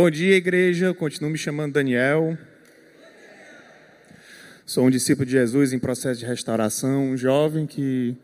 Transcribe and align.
Bom 0.00 0.08
dia, 0.08 0.36
igreja. 0.36 0.94
Continuo 0.94 1.28
me 1.28 1.36
chamando 1.36 1.72
Daniel. 1.72 2.38
Sou 4.64 4.86
um 4.86 4.90
discípulo 4.90 5.26
de 5.26 5.32
Jesus 5.32 5.72
em 5.72 5.78
processo 5.80 6.20
de 6.20 6.24
restauração, 6.24 7.10
um 7.10 7.16
jovem 7.16 7.66
que, 7.66 8.16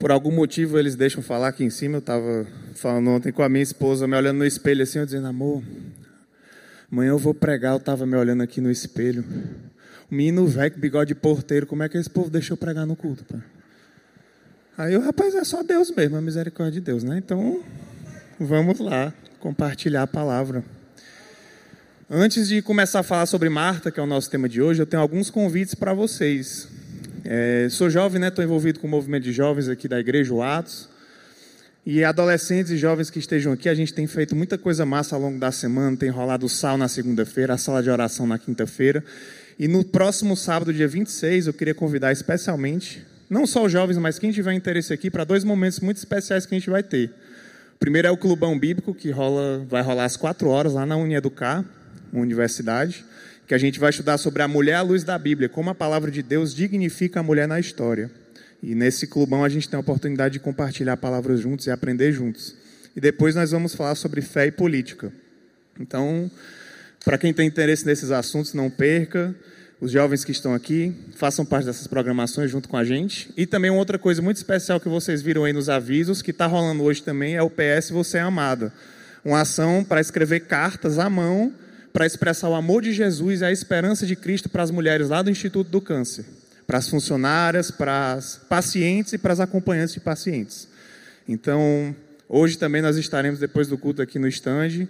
por 0.00 0.10
algum 0.10 0.32
motivo, 0.32 0.76
eles 0.76 0.96
deixam 0.96 1.22
falar 1.22 1.46
aqui 1.46 1.62
em 1.62 1.70
cima. 1.70 1.98
Eu 1.98 2.00
estava 2.00 2.44
falando 2.74 3.08
ontem 3.08 3.30
com 3.30 3.40
a 3.40 3.48
minha 3.48 3.62
esposa, 3.62 4.08
me 4.08 4.16
olhando 4.16 4.38
no 4.38 4.44
espelho 4.44 4.82
assim, 4.82 4.98
eu 4.98 5.04
dizendo, 5.04 5.28
amor, 5.28 5.62
amanhã 6.90 7.10
eu 7.10 7.18
vou 7.18 7.34
pregar. 7.34 7.74
Eu 7.74 7.78
estava 7.78 8.04
me 8.04 8.16
olhando 8.16 8.42
aqui 8.42 8.60
no 8.60 8.68
espelho. 8.68 9.24
O 10.10 10.14
menino 10.16 10.44
velho 10.48 10.72
com 10.72 10.80
bigode 10.80 11.14
de 11.14 11.14
porteiro, 11.14 11.68
como 11.68 11.84
é 11.84 11.88
que 11.88 11.98
esse 11.98 12.10
povo 12.10 12.28
deixou 12.28 12.56
pregar 12.56 12.84
no 12.84 12.96
culto? 12.96 13.22
Pai? 13.22 13.40
Aí 14.76 14.96
o 14.96 15.00
rapaz 15.00 15.36
é 15.36 15.44
só 15.44 15.62
Deus 15.62 15.88
mesmo, 15.92 16.16
a 16.16 16.20
misericórdia 16.20 16.80
de 16.80 16.84
Deus, 16.84 17.04
né? 17.04 17.16
Então, 17.16 17.62
vamos 18.40 18.80
lá 18.80 19.14
compartilhar 19.38 20.02
a 20.02 20.06
palavra. 20.08 20.64
Antes 22.12 22.48
de 22.48 22.60
começar 22.60 22.98
a 22.98 23.02
falar 23.04 23.24
sobre 23.24 23.48
Marta, 23.48 23.88
que 23.88 24.00
é 24.00 24.02
o 24.02 24.06
nosso 24.06 24.28
tema 24.28 24.48
de 24.48 24.60
hoje, 24.60 24.82
eu 24.82 24.86
tenho 24.86 25.00
alguns 25.00 25.30
convites 25.30 25.76
para 25.76 25.94
vocês. 25.94 26.66
É, 27.24 27.68
sou 27.70 27.88
jovem, 27.88 28.20
né? 28.20 28.26
Estou 28.26 28.44
envolvido 28.44 28.80
com 28.80 28.88
o 28.88 28.90
movimento 28.90 29.22
de 29.22 29.32
jovens 29.32 29.68
aqui 29.68 29.86
da 29.86 30.00
igreja, 30.00 30.34
o 30.34 30.42
Atos. 30.42 30.88
E 31.86 32.02
adolescentes 32.02 32.72
e 32.72 32.76
jovens 32.76 33.10
que 33.10 33.20
estejam 33.20 33.52
aqui, 33.52 33.68
a 33.68 33.74
gente 33.74 33.94
tem 33.94 34.08
feito 34.08 34.34
muita 34.34 34.58
coisa 34.58 34.84
massa 34.84 35.14
ao 35.14 35.22
longo 35.22 35.38
da 35.38 35.52
semana. 35.52 35.96
Tem 35.96 36.10
rolado 36.10 36.46
o 36.46 36.48
sal 36.48 36.76
na 36.76 36.88
segunda-feira, 36.88 37.54
a 37.54 37.56
sala 37.56 37.80
de 37.80 37.88
oração 37.88 38.26
na 38.26 38.40
quinta-feira. 38.40 39.04
E 39.56 39.68
no 39.68 39.84
próximo 39.84 40.36
sábado, 40.36 40.72
dia 40.72 40.88
26, 40.88 41.46
eu 41.46 41.52
queria 41.52 41.76
convidar 41.76 42.10
especialmente, 42.10 43.06
não 43.30 43.46
só 43.46 43.64
os 43.66 43.70
jovens, 43.70 43.98
mas 43.98 44.18
quem 44.18 44.32
tiver 44.32 44.52
interesse 44.52 44.92
aqui, 44.92 45.12
para 45.12 45.22
dois 45.22 45.44
momentos 45.44 45.78
muito 45.78 45.98
especiais 45.98 46.44
que 46.44 46.56
a 46.56 46.58
gente 46.58 46.70
vai 46.70 46.82
ter. 46.82 47.12
Primeiro 47.78 48.08
é 48.08 48.10
o 48.10 48.16
Clubão 48.16 48.58
Bíblico, 48.58 48.92
que 48.92 49.12
rola, 49.12 49.64
vai 49.68 49.80
rolar 49.80 50.06
às 50.06 50.16
quatro 50.16 50.48
horas 50.48 50.72
lá 50.72 50.84
na 50.84 50.96
Unieducar, 50.96 51.64
universidade, 52.12 53.04
que 53.46 53.54
a 53.54 53.58
gente 53.58 53.78
vai 53.80 53.90
estudar 53.90 54.18
sobre 54.18 54.42
a 54.42 54.48
mulher 54.48 54.74
à 54.74 54.82
luz 54.82 55.04
da 55.04 55.18
Bíblia, 55.18 55.48
como 55.48 55.70
a 55.70 55.74
palavra 55.74 56.10
de 56.10 56.22
Deus 56.22 56.54
dignifica 56.54 57.20
a 57.20 57.22
mulher 57.22 57.48
na 57.48 57.58
história. 57.58 58.10
E 58.62 58.74
nesse 58.74 59.06
clubão 59.06 59.44
a 59.44 59.48
gente 59.48 59.68
tem 59.68 59.76
a 59.76 59.80
oportunidade 59.80 60.34
de 60.34 60.40
compartilhar 60.40 60.96
palavras 60.96 61.40
juntos 61.40 61.66
e 61.66 61.70
aprender 61.70 62.12
juntos. 62.12 62.54
E 62.94 63.00
depois 63.00 63.34
nós 63.34 63.50
vamos 63.50 63.74
falar 63.74 63.94
sobre 63.94 64.20
fé 64.20 64.46
e 64.46 64.50
política. 64.50 65.12
Então, 65.78 66.30
para 67.04 67.16
quem 67.16 67.32
tem 67.32 67.46
interesse 67.46 67.86
nesses 67.86 68.10
assuntos, 68.10 68.52
não 68.52 68.68
perca 68.68 69.34
os 69.80 69.90
jovens 69.90 70.24
que 70.24 70.30
estão 70.30 70.52
aqui, 70.52 70.94
façam 71.16 71.44
parte 71.44 71.64
dessas 71.64 71.86
programações 71.86 72.50
junto 72.50 72.68
com 72.68 72.76
a 72.76 72.84
gente. 72.84 73.32
E 73.36 73.46
também 73.46 73.70
uma 73.70 73.78
outra 73.78 73.98
coisa 73.98 74.20
muito 74.20 74.36
especial 74.36 74.78
que 74.78 74.88
vocês 74.88 75.22
viram 75.22 75.44
aí 75.44 75.54
nos 75.54 75.70
avisos, 75.70 76.20
que 76.20 76.32
está 76.32 76.46
rolando 76.46 76.82
hoje 76.82 77.02
também, 77.02 77.34
é 77.34 77.42
o 77.42 77.48
PS 77.48 77.90
Você 77.90 78.18
é 78.18 78.20
Amada. 78.20 78.72
Uma 79.24 79.40
ação 79.40 79.82
para 79.82 80.00
escrever 80.00 80.40
cartas 80.40 80.98
à 80.98 81.08
mão, 81.08 81.52
para 81.92 82.06
expressar 82.06 82.48
o 82.48 82.54
amor 82.54 82.82
de 82.82 82.92
Jesus 82.92 83.40
e 83.40 83.44
a 83.44 83.52
esperança 83.52 84.06
de 84.06 84.14
Cristo 84.14 84.48
para 84.48 84.62
as 84.62 84.70
mulheres 84.70 85.08
lá 85.08 85.22
do 85.22 85.30
Instituto 85.30 85.70
do 85.70 85.80
Câncer. 85.80 86.24
Para 86.66 86.78
as 86.78 86.88
funcionárias, 86.88 87.70
para 87.70 88.12
as 88.12 88.36
pacientes 88.48 89.12
e 89.12 89.18
para 89.18 89.32
as 89.32 89.40
acompanhantes 89.40 89.94
de 89.94 90.00
pacientes. 90.00 90.68
Então, 91.28 91.94
hoje 92.28 92.56
também 92.56 92.80
nós 92.80 92.96
estaremos, 92.96 93.40
depois 93.40 93.66
do 93.66 93.76
culto 93.76 94.00
aqui 94.00 94.18
no 94.18 94.28
estande, 94.28 94.88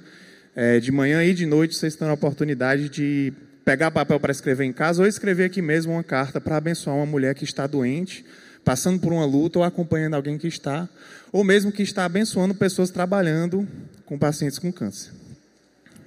é, 0.55 0.79
de 0.79 0.93
manhã 0.93 1.25
e 1.25 1.33
de 1.33 1.47
noite, 1.47 1.75
vocês 1.75 1.95
terão 1.95 2.11
a 2.11 2.15
oportunidade 2.15 2.89
de 2.89 3.33
pegar 3.65 3.91
papel 3.91 4.19
para 4.19 4.33
escrever 4.33 4.65
em 4.65 4.73
casa 4.73 5.03
ou 5.03 5.09
escrever 5.09 5.45
aqui 5.45 5.63
mesmo 5.63 5.93
uma 5.93 6.03
carta 6.03 6.41
para 6.41 6.57
abençoar 6.57 6.97
uma 6.97 7.07
mulher 7.07 7.35
que 7.35 7.45
está 7.45 7.67
doente, 7.67 8.25
passando 8.65 9.01
por 9.01 9.13
uma 9.13 9.25
luta 9.25 9.59
ou 9.59 9.65
acompanhando 9.65 10.15
alguém 10.15 10.37
que 10.37 10.49
está, 10.49 10.89
ou 11.33 11.45
mesmo 11.45 11.73
que 11.73 11.83
está 11.83 12.05
abençoando 12.05 12.55
pessoas 12.55 12.91
trabalhando 12.91 13.67
com 14.05 14.19
pacientes 14.19 14.59
com 14.59 14.73
câncer. 14.73 15.20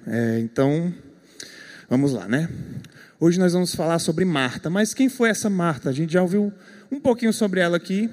É, 0.05 0.39
então, 0.39 0.93
vamos 1.89 2.11
lá, 2.11 2.27
né? 2.27 2.49
Hoje 3.17 3.39
nós 3.39 3.53
vamos 3.53 3.73
falar 3.73 3.99
sobre 3.99 4.25
Marta, 4.25 4.69
mas 4.69 4.93
quem 4.93 5.07
foi 5.07 5.29
essa 5.29 5.49
Marta? 5.49 5.89
A 5.89 5.93
gente 5.93 6.11
já 6.11 6.21
ouviu 6.21 6.51
um 6.91 6.99
pouquinho 6.99 7.31
sobre 7.31 7.61
ela 7.61 7.77
aqui, 7.77 8.09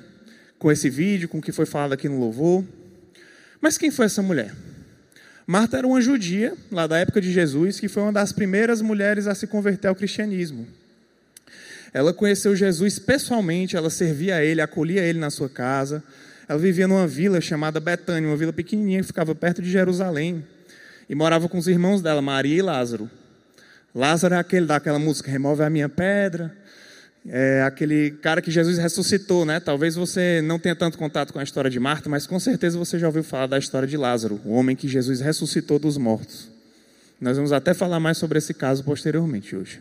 com 0.56 0.70
esse 0.70 0.88
vídeo, 0.88 1.28
com 1.28 1.38
o 1.38 1.42
que 1.42 1.50
foi 1.50 1.66
falado 1.66 1.92
aqui 1.92 2.08
no 2.08 2.20
louvor. 2.20 2.64
Mas 3.60 3.76
quem 3.76 3.90
foi 3.90 4.06
essa 4.06 4.22
mulher? 4.22 4.54
Marta 5.44 5.78
era 5.78 5.86
uma 5.86 6.00
judia, 6.00 6.54
lá 6.70 6.86
da 6.86 6.96
época 6.96 7.20
de 7.20 7.32
Jesus, 7.32 7.80
que 7.80 7.88
foi 7.88 8.04
uma 8.04 8.12
das 8.12 8.32
primeiras 8.32 8.80
mulheres 8.80 9.26
a 9.26 9.34
se 9.34 9.48
converter 9.48 9.88
ao 9.88 9.96
cristianismo. 9.96 10.68
Ela 11.92 12.14
conheceu 12.14 12.54
Jesus 12.54 13.00
pessoalmente, 13.00 13.76
ela 13.76 13.90
servia 13.90 14.36
a 14.36 14.44
ele, 14.44 14.60
acolhia 14.60 15.02
ele 15.02 15.18
na 15.18 15.28
sua 15.28 15.48
casa. 15.48 16.04
Ela 16.48 16.58
vivia 16.58 16.86
numa 16.86 17.08
vila 17.08 17.40
chamada 17.40 17.80
Betânia, 17.80 18.28
uma 18.28 18.36
vila 18.36 18.52
pequenininha 18.52 19.00
que 19.00 19.08
ficava 19.08 19.34
perto 19.34 19.60
de 19.60 19.68
Jerusalém. 19.68 20.44
E 21.10 21.14
morava 21.14 21.46
com 21.46 21.58
os 21.58 21.68
irmãos 21.68 22.00
dela, 22.00 22.22
Maria 22.22 22.56
e 22.56 22.62
Lázaro. 22.62 23.10
Lázaro 23.94 24.34
é 24.34 24.38
aquele 24.38 24.64
daquela 24.64 24.98
música, 24.98 25.30
remove 25.30 25.62
a 25.62 25.68
minha 25.68 25.90
pedra 25.90 26.56
é 27.28 27.62
aquele 27.62 28.12
cara 28.12 28.40
que 28.40 28.50
Jesus 28.50 28.78
ressuscitou, 28.78 29.44
né? 29.44 29.60
Talvez 29.60 29.94
você 29.94 30.40
não 30.42 30.58
tenha 30.58 30.74
tanto 30.74 30.96
contato 30.96 31.32
com 31.32 31.38
a 31.38 31.42
história 31.42 31.70
de 31.70 31.78
Marta, 31.78 32.08
mas 32.08 32.26
com 32.26 32.40
certeza 32.40 32.78
você 32.78 32.98
já 32.98 33.06
ouviu 33.06 33.22
falar 33.22 33.46
da 33.46 33.58
história 33.58 33.86
de 33.86 33.96
Lázaro, 33.96 34.40
o 34.44 34.52
homem 34.52 34.74
que 34.74 34.88
Jesus 34.88 35.20
ressuscitou 35.20 35.78
dos 35.78 35.96
mortos. 35.96 36.48
Nós 37.20 37.36
vamos 37.36 37.52
até 37.52 37.74
falar 37.74 38.00
mais 38.00 38.16
sobre 38.16 38.38
esse 38.38 38.54
caso 38.54 38.82
posteriormente 38.82 39.54
hoje. 39.54 39.80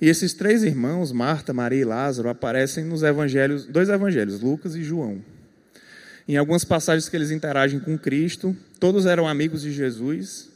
E 0.00 0.08
esses 0.08 0.34
três 0.34 0.64
irmãos, 0.64 1.12
Marta, 1.12 1.52
Maria 1.52 1.82
e 1.82 1.84
Lázaro, 1.84 2.28
aparecem 2.28 2.84
nos 2.84 3.04
evangelhos, 3.04 3.66
dois 3.66 3.88
evangelhos, 3.88 4.40
Lucas 4.40 4.74
e 4.74 4.82
João. 4.82 5.22
Em 6.28 6.36
algumas 6.36 6.64
passagens 6.64 7.08
que 7.08 7.16
eles 7.16 7.30
interagem 7.30 7.80
com 7.80 7.98
Cristo, 7.98 8.56
todos 8.78 9.06
eram 9.06 9.26
amigos 9.28 9.62
de 9.62 9.72
Jesus 9.72 10.52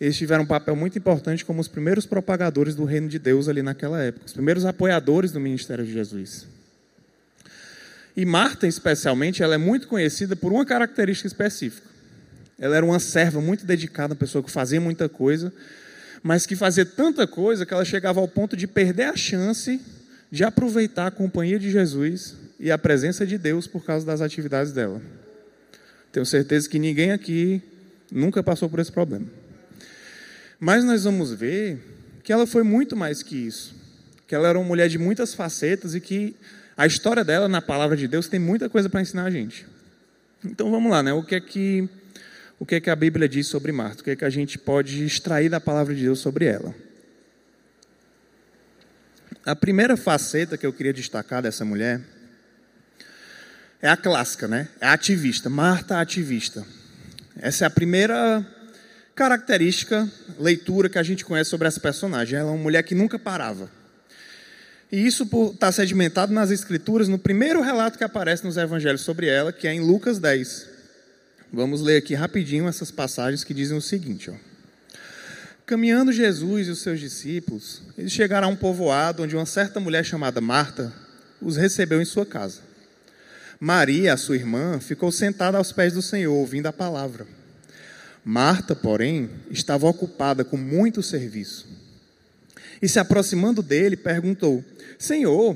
eles 0.00 0.16
tiveram 0.16 0.44
um 0.44 0.46
papel 0.46 0.74
muito 0.74 0.96
importante 0.96 1.44
como 1.44 1.60
os 1.60 1.68
primeiros 1.68 2.06
propagadores 2.06 2.74
do 2.74 2.84
reino 2.84 3.06
de 3.06 3.18
Deus 3.18 3.48
ali 3.48 3.62
naquela 3.62 4.00
época, 4.02 4.24
os 4.24 4.32
primeiros 4.32 4.64
apoiadores 4.64 5.30
do 5.30 5.38
ministério 5.38 5.84
de 5.84 5.92
Jesus. 5.92 6.46
E 8.16 8.24
Marta, 8.24 8.66
especialmente, 8.66 9.42
ela 9.42 9.54
é 9.54 9.58
muito 9.58 9.86
conhecida 9.86 10.34
por 10.34 10.52
uma 10.52 10.64
característica 10.64 11.26
específica. 11.26 11.86
Ela 12.58 12.76
era 12.78 12.84
uma 12.84 12.98
serva 12.98 13.40
muito 13.42 13.66
dedicada, 13.66 14.14
uma 14.14 14.18
pessoa 14.18 14.42
que 14.42 14.50
fazia 14.50 14.80
muita 14.80 15.06
coisa, 15.08 15.52
mas 16.22 16.46
que 16.46 16.56
fazia 16.56 16.84
tanta 16.84 17.26
coisa 17.26 17.66
que 17.66 17.74
ela 17.74 17.84
chegava 17.84 18.20
ao 18.20 18.28
ponto 18.28 18.56
de 18.56 18.66
perder 18.66 19.04
a 19.04 19.16
chance 19.16 19.80
de 20.30 20.44
aproveitar 20.44 21.08
a 21.08 21.10
companhia 21.10 21.58
de 21.58 21.70
Jesus 21.70 22.36
e 22.60 22.70
a 22.70 22.76
presença 22.76 23.26
de 23.26 23.38
Deus 23.38 23.66
por 23.66 23.82
causa 23.82 24.04
das 24.04 24.20
atividades 24.20 24.70
dela. 24.70 25.00
Tenho 26.12 26.26
certeza 26.26 26.68
que 26.68 26.78
ninguém 26.78 27.10
aqui 27.10 27.62
nunca 28.12 28.42
passou 28.42 28.68
por 28.68 28.78
esse 28.78 28.92
problema. 28.92 29.26
Mas 30.58 30.84
nós 30.84 31.04
vamos 31.04 31.32
ver 31.32 31.78
que 32.22 32.30
ela 32.30 32.46
foi 32.46 32.62
muito 32.62 32.94
mais 32.94 33.22
que 33.22 33.34
isso. 33.34 33.74
Que 34.26 34.34
ela 34.34 34.46
era 34.46 34.58
uma 34.58 34.68
mulher 34.68 34.90
de 34.90 34.98
muitas 34.98 35.32
facetas 35.32 35.94
e 35.94 36.00
que 36.00 36.36
a 36.76 36.86
história 36.86 37.24
dela 37.24 37.48
na 37.48 37.62
palavra 37.62 37.96
de 37.96 38.06
Deus 38.06 38.28
tem 38.28 38.38
muita 38.38 38.68
coisa 38.68 38.90
para 38.90 39.00
ensinar 39.00 39.24
a 39.24 39.30
gente. 39.30 39.66
Então 40.44 40.70
vamos 40.70 40.92
lá, 40.92 41.02
né? 41.02 41.14
O 41.14 41.22
que 41.22 41.36
é 41.36 41.40
que 41.40 41.88
o 42.58 42.66
que 42.66 42.74
é 42.74 42.80
que 42.80 42.90
a 42.90 42.96
Bíblia 42.96 43.26
diz 43.26 43.46
sobre 43.46 43.72
Marta? 43.72 44.02
O 44.02 44.04
que 44.04 44.10
é 44.10 44.16
que 44.16 44.24
a 44.24 44.28
gente 44.28 44.58
pode 44.58 45.02
extrair 45.02 45.48
da 45.48 45.58
palavra 45.58 45.94
de 45.94 46.02
Deus 46.02 46.18
sobre 46.18 46.44
ela? 46.44 46.74
A 49.46 49.56
primeira 49.56 49.96
faceta 49.96 50.58
que 50.58 50.66
eu 50.66 50.72
queria 50.74 50.92
destacar 50.92 51.40
dessa 51.40 51.64
mulher 51.64 52.02
é 53.82 53.88
a 53.88 53.96
clássica, 53.96 54.46
né? 54.46 54.68
É 54.80 54.86
ativista, 54.86 55.48
Marta 55.48 56.00
ativista. 56.00 56.64
Essa 57.36 57.64
é 57.64 57.66
a 57.66 57.70
primeira 57.70 58.46
característica, 59.14 60.10
leitura 60.38 60.88
que 60.88 60.98
a 60.98 61.02
gente 61.02 61.24
conhece 61.24 61.50
sobre 61.50 61.68
essa 61.68 61.80
personagem. 61.80 62.38
Ela 62.38 62.50
é 62.50 62.52
uma 62.52 62.62
mulher 62.62 62.82
que 62.82 62.94
nunca 62.94 63.18
parava. 63.18 63.70
E 64.92 65.06
isso 65.06 65.28
está 65.52 65.70
sedimentado 65.70 66.32
nas 66.32 66.50
Escrituras, 66.50 67.08
no 67.08 67.18
primeiro 67.18 67.62
relato 67.62 67.96
que 67.96 68.04
aparece 68.04 68.44
nos 68.44 68.56
Evangelhos 68.56 69.02
sobre 69.02 69.28
ela, 69.28 69.52
que 69.52 69.68
é 69.68 69.72
em 69.72 69.80
Lucas 69.80 70.18
10. 70.18 70.68
Vamos 71.52 71.80
ler 71.80 71.98
aqui 71.98 72.14
rapidinho 72.14 72.68
essas 72.68 72.90
passagens 72.90 73.44
que 73.44 73.54
dizem 73.54 73.76
o 73.76 73.80
seguinte: 73.82 74.30
ó. 74.30 74.34
Caminhando 75.64 76.12
Jesus 76.12 76.66
e 76.66 76.70
os 76.70 76.80
seus 76.80 76.98
discípulos, 76.98 77.82
eles 77.96 78.12
chegaram 78.12 78.48
a 78.48 78.50
um 78.50 78.56
povoado 78.56 79.22
onde 79.22 79.36
uma 79.36 79.46
certa 79.46 79.78
mulher 79.78 80.04
chamada 80.04 80.40
Marta 80.40 80.92
os 81.40 81.56
recebeu 81.56 82.02
em 82.02 82.04
sua 82.04 82.26
casa. 82.26 82.69
Maria, 83.60 84.16
sua 84.16 84.36
irmã, 84.36 84.80
ficou 84.80 85.12
sentada 85.12 85.58
aos 85.58 85.70
pés 85.70 85.92
do 85.92 86.00
Senhor, 86.00 86.32
ouvindo 86.32 86.66
a 86.66 86.72
palavra. 86.72 87.26
Marta, 88.24 88.74
porém, 88.74 89.28
estava 89.50 89.86
ocupada 89.86 90.42
com 90.42 90.56
muito 90.56 91.02
serviço. 91.02 91.68
E 92.80 92.88
se 92.88 92.98
aproximando 92.98 93.62
dele, 93.62 93.98
perguntou: 93.98 94.64
Senhor, 94.98 95.54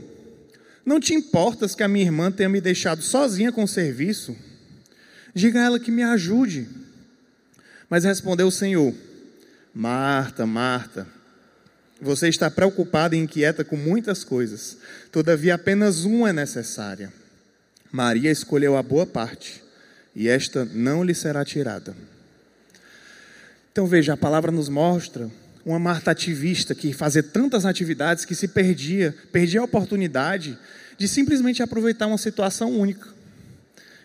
não 0.85 1.01
te 1.01 1.15
importas 1.15 1.75
que 1.75 1.83
a 1.83 1.89
minha 1.89 2.05
irmã 2.05 2.31
tenha 2.31 2.49
me 2.49 2.61
deixado 2.61 3.03
sozinha 3.03 3.51
com 3.51 3.65
o 3.65 3.69
serviço? 3.69 4.37
Diga 5.35 5.61
a 5.61 5.65
ela 5.65 5.81
que 5.81 5.91
me 5.91 6.03
ajude. 6.03 6.69
Mas 7.89 8.05
respondeu 8.05 8.49
o 8.49 8.53
Senhor: 8.53 8.95
Marta, 9.75 10.45
Marta, 10.45 11.07
você 12.03 12.29
está 12.29 12.51
preocupada 12.51 13.17
e 13.17 13.19
inquieta 13.19 13.65
com 13.65 13.77
muitas 13.77 14.23
coisas, 14.25 14.77
todavia 15.11 15.55
apenas 15.55 16.05
uma 16.05 16.29
é 16.29 16.33
necessária. 16.35 17.24
Maria 17.95 18.33
escolheu 18.33 18.77
a 18.77 18.83
boa 18.83 19.07
parte, 19.07 19.63
e 20.17 20.29
esta 20.29 20.65
não 20.65 21.05
lhe 21.05 21.15
será 21.15 21.45
tirada. 21.45 21.95
Então 23.71 23.87
veja, 23.87 24.15
a 24.15 24.17
palavra 24.17 24.51
nos 24.51 24.69
mostra 24.69 25.31
uma 25.65 25.79
Marta 25.79 26.11
ativista 26.11 26.75
que 26.75 26.93
fazia 26.93 27.23
tantas 27.23 27.65
atividades 27.65 28.25
que 28.25 28.35
se 28.35 28.49
perdia, 28.49 29.15
perdia 29.31 29.61
a 29.61 29.65
oportunidade 29.65 30.59
de 30.99 31.07
simplesmente 31.07 31.63
aproveitar 31.63 32.09
uma 32.09 32.19
situação 32.19 32.73
única. 32.73 33.07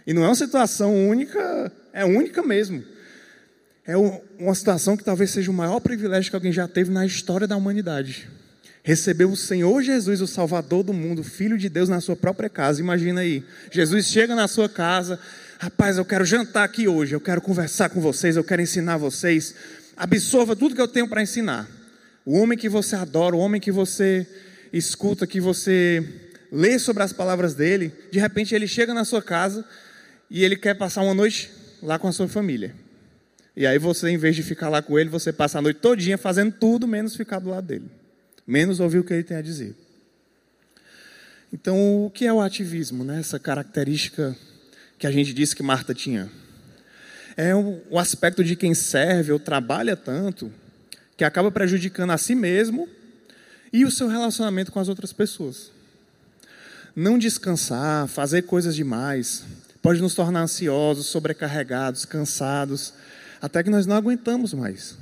E 0.05 0.13
não 0.13 0.23
é 0.23 0.27
uma 0.27 0.35
situação 0.35 0.93
única, 1.09 1.71
é 1.91 2.05
única 2.05 2.43
mesmo. 2.43 2.83
É 3.87 3.97
uma 3.97 4.53
situação 4.53 4.95
que 4.95 5.03
talvez 5.03 5.31
seja 5.31 5.49
o 5.49 5.53
maior 5.53 5.79
privilégio 5.79 6.29
que 6.29 6.35
alguém 6.35 6.53
já 6.53 6.67
teve 6.67 6.91
na 6.91 7.07
história 7.07 7.47
da 7.47 7.57
humanidade. 7.57 8.29
Receber 8.89 9.25
o 9.25 9.35
Senhor 9.35 9.83
Jesus, 9.83 10.19
o 10.19 10.25
Salvador 10.25 10.81
do 10.81 10.91
mundo, 10.93 11.23
Filho 11.23 11.59
de 11.59 11.69
Deus, 11.69 11.87
na 11.87 12.01
sua 12.01 12.15
própria 12.15 12.49
casa. 12.49 12.81
Imagina 12.81 13.21
aí, 13.21 13.43
Jesus 13.71 14.07
chega 14.07 14.33
na 14.33 14.47
sua 14.47 14.67
casa, 14.67 15.19
rapaz, 15.59 15.99
eu 15.99 16.03
quero 16.03 16.25
jantar 16.25 16.63
aqui 16.63 16.87
hoje, 16.87 17.13
eu 17.13 17.21
quero 17.21 17.39
conversar 17.39 17.89
com 17.89 18.01
vocês, 18.01 18.35
eu 18.35 18.43
quero 18.43 18.63
ensinar 18.63 18.97
vocês. 18.97 19.53
Absorva 19.95 20.55
tudo 20.55 20.73
que 20.73 20.81
eu 20.81 20.87
tenho 20.87 21.07
para 21.07 21.21
ensinar. 21.21 21.69
O 22.25 22.35
homem 22.35 22.57
que 22.57 22.67
você 22.67 22.95
adora, 22.95 23.35
o 23.35 23.39
homem 23.39 23.61
que 23.61 23.71
você 23.71 24.25
escuta, 24.73 25.27
que 25.27 25.39
você 25.39 26.03
lê 26.51 26.79
sobre 26.79 27.03
as 27.03 27.13
palavras 27.13 27.53
dele, 27.53 27.93
de 28.11 28.17
repente 28.17 28.55
ele 28.55 28.67
chega 28.67 28.91
na 28.91 29.05
sua 29.05 29.21
casa 29.21 29.63
e 30.31 30.43
ele 30.43 30.55
quer 30.55 30.73
passar 30.73 31.03
uma 31.03 31.13
noite 31.13 31.51
lá 31.83 31.99
com 31.99 32.07
a 32.07 32.11
sua 32.11 32.27
família. 32.27 32.73
E 33.55 33.67
aí 33.67 33.77
você, 33.77 34.09
em 34.09 34.17
vez 34.17 34.35
de 34.35 34.41
ficar 34.41 34.67
lá 34.67 34.81
com 34.81 34.97
ele, 34.97 35.11
você 35.11 35.31
passa 35.31 35.59
a 35.59 35.61
noite 35.61 35.79
todinha 35.79 36.17
fazendo 36.17 36.51
tudo 36.53 36.87
menos 36.87 37.15
ficar 37.15 37.37
do 37.37 37.51
lado 37.51 37.67
dele. 37.67 37.98
Menos 38.49 38.79
ouvir 38.79 38.97
o 38.97 39.03
que 39.03 39.13
ele 39.13 39.21
tem 39.21 39.37
a 39.37 39.43
dizer. 39.43 39.75
Então, 41.53 42.03
o 42.03 42.09
que 42.09 42.25
é 42.25 42.33
o 42.33 42.41
ativismo? 42.41 43.03
Né? 43.03 43.19
Essa 43.19 43.37
característica 43.37 44.35
que 44.97 45.05
a 45.05 45.11
gente 45.11 45.35
disse 45.35 45.55
que 45.55 45.61
Marta 45.61 45.93
tinha 45.93 46.31
é 47.37 47.53
o 47.53 47.99
aspecto 47.99 48.43
de 48.43 48.55
quem 48.55 48.73
serve 48.73 49.31
ou 49.31 49.37
trabalha 49.37 49.95
tanto 49.95 50.51
que 51.15 51.23
acaba 51.23 51.51
prejudicando 51.51 52.09
a 52.09 52.17
si 52.17 52.33
mesmo 52.33 52.89
e 53.71 53.85
o 53.85 53.91
seu 53.91 54.07
relacionamento 54.07 54.71
com 54.71 54.79
as 54.79 54.89
outras 54.89 55.13
pessoas. 55.13 55.71
Não 56.95 57.19
descansar, 57.19 58.07
fazer 58.07 58.41
coisas 58.41 58.75
demais, 58.75 59.43
pode 59.79 60.01
nos 60.01 60.15
tornar 60.15 60.41
ansiosos, 60.41 61.05
sobrecarregados, 61.05 62.03
cansados, 62.03 62.95
até 63.39 63.61
que 63.61 63.69
nós 63.69 63.85
não 63.85 63.95
aguentamos 63.95 64.55
mais. 64.55 64.97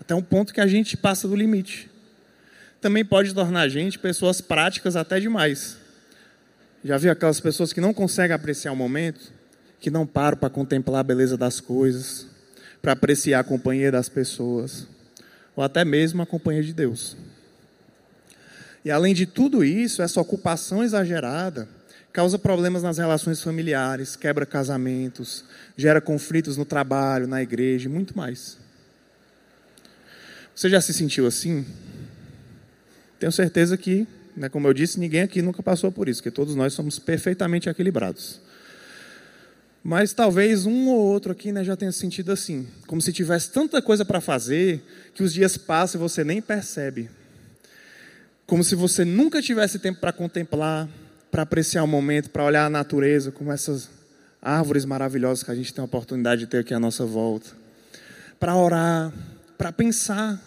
Até 0.00 0.14
um 0.14 0.22
ponto 0.22 0.54
que 0.54 0.60
a 0.62 0.66
gente 0.66 0.96
passa 0.96 1.28
do 1.28 1.36
limite. 1.36 1.92
Também 2.84 3.02
pode 3.02 3.32
tornar 3.32 3.62
a 3.62 3.68
gente 3.68 3.98
pessoas 3.98 4.42
práticas 4.42 4.94
até 4.94 5.18
demais. 5.18 5.78
Já 6.84 6.98
viu 6.98 7.10
aquelas 7.10 7.40
pessoas 7.40 7.72
que 7.72 7.80
não 7.80 7.94
conseguem 7.94 8.36
apreciar 8.36 8.72
o 8.72 8.76
momento? 8.76 9.32
que 9.84 9.90
não 9.90 10.06
param 10.06 10.38
para 10.38 10.48
contemplar 10.48 11.00
a 11.00 11.02
beleza 11.02 11.36
das 11.36 11.60
coisas, 11.60 12.26
para 12.80 12.92
apreciar 12.92 13.40
a 13.40 13.44
companhia 13.44 13.92
das 13.92 14.08
pessoas, 14.08 14.86
ou 15.54 15.62
até 15.62 15.84
mesmo 15.84 16.22
a 16.22 16.26
companhia 16.26 16.62
de 16.62 16.72
Deus. 16.72 17.18
E 18.82 18.90
além 18.90 19.12
de 19.12 19.26
tudo 19.26 19.62
isso, 19.62 20.00
essa 20.00 20.18
ocupação 20.22 20.82
exagerada 20.82 21.68
causa 22.14 22.38
problemas 22.38 22.82
nas 22.82 22.96
relações 22.96 23.42
familiares, 23.42 24.16
quebra 24.16 24.46
casamentos, 24.46 25.44
gera 25.76 26.00
conflitos 26.00 26.56
no 26.56 26.64
trabalho, 26.64 27.26
na 27.26 27.42
igreja 27.42 27.86
e 27.86 27.92
muito 27.92 28.16
mais. 28.16 28.56
Você 30.54 30.70
já 30.70 30.80
se 30.80 30.94
sentiu 30.94 31.26
assim? 31.26 31.66
Tenho 33.24 33.32
certeza 33.32 33.78
que, 33.78 34.06
né, 34.36 34.50
como 34.50 34.68
eu 34.68 34.74
disse, 34.74 35.00
ninguém 35.00 35.22
aqui 35.22 35.40
nunca 35.40 35.62
passou 35.62 35.90
por 35.90 36.10
isso, 36.10 36.20
porque 36.20 36.30
todos 36.30 36.54
nós 36.54 36.74
somos 36.74 36.98
perfeitamente 36.98 37.70
equilibrados. 37.70 38.38
Mas 39.82 40.12
talvez 40.12 40.66
um 40.66 40.88
ou 40.88 40.98
outro 40.98 41.32
aqui 41.32 41.50
né, 41.50 41.64
já 41.64 41.74
tenha 41.74 41.90
sentido 41.90 42.32
assim, 42.32 42.68
como 42.86 43.00
se 43.00 43.14
tivesse 43.14 43.50
tanta 43.50 43.80
coisa 43.80 44.04
para 44.04 44.20
fazer 44.20 44.84
que 45.14 45.22
os 45.22 45.32
dias 45.32 45.56
passam 45.56 45.98
e 45.98 46.02
você 46.02 46.22
nem 46.22 46.42
percebe. 46.42 47.08
Como 48.46 48.62
se 48.62 48.74
você 48.74 49.06
nunca 49.06 49.40
tivesse 49.40 49.78
tempo 49.78 50.00
para 50.00 50.12
contemplar, 50.12 50.86
para 51.30 51.44
apreciar 51.44 51.82
o 51.82 51.88
momento, 51.88 52.28
para 52.28 52.44
olhar 52.44 52.66
a 52.66 52.68
natureza, 52.68 53.32
como 53.32 53.50
essas 53.50 53.88
árvores 54.42 54.84
maravilhosas 54.84 55.42
que 55.42 55.50
a 55.50 55.54
gente 55.54 55.72
tem 55.72 55.80
a 55.80 55.86
oportunidade 55.86 56.42
de 56.42 56.46
ter 56.46 56.58
aqui 56.58 56.74
à 56.74 56.78
nossa 56.78 57.06
volta. 57.06 57.48
Para 58.38 58.54
orar, 58.54 59.10
para 59.56 59.72
pensar, 59.72 60.38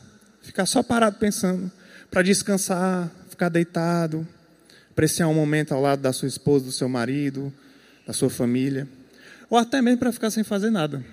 ficar 0.43 0.67
só 0.67 0.83
parado 0.83 1.17
pensando, 1.17 1.71
para 2.09 2.21
descansar, 2.21 3.09
ficar 3.29 3.49
deitado, 3.49 4.27
apreciar 4.91 5.27
um 5.27 5.33
momento 5.33 5.73
ao 5.73 5.81
lado 5.81 6.01
da 6.01 6.11
sua 6.13 6.27
esposa, 6.27 6.65
do 6.65 6.71
seu 6.71 6.89
marido, 6.89 7.53
da 8.05 8.13
sua 8.13 8.29
família 8.29 8.87
ou 9.49 9.57
até 9.57 9.81
mesmo 9.81 9.99
para 9.99 10.11
ficar 10.11 10.29
sem 10.29 10.43
fazer 10.43 10.69
nada. 10.69 11.03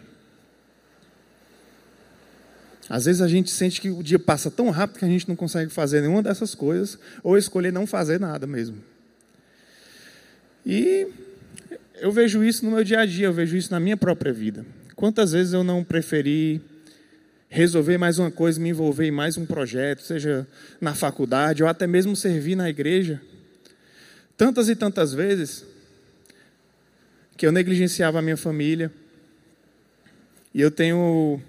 Às 2.88 3.06
vezes 3.06 3.22
a 3.22 3.28
gente 3.28 3.50
sente 3.50 3.80
que 3.80 3.88
o 3.88 4.02
dia 4.02 4.18
passa 4.18 4.50
tão 4.50 4.68
rápido 4.70 4.98
que 4.98 5.04
a 5.04 5.08
gente 5.08 5.28
não 5.28 5.36
consegue 5.36 5.70
fazer 5.70 6.02
nenhuma 6.02 6.22
dessas 6.22 6.54
coisas, 6.54 6.98
ou 7.22 7.38
escolher 7.38 7.72
não 7.72 7.86
fazer 7.86 8.20
nada 8.20 8.46
mesmo. 8.46 8.76
E 10.66 11.06
eu 12.00 12.12
vejo 12.12 12.44
isso 12.44 12.64
no 12.64 12.72
meu 12.72 12.84
dia 12.84 13.00
a 13.00 13.06
dia, 13.06 13.26
eu 13.26 13.32
vejo 13.32 13.56
isso 13.56 13.70
na 13.70 13.80
minha 13.80 13.96
própria 13.96 14.32
vida. 14.32 14.66
Quantas 14.94 15.32
vezes 15.32 15.54
eu 15.54 15.64
não 15.64 15.82
preferi 15.82 16.60
resolver 17.54 17.96
mais 17.96 18.18
uma 18.18 18.32
coisa, 18.32 18.60
me 18.60 18.70
envolver 18.70 19.06
em 19.06 19.12
mais 19.12 19.38
um 19.38 19.46
projeto, 19.46 20.02
seja 20.02 20.44
na 20.80 20.92
faculdade 20.92 21.62
ou 21.62 21.68
até 21.68 21.86
mesmo 21.86 22.16
servir 22.16 22.56
na 22.56 22.68
igreja. 22.68 23.22
Tantas 24.36 24.68
e 24.68 24.74
tantas 24.74 25.14
vezes 25.14 25.64
que 27.36 27.46
eu 27.46 27.52
negligenciava 27.52 28.18
a 28.18 28.22
minha 28.22 28.36
família. 28.36 28.90
E 30.52 30.60
eu 30.60 30.68
tenho 30.68 31.40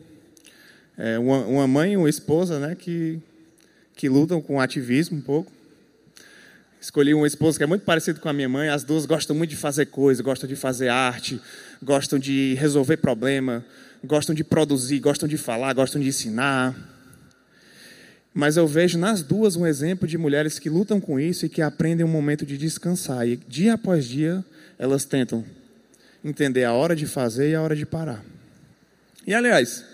é, 0.96 1.18
uma, 1.18 1.40
uma, 1.40 1.68
mãe 1.68 1.94
e 1.94 1.98
uma 1.98 2.10
esposa 2.10 2.60
né, 2.60 2.76
que, 2.76 3.20
que 3.96 4.08
lutam 4.08 4.40
com 4.40 4.62
ativismo 4.62 5.18
um 5.18 5.22
pouco. 5.22 5.52
Escolhi 6.80 7.16
uma 7.16 7.26
esposa 7.26 7.58
que 7.58 7.64
é 7.64 7.68
muito 7.68 7.82
parecida 7.82 8.20
com 8.20 8.30
a 8.30 8.34
minha 8.34 8.48
mãe. 8.48 8.70
As 8.70 8.84
duas 8.84 9.08
gostam 9.08 9.36
muito 9.36 9.50
de 9.50 9.56
fazer 9.56 9.88
coisas, 9.88 10.24
gostam 10.24 10.48
de 10.48 10.56
fazer 10.56 10.90
arte, 10.90 11.42
gostam 11.82 12.20
de 12.20 12.54
resolver 12.60 12.98
problema, 12.98 13.66
gostam 14.06 14.34
de 14.34 14.44
produzir, 14.44 15.00
gostam 15.00 15.28
de 15.28 15.38
falar, 15.38 15.74
gostam 15.74 16.02
de 16.02 16.08
ensinar. 16.08 16.76
Mas 18.34 18.58
eu 18.58 18.68
vejo 18.68 18.98
nas 18.98 19.22
duas 19.22 19.56
um 19.56 19.66
exemplo 19.66 20.08
de 20.08 20.18
mulheres 20.18 20.60
que 20.60 20.70
lutam 20.70 21.00
com 21.00 21.20
isso 21.20 21.46
e 21.46 21.50
que 21.50 21.62
aprendem 21.62 22.06
um 22.06 22.10
momento 22.10 22.46
de 22.46 22.58
descansar. 22.58 23.28
E 23.28 23.38
dia 23.38 23.76
após 23.76 24.06
dia 24.06 24.44
elas 24.78 25.06
tentam 25.06 25.44
entender 26.24 26.66
a 26.66 26.74
hora 26.74 26.96
de 26.96 27.06
fazer 27.06 27.52
e 27.52 27.56
a 27.56 27.62
hora 27.62 27.76
de 27.76 27.86
parar. 27.86 28.24
E 29.26 29.34
aliás, 29.34 29.86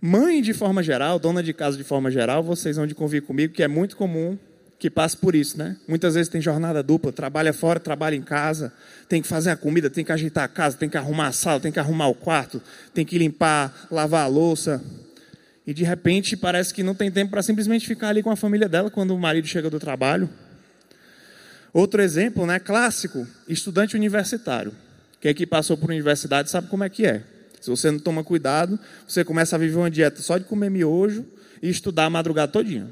mãe 0.00 0.42
de 0.42 0.52
forma 0.52 0.82
geral, 0.82 1.18
dona 1.18 1.42
de 1.42 1.52
casa 1.52 1.76
de 1.76 1.84
forma 1.84 2.10
geral, 2.10 2.42
vocês 2.42 2.76
vão 2.76 2.86
de 2.86 2.94
convir 2.94 3.22
comigo 3.22 3.54
que 3.54 3.62
é 3.62 3.68
muito 3.68 3.96
comum 3.96 4.36
que 4.80 4.88
passe 4.88 5.14
por 5.14 5.34
isso, 5.34 5.58
né? 5.58 5.76
Muitas 5.86 6.14
vezes 6.14 6.30
tem 6.30 6.40
jornada 6.40 6.82
dupla, 6.82 7.12
trabalha 7.12 7.52
fora, 7.52 7.78
trabalha 7.78 8.16
em 8.16 8.22
casa, 8.22 8.72
tem 9.10 9.20
que 9.20 9.28
fazer 9.28 9.50
a 9.50 9.56
comida, 9.56 9.90
tem 9.90 10.02
que 10.02 10.10
ajeitar 10.10 10.42
a 10.42 10.48
casa, 10.48 10.78
tem 10.78 10.88
que 10.88 10.96
arrumar 10.96 11.26
a 11.26 11.32
sala, 11.32 11.60
tem 11.60 11.70
que 11.70 11.78
arrumar 11.78 12.08
o 12.08 12.14
quarto, 12.14 12.62
tem 12.94 13.04
que 13.04 13.18
limpar, 13.18 13.86
lavar 13.90 14.24
a 14.24 14.26
louça. 14.26 14.82
E 15.66 15.74
de 15.74 15.84
repente 15.84 16.34
parece 16.34 16.72
que 16.72 16.82
não 16.82 16.94
tem 16.94 17.10
tempo 17.10 17.30
para 17.30 17.42
simplesmente 17.42 17.86
ficar 17.86 18.08
ali 18.08 18.22
com 18.22 18.30
a 18.30 18.36
família 18.36 18.70
dela 18.70 18.90
quando 18.90 19.10
o 19.10 19.18
marido 19.18 19.46
chega 19.46 19.68
do 19.68 19.78
trabalho. 19.78 20.30
Outro 21.74 22.00
exemplo, 22.00 22.46
né, 22.46 22.58
clássico, 22.58 23.26
estudante 23.46 23.94
universitário. 23.94 24.72
Quem 25.20 25.30
aqui 25.30 25.46
passou 25.46 25.76
por 25.76 25.90
universidade 25.90 26.48
sabe 26.48 26.68
como 26.68 26.84
é 26.84 26.88
que 26.88 27.04
é. 27.04 27.22
Se 27.60 27.68
você 27.68 27.90
não 27.90 27.98
toma 27.98 28.24
cuidado, 28.24 28.80
você 29.06 29.22
começa 29.22 29.56
a 29.56 29.58
viver 29.58 29.76
uma 29.76 29.90
dieta 29.90 30.22
só 30.22 30.38
de 30.38 30.44
comer 30.44 30.70
miojo 30.70 31.26
e 31.62 31.68
estudar 31.68 32.06
a 32.06 32.10
madrugada 32.10 32.50
todinha. 32.50 32.88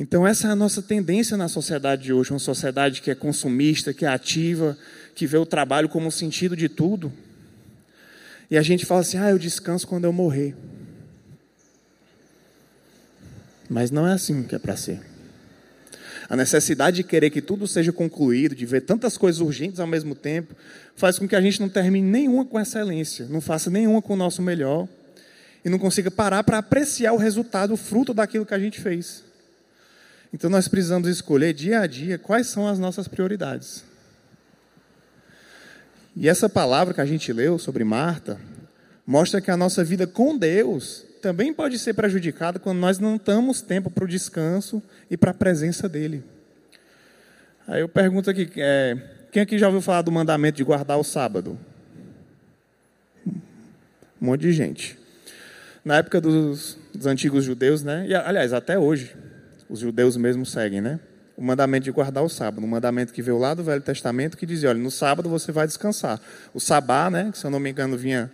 Então 0.00 0.26
essa 0.26 0.48
é 0.48 0.50
a 0.50 0.56
nossa 0.56 0.80
tendência 0.80 1.36
na 1.36 1.46
sociedade 1.46 2.04
de 2.04 2.12
hoje, 2.14 2.30
uma 2.30 2.38
sociedade 2.38 3.02
que 3.02 3.10
é 3.10 3.14
consumista, 3.14 3.92
que 3.92 4.06
é 4.06 4.08
ativa, 4.08 4.74
que 5.14 5.26
vê 5.26 5.36
o 5.36 5.44
trabalho 5.44 5.90
como 5.90 6.08
o 6.08 6.10
sentido 6.10 6.56
de 6.56 6.70
tudo. 6.70 7.12
E 8.50 8.56
a 8.56 8.62
gente 8.62 8.86
fala 8.86 9.02
assim: 9.02 9.18
"Ah, 9.18 9.28
eu 9.28 9.38
descanso 9.38 9.86
quando 9.86 10.06
eu 10.06 10.12
morrer". 10.12 10.56
Mas 13.68 13.90
não 13.90 14.06
é 14.06 14.14
assim 14.14 14.42
que 14.42 14.54
é 14.54 14.58
para 14.58 14.74
ser. 14.74 15.02
A 16.30 16.34
necessidade 16.34 16.96
de 16.96 17.04
querer 17.04 17.28
que 17.28 17.42
tudo 17.42 17.66
seja 17.66 17.92
concluído, 17.92 18.54
de 18.54 18.64
ver 18.64 18.80
tantas 18.80 19.18
coisas 19.18 19.42
urgentes 19.42 19.80
ao 19.80 19.86
mesmo 19.86 20.14
tempo, 20.14 20.54
faz 20.96 21.18
com 21.18 21.28
que 21.28 21.36
a 21.36 21.42
gente 21.42 21.60
não 21.60 21.68
termine 21.68 22.08
nenhuma 22.08 22.46
com 22.46 22.58
excelência, 22.58 23.26
não 23.28 23.42
faça 23.42 23.68
nenhuma 23.68 24.00
com 24.00 24.14
o 24.14 24.16
nosso 24.16 24.40
melhor 24.40 24.88
e 25.62 25.68
não 25.68 25.78
consiga 25.78 26.10
parar 26.10 26.42
para 26.42 26.56
apreciar 26.56 27.12
o 27.12 27.18
resultado, 27.18 27.74
o 27.74 27.76
fruto 27.76 28.14
daquilo 28.14 28.46
que 28.46 28.54
a 28.54 28.58
gente 28.58 28.80
fez. 28.80 29.28
Então 30.32 30.48
nós 30.48 30.68
precisamos 30.68 31.08
escolher 31.08 31.52
dia 31.52 31.80
a 31.80 31.86
dia 31.86 32.18
quais 32.18 32.46
são 32.46 32.68
as 32.68 32.78
nossas 32.78 33.08
prioridades. 33.08 33.84
E 36.16 36.28
essa 36.28 36.48
palavra 36.48 36.94
que 36.94 37.00
a 37.00 37.06
gente 37.06 37.32
leu 37.32 37.58
sobre 37.58 37.84
Marta 37.84 38.40
mostra 39.06 39.40
que 39.40 39.50
a 39.50 39.56
nossa 39.56 39.82
vida 39.82 40.06
com 40.06 40.36
Deus 40.36 41.04
também 41.20 41.52
pode 41.52 41.78
ser 41.78 41.94
prejudicada 41.94 42.58
quando 42.58 42.78
nós 42.78 42.98
não 42.98 43.20
damos 43.22 43.60
tempo 43.60 43.90
para 43.90 44.04
o 44.04 44.08
descanso 44.08 44.82
e 45.10 45.16
para 45.16 45.32
a 45.32 45.34
presença 45.34 45.88
dele. 45.88 46.24
Aí 47.66 47.80
eu 47.80 47.88
pergunto 47.88 48.30
aqui, 48.30 48.50
é, 48.56 48.96
quem 49.30 49.42
aqui 49.42 49.58
já 49.58 49.66
ouviu 49.66 49.82
falar 49.82 50.02
do 50.02 50.10
mandamento 50.10 50.56
de 50.56 50.64
guardar 50.64 50.98
o 50.98 51.04
sábado? 51.04 51.58
Um 54.20 54.26
monte 54.26 54.42
de 54.42 54.52
gente. 54.52 54.98
Na 55.84 55.96
época 55.96 56.20
dos, 56.20 56.76
dos 56.94 57.06
antigos 57.06 57.44
judeus, 57.44 57.82
né? 57.82 58.06
E, 58.08 58.14
aliás, 58.14 58.52
até 58.52 58.78
hoje, 58.78 59.14
os 59.70 59.78
judeus 59.78 60.16
mesmo 60.16 60.44
seguem, 60.44 60.80
né? 60.80 60.98
O 61.36 61.42
mandamento 61.42 61.84
de 61.84 61.92
guardar 61.92 62.24
o 62.24 62.28
sábado. 62.28 62.62
Um 62.62 62.68
mandamento 62.68 63.12
que 63.12 63.22
veio 63.22 63.38
lá 63.38 63.54
do 63.54 63.62
Velho 63.62 63.80
Testamento 63.80 64.36
que 64.36 64.44
dizia: 64.44 64.68
olha, 64.68 64.78
no 64.78 64.90
sábado 64.90 65.28
você 65.28 65.52
vai 65.52 65.66
descansar. 65.66 66.20
O 66.52 66.60
sabá, 66.60 67.08
né? 67.08 67.30
Que 67.32 67.38
se 67.38 67.46
eu 67.46 67.50
não 67.50 67.60
me 67.60 67.70
engano 67.70 67.96
vinha 67.96 68.30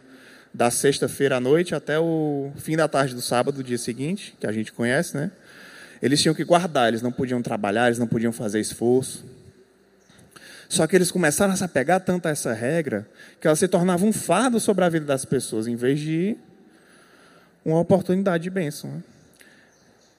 da 0.52 0.70
sexta-feira 0.70 1.36
à 1.36 1.40
noite 1.40 1.74
até 1.74 1.98
o 1.98 2.50
fim 2.56 2.76
da 2.76 2.88
tarde 2.88 3.14
do 3.14 3.20
sábado, 3.20 3.56
do 3.56 3.62
dia 3.62 3.76
seguinte, 3.76 4.34
que 4.40 4.46
a 4.46 4.52
gente 4.52 4.72
conhece, 4.72 5.14
né? 5.14 5.30
Eles 6.02 6.20
tinham 6.20 6.34
que 6.34 6.44
guardar, 6.44 6.88
eles 6.88 7.02
não 7.02 7.12
podiam 7.12 7.42
trabalhar, 7.42 7.86
eles 7.86 7.98
não 7.98 8.06
podiam 8.06 8.32
fazer 8.32 8.58
esforço. 8.58 9.24
Só 10.68 10.86
que 10.86 10.96
eles 10.96 11.10
começaram 11.10 11.52
a 11.52 11.56
se 11.56 11.62
apegar 11.62 12.00
tanto 12.00 12.26
a 12.26 12.30
essa 12.30 12.52
regra 12.52 13.06
que 13.40 13.46
ela 13.46 13.54
se 13.54 13.68
tornava 13.68 14.04
um 14.04 14.12
fardo 14.12 14.58
sobre 14.58 14.84
a 14.84 14.88
vida 14.88 15.04
das 15.04 15.24
pessoas, 15.24 15.66
em 15.66 15.76
vez 15.76 16.00
de 16.00 16.36
uma 17.64 17.78
oportunidade 17.78 18.44
de 18.44 18.50
bênção. 18.50 18.90
Né? 18.90 19.02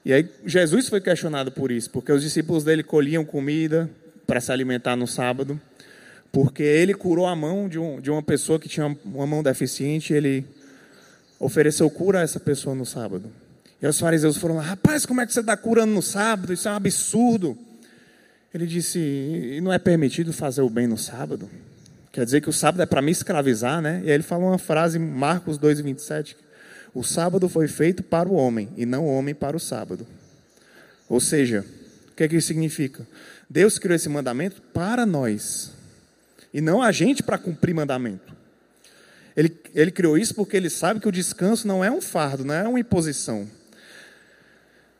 E 0.08 0.12
aí 0.12 0.28
Jesus 0.44 0.88
foi 0.88 1.00
questionado 1.00 1.52
por 1.52 1.70
isso, 1.70 1.88
porque 1.90 2.10
os 2.10 2.22
discípulos 2.22 2.64
dele 2.64 2.82
colhiam 2.82 3.24
comida 3.24 3.88
para 4.26 4.40
se 4.40 4.50
alimentar 4.50 4.96
no 4.96 5.06
sábado 5.06 5.60
porque 6.32 6.62
ele 6.62 6.94
curou 6.94 7.26
a 7.26 7.34
mão 7.34 7.68
de, 7.68 7.78
um, 7.78 8.00
de 8.00 8.10
uma 8.10 8.22
pessoa 8.22 8.58
que 8.58 8.68
tinha 8.68 8.96
uma 9.04 9.26
mão 9.26 9.42
deficiente, 9.42 10.12
ele 10.12 10.44
ofereceu 11.38 11.88
cura 11.88 12.20
a 12.20 12.22
essa 12.22 12.38
pessoa 12.38 12.74
no 12.74 12.84
sábado. 12.84 13.30
E 13.80 13.86
os 13.86 13.98
fariseus 13.98 14.36
foram 14.36 14.56
lá, 14.56 14.62
rapaz, 14.62 15.06
como 15.06 15.20
é 15.20 15.26
que 15.26 15.32
você 15.32 15.40
está 15.40 15.56
curando 15.56 15.92
no 15.92 16.02
sábado? 16.02 16.52
Isso 16.52 16.68
é 16.68 16.72
um 16.72 16.74
absurdo. 16.74 17.56
Ele 18.52 18.66
disse, 18.66 19.58
não 19.62 19.72
é 19.72 19.78
permitido 19.78 20.32
fazer 20.32 20.62
o 20.62 20.70
bem 20.70 20.86
no 20.86 20.98
sábado? 20.98 21.48
Quer 22.12 22.24
dizer 22.24 22.40
que 22.40 22.48
o 22.48 22.52
sábado 22.52 22.82
é 22.82 22.86
para 22.86 23.00
me 23.00 23.12
escravizar, 23.12 23.80
né? 23.80 24.02
E 24.04 24.08
aí 24.08 24.14
ele 24.14 24.22
fala 24.22 24.44
uma 24.44 24.58
frase, 24.58 24.98
Marcos 24.98 25.58
2,27, 25.58 26.34
o 26.94 27.02
sábado 27.02 27.48
foi 27.48 27.68
feito 27.68 28.02
para 28.02 28.28
o 28.28 28.34
homem, 28.34 28.68
e 28.76 28.84
não 28.84 29.04
o 29.06 29.14
homem 29.14 29.34
para 29.34 29.56
o 29.56 29.60
sábado. 29.60 30.06
Ou 31.08 31.20
seja, 31.20 31.64
o 32.10 32.14
que, 32.14 32.24
é 32.24 32.28
que 32.28 32.36
isso 32.36 32.48
significa? 32.48 33.06
Deus 33.48 33.78
criou 33.78 33.96
esse 33.96 34.08
mandamento 34.08 34.60
para 34.74 35.06
nós 35.06 35.72
e 36.52 36.60
não 36.60 36.82
a 36.82 36.92
gente 36.92 37.22
para 37.22 37.38
cumprir 37.38 37.74
mandamento. 37.74 38.36
Ele, 39.36 39.56
ele 39.74 39.90
criou 39.90 40.18
isso 40.18 40.34
porque 40.34 40.56
ele 40.56 40.68
sabe 40.68 41.00
que 41.00 41.08
o 41.08 41.12
descanso 41.12 41.66
não 41.66 41.84
é 41.84 41.90
um 41.90 42.00
fardo, 42.00 42.44
não 42.44 42.54
é 42.54 42.66
uma 42.66 42.80
imposição. 42.80 43.48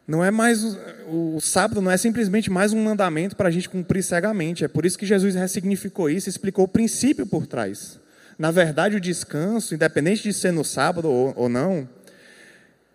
Não 0.06 0.24
é 0.24 0.30
mais 0.30 0.64
o, 1.06 1.36
o 1.36 1.40
sábado 1.40 1.82
não 1.82 1.90
é 1.90 1.96
simplesmente 1.96 2.50
mais 2.50 2.72
um 2.72 2.82
mandamento 2.82 3.36
para 3.36 3.48
a 3.48 3.50
gente 3.50 3.68
cumprir 3.68 4.02
cegamente. 4.02 4.64
É 4.64 4.68
por 4.68 4.86
isso 4.86 4.96
que 4.96 5.04
Jesus 5.04 5.34
ressignificou 5.34 6.08
isso 6.08 6.28
explicou 6.28 6.64
o 6.64 6.68
princípio 6.68 7.26
por 7.26 7.46
trás. 7.46 8.00
Na 8.38 8.52
verdade, 8.52 8.96
o 8.96 9.00
descanso, 9.00 9.74
independente 9.74 10.22
de 10.22 10.32
ser 10.32 10.52
no 10.52 10.64
sábado 10.64 11.10
ou, 11.10 11.32
ou 11.36 11.48
não, 11.48 11.88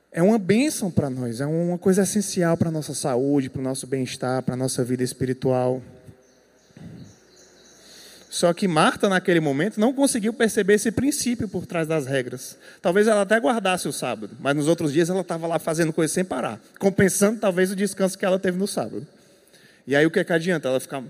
é 0.09 0.21
uma 0.21 0.39
bênção 0.39 0.89
para 0.89 1.09
nós, 1.09 1.41
é 1.41 1.45
uma 1.45 1.77
coisa 1.77 2.03
essencial 2.03 2.55
para 2.55 2.69
a 2.69 2.71
nossa 2.71 2.93
saúde, 2.93 3.50
para 3.50 3.59
o 3.59 3.63
nosso 3.63 3.85
bem-estar, 3.85 4.41
para 4.43 4.53
a 4.53 4.57
nossa 4.57 4.83
vida 4.83 5.03
espiritual. 5.03 5.81
Só 8.29 8.53
que 8.53 8.67
Marta, 8.67 9.09
naquele 9.09 9.39
momento, 9.39 9.79
não 9.79 9.93
conseguiu 9.93 10.33
perceber 10.33 10.75
esse 10.75 10.91
princípio 10.91 11.47
por 11.47 11.65
trás 11.65 11.88
das 11.88 12.07
regras. 12.07 12.57
Talvez 12.81 13.07
ela 13.07 13.21
até 13.21 13.38
guardasse 13.38 13.88
o 13.88 13.93
sábado, 13.93 14.35
mas 14.39 14.55
nos 14.55 14.67
outros 14.67 14.93
dias 14.93 15.09
ela 15.09 15.21
estava 15.21 15.45
lá 15.45 15.59
fazendo 15.59 15.91
coisa 15.91 16.12
sem 16.13 16.23
parar, 16.23 16.59
compensando 16.79 17.39
talvez 17.39 17.69
o 17.69 17.75
descanso 17.75 18.17
que 18.17 18.25
ela 18.25 18.39
teve 18.39 18.57
no 18.57 18.67
sábado. 18.67 19.05
E 19.85 19.95
aí 19.95 20.05
o 20.05 20.09
que, 20.09 20.19
é 20.19 20.23
que 20.23 20.33
adianta? 20.33 20.67
Ela 20.67 20.79
ficar 20.79 21.03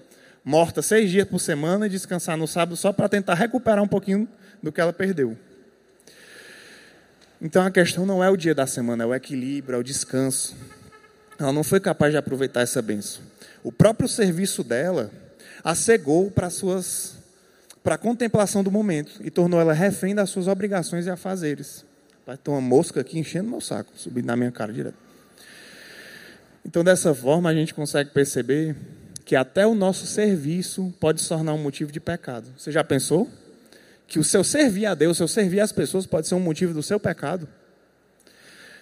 morta 0.43 0.81
seis 0.81 1.09
dias 1.09 1.27
por 1.27 1.39
semana 1.39 1.87
e 1.87 1.89
descansar 1.89 2.37
no 2.37 2.47
sábado 2.47 2.75
só 2.75 2.91
para 2.91 3.07
tentar 3.07 3.33
recuperar 3.35 3.83
um 3.83 3.87
pouquinho 3.87 4.27
do 4.61 4.71
que 4.71 4.81
ela 4.81 4.93
perdeu. 4.93 5.37
Então 7.41 7.65
a 7.65 7.71
questão 7.71 8.05
não 8.05 8.23
é 8.23 8.29
o 8.29 8.37
dia 8.37 8.55
da 8.55 8.65
semana, 8.65 9.03
é 9.03 9.07
o 9.07 9.13
equilíbrio, 9.13 9.75
é 9.75 9.79
o 9.79 9.83
descanso. 9.83 10.55
Ela 11.37 11.51
não 11.51 11.63
foi 11.63 11.79
capaz 11.79 12.11
de 12.11 12.17
aproveitar 12.17 12.61
essa 12.61 12.81
benção. 12.81 13.21
O 13.63 13.71
próprio 13.71 14.07
serviço 14.07 14.63
dela 14.63 15.11
a 15.63 15.75
cegou 15.75 16.29
para 16.31 16.49
suas 16.49 17.17
para 17.83 17.95
a 17.95 17.97
contemplação 17.97 18.63
do 18.63 18.71
momento 18.71 19.19
e 19.21 19.29
tornou 19.29 19.59
ela 19.59 19.73
refém 19.73 20.15
das 20.15 20.29
suas 20.29 20.47
obrigações 20.47 21.05
e 21.05 21.09
afazeres. 21.09 21.85
Vai 22.25 22.37
ter 22.37 22.49
uma 22.49 22.61
mosca 22.61 23.01
aqui 23.01 23.19
enchendo 23.19 23.49
meu 23.49 23.59
saco, 23.59 23.91
subindo 23.95 24.25
na 24.25 24.37
minha 24.37 24.51
cara 24.51 24.71
direto. 24.71 24.95
Então, 26.65 26.81
dessa 26.81 27.13
forma, 27.13 27.49
a 27.49 27.53
gente 27.53 27.73
consegue 27.73 28.11
perceber 28.11 28.73
que 29.25 29.35
até 29.35 29.65
o 29.65 29.73
nosso 29.73 30.05
serviço 30.05 30.93
pode 30.99 31.21
se 31.21 31.29
tornar 31.29 31.53
um 31.53 31.57
motivo 31.57 31.91
de 31.91 31.99
pecado. 31.99 32.47
Você 32.57 32.71
já 32.71 32.83
pensou? 32.83 33.29
Que 34.07 34.19
o 34.19 34.23
seu 34.23 34.43
servir 34.43 34.85
a 34.85 34.93
Deus, 34.93 35.17
o 35.17 35.19
seu 35.19 35.27
servir 35.27 35.61
às 35.61 35.71
pessoas 35.71 36.05
pode 36.05 36.27
ser 36.27 36.35
um 36.35 36.39
motivo 36.39 36.73
do 36.73 36.83
seu 36.83 36.99
pecado? 36.99 37.47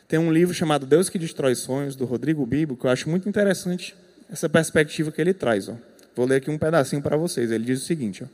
Tem 0.08 0.20
um 0.20 0.32
livro 0.32 0.54
chamado 0.54 0.86
Deus 0.86 1.10
que 1.10 1.18
Destrói 1.18 1.56
Sonhos, 1.56 1.96
do 1.96 2.06
Rodrigo 2.06 2.46
Bibo, 2.46 2.76
que 2.76 2.86
eu 2.86 2.90
acho 2.90 3.10
muito 3.10 3.30
interessante 3.30 3.96
essa 4.30 4.50
perspectiva 4.50 5.12
que 5.12 5.22
ele 5.22 5.34
traz. 5.34 5.70
Ó. 5.70 5.76
Vou 6.16 6.26
ler 6.26 6.38
aqui 6.38 6.50
um 6.50 6.58
pedacinho 6.58 7.02
para 7.02 7.16
vocês. 7.16 7.52
Ele 7.52 7.64
diz 7.64 7.82
o 7.82 7.86
seguinte: 7.86 8.24
ó, 8.24 8.28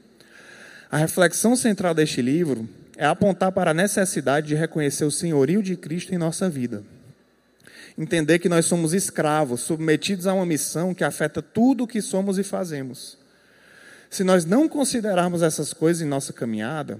A 0.89 0.97
reflexão 0.97 1.55
central 1.55 1.93
deste 1.93 2.21
livro 2.21 2.67
é 2.95 3.05
apontar 3.05 3.51
para 3.51 3.71
a 3.71 3.73
necessidade 3.73 4.47
de 4.47 4.55
reconhecer 4.55 5.05
o 5.05 5.11
senhorio 5.11 5.61
de 5.61 5.75
Cristo 5.75 6.15
em 6.15 6.17
nossa 6.17 6.49
vida. 6.49 6.83
Entender 7.97 8.37
que 8.37 8.47
nós 8.47 8.65
somos 8.65 8.93
escravos, 8.93 9.61
submetidos 9.61 10.27
a 10.27 10.33
uma 10.33 10.45
missão 10.45 10.93
que 10.93 11.03
afeta 11.03 11.41
tudo 11.41 11.83
o 11.83 11.87
que 11.87 12.01
somos 12.01 12.37
e 12.37 12.43
fazemos. 12.43 13.17
Se 14.09 14.23
nós 14.23 14.45
não 14.45 14.69
considerarmos 14.69 15.41
essas 15.41 15.73
coisas 15.73 16.01
em 16.01 16.05
nossa 16.05 16.31
caminhada, 16.31 16.99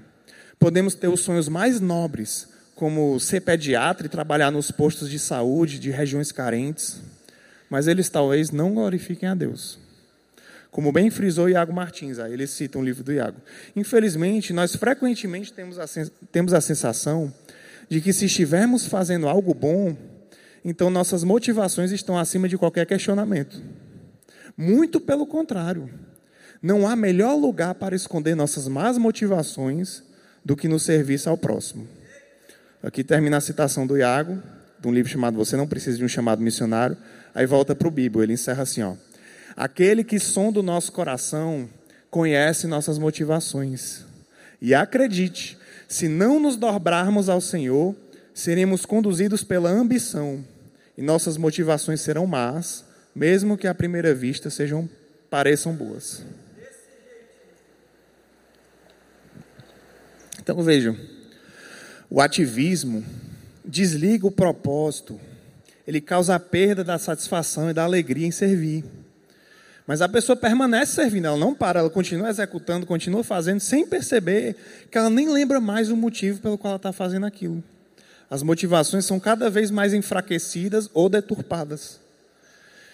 podemos 0.59 0.95
ter 0.95 1.07
os 1.07 1.21
sonhos 1.21 1.47
mais 1.47 1.79
nobres, 1.79 2.47
como 2.75 3.19
ser 3.19 3.41
pediatra 3.41 4.07
e 4.07 4.09
trabalhar 4.09 4.51
nos 4.51 4.71
postos 4.71 5.09
de 5.09 5.19
saúde 5.19 5.79
de 5.79 5.89
regiões 5.89 6.31
carentes, 6.31 6.99
mas 7.69 7.87
eles 7.87 8.09
talvez 8.09 8.51
não 8.51 8.73
glorifiquem 8.73 9.29
a 9.29 9.35
Deus. 9.35 9.79
Como 10.69 10.91
bem 10.91 11.09
frisou 11.09 11.49
Iago 11.49 11.73
Martins, 11.73 12.19
aí 12.19 12.33
ele 12.33 12.45
cita 12.45 12.77
um 12.77 12.83
livro 12.83 13.03
do 13.03 13.13
Iago. 13.13 13.37
Infelizmente, 13.75 14.53
nós 14.53 14.75
frequentemente 14.75 15.53
temos 15.53 15.79
a, 15.79 15.85
temos 16.31 16.53
a 16.53 16.61
sensação 16.61 17.33
de 17.89 18.01
que 18.01 18.13
se 18.13 18.25
estivermos 18.25 18.85
fazendo 18.85 19.27
algo 19.27 19.53
bom, 19.53 19.95
então 20.63 20.89
nossas 20.89 21.23
motivações 21.23 21.91
estão 21.91 22.17
acima 22.17 22.47
de 22.47 22.57
qualquer 22.57 22.85
questionamento. 22.85 23.61
Muito 24.55 24.99
pelo 24.99 25.25
contrário. 25.25 25.89
Não 26.61 26.87
há 26.87 26.95
melhor 26.95 27.35
lugar 27.35 27.75
para 27.75 27.95
esconder 27.95 28.35
nossas 28.35 28.67
más 28.67 28.97
motivações 28.97 30.03
do 30.43 30.55
que 30.55 30.67
no 30.67 30.79
serviço 30.79 31.29
ao 31.29 31.37
próximo. 31.37 31.87
Aqui 32.81 33.03
termina 33.03 33.37
a 33.37 33.41
citação 33.41 33.85
do 33.85 33.97
Iago, 33.97 34.41
de 34.79 34.87
um 34.87 34.93
livro 34.93 35.11
chamado 35.11 35.37
Você 35.37 35.55
Não 35.57 35.67
Precisa 35.67 35.97
de 35.97 36.05
um 36.05 36.07
Chamado 36.07 36.41
Missionário. 36.41 36.97
Aí 37.33 37.45
volta 37.45 37.75
para 37.75 37.87
o 37.87 37.91
Bíblia, 37.91 38.23
ele 38.23 38.33
encerra 38.33 38.63
assim: 38.63 38.81
ó. 38.81 38.95
Aquele 39.55 40.03
que 40.03 40.19
sonda 40.19 40.59
o 40.59 40.63
nosso 40.63 40.91
coração 40.91 41.69
conhece 42.09 42.67
nossas 42.67 42.97
motivações. 42.97 44.05
E 44.61 44.73
acredite, 44.73 45.57
se 45.87 46.07
não 46.07 46.39
nos 46.39 46.55
dobrarmos 46.55 47.29
ao 47.29 47.41
Senhor, 47.41 47.95
seremos 48.37 48.85
conduzidos 48.85 49.43
pela 49.43 49.67
ambição 49.67 50.45
e 50.95 51.01
nossas 51.01 51.37
motivações 51.37 52.01
serão 52.01 52.27
más, 52.27 52.85
mesmo 53.15 53.57
que 53.57 53.67
à 53.67 53.73
primeira 53.73 54.13
vista 54.13 54.51
sejam 54.51 54.87
pareçam 55.27 55.73
boas. 55.73 56.23
Então 60.39 60.61
vejam, 60.61 60.95
o 62.11 62.21
ativismo 62.21 63.03
desliga 63.65 64.27
o 64.27 64.31
propósito, 64.31 65.19
ele 65.87 65.99
causa 65.99 66.35
a 66.35 66.39
perda 66.39 66.83
da 66.83 66.99
satisfação 66.99 67.71
e 67.71 67.73
da 67.73 67.85
alegria 67.85 68.27
em 68.27 68.31
servir. 68.31 68.85
Mas 69.87 69.99
a 69.99 70.07
pessoa 70.07 70.35
permanece 70.35 70.93
servindo, 70.93 71.25
ela 71.25 71.37
não 71.37 71.55
para, 71.55 71.79
ela 71.79 71.89
continua 71.89 72.29
executando, 72.29 72.85
continua 72.85 73.23
fazendo, 73.23 73.61
sem 73.61 73.87
perceber 73.87 74.55
que 74.91 74.97
ela 74.97 75.09
nem 75.09 75.27
lembra 75.27 75.59
mais 75.59 75.89
o 75.89 75.97
motivo 75.97 76.39
pelo 76.39 76.55
qual 76.55 76.73
ela 76.73 76.77
está 76.77 76.93
fazendo 76.93 77.25
aquilo. 77.25 77.63
As 78.29 78.43
motivações 78.43 79.05
são 79.05 79.19
cada 79.19 79.49
vez 79.49 79.71
mais 79.71 79.93
enfraquecidas 79.93 80.89
ou 80.93 81.07
deturpadas. 81.07 81.99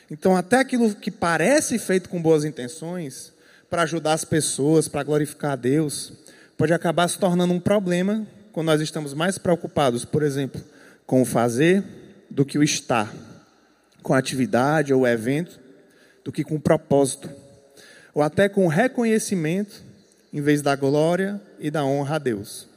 Então, 0.09 0.35
até 0.35 0.57
aquilo 0.57 0.93
que 0.93 1.09
parece 1.09 1.79
feito 1.79 2.09
com 2.09 2.21
boas 2.21 2.45
intenções, 2.45 3.33
para 3.69 3.81
ajudar 3.81 4.13
as 4.13 4.23
pessoas, 4.23 4.87
para 4.87 5.01
glorificar 5.01 5.53
a 5.53 5.55
Deus, 5.55 6.13
pode 6.55 6.73
acabar 6.73 7.07
se 7.07 7.17
tornando 7.17 7.53
um 7.53 7.59
problema 7.59 8.27
quando 8.51 8.67
nós 8.67 8.81
estamos 8.81 9.15
mais 9.15 9.39
preocupados, 9.39 10.05
por 10.05 10.21
exemplo, 10.21 10.61
com 11.07 11.23
o 11.23 11.25
fazer 11.25 11.83
do 12.29 12.45
que 12.45 12.59
o 12.59 12.63
estar, 12.63 13.11
com 14.03 14.13
a 14.13 14.19
atividade 14.19 14.93
ou 14.93 15.01
o 15.01 15.07
evento 15.07 15.59
do 16.23 16.31
que 16.31 16.43
com 16.43 16.59
propósito, 16.59 17.29
ou 18.13 18.21
até 18.21 18.47
com 18.47 18.67
reconhecimento, 18.67 19.81
em 20.31 20.41
vez 20.41 20.61
da 20.61 20.75
glória 20.75 21.41
e 21.59 21.71
da 21.71 21.83
honra 21.83 22.15
a 22.15 22.19
Deus. 22.19 22.72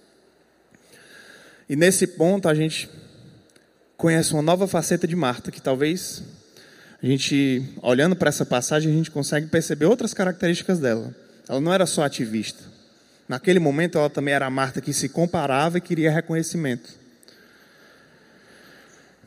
E 1.69 1.77
nesse 1.77 2.07
ponto 2.07 2.49
a 2.49 2.55
gente 2.55 2.89
conhece 3.97 4.33
uma 4.33 4.43
nova 4.43 4.67
faceta 4.67 5.07
de 5.07 5.17
Marta, 5.17 5.51
que 5.51 5.61
talvez 5.61 6.23
a 7.03 7.07
gente, 7.07 7.63
olhando 7.83 8.17
para 8.17 8.29
essa 8.29 8.47
passagem, 8.47 8.93
a 8.93 8.95
gente 8.95 9.11
consegue 9.11 9.49
perceber 9.49 9.87
outras 9.87 10.15
características 10.15 10.79
dela. 10.79 11.15
Ela 11.49 11.61
não 11.61 11.73
era 11.73 11.87
só 11.87 12.05
ativista, 12.05 12.77
Naquele 13.29 13.59
momento, 13.59 13.99
ela 13.99 14.09
também 14.09 14.35
era 14.35 14.47
a 14.47 14.51
Marta 14.51 14.81
que 14.81 14.93
se 14.93 15.09
comparava 15.09 15.79
e 15.79 15.81
queria 15.81 16.11
reconhecimento. 16.11 16.95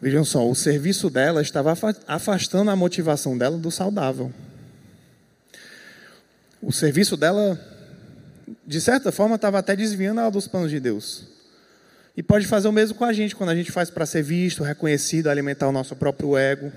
Vejam 0.01 0.23
só, 0.23 0.49
o 0.49 0.55
serviço 0.55 1.09
dela 1.09 1.41
estava 1.41 1.75
afastando 2.07 2.71
a 2.71 2.75
motivação 2.75 3.37
dela 3.37 3.57
do 3.57 3.69
saudável. 3.69 4.31
O 6.61 6.71
serviço 6.71 7.17
dela, 7.17 7.59
de 8.65 8.79
certa 8.79 9.11
forma, 9.11 9.35
estava 9.35 9.59
até 9.59 9.75
desviando 9.75 10.21
ela 10.21 10.31
dos 10.31 10.47
planos 10.47 10.71
de 10.71 10.79
Deus. 10.79 11.27
E 12.15 12.23
pode 12.23 12.47
fazer 12.47 12.67
o 12.67 12.71
mesmo 12.71 12.97
com 12.97 13.05
a 13.05 13.13
gente, 13.13 13.35
quando 13.35 13.49
a 13.49 13.55
gente 13.55 13.71
faz 13.71 13.89
para 13.89 14.05
ser 14.05 14.23
visto, 14.23 14.63
reconhecido, 14.63 15.27
alimentar 15.27 15.67
o 15.67 15.71
nosso 15.71 15.95
próprio 15.95 16.37
ego. 16.37 16.71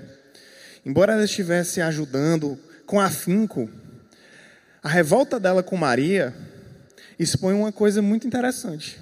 Embora 0.85 1.13
ela 1.13 1.23
estivesse 1.23 1.81
ajudando 1.81 2.57
com 2.85 2.99
afinco, 2.99 3.69
a 4.81 4.89
revolta 4.89 5.39
dela 5.39 5.63
com 5.63 5.77
Maria 5.77 6.33
expõe 7.17 7.53
uma 7.53 7.71
coisa 7.71 8.01
muito 8.01 8.27
interessante. 8.27 8.99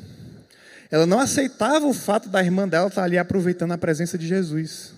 Ela 0.91 1.05
não 1.05 1.19
aceitava 1.19 1.87
o 1.87 1.93
fato 1.93 2.29
da 2.29 2.43
irmã 2.43 2.67
dela 2.67 2.87
estar 2.87 3.03
ali 3.03 3.17
aproveitando 3.17 3.71
a 3.71 3.77
presença 3.77 4.17
de 4.17 4.27
Jesus. 4.27 4.93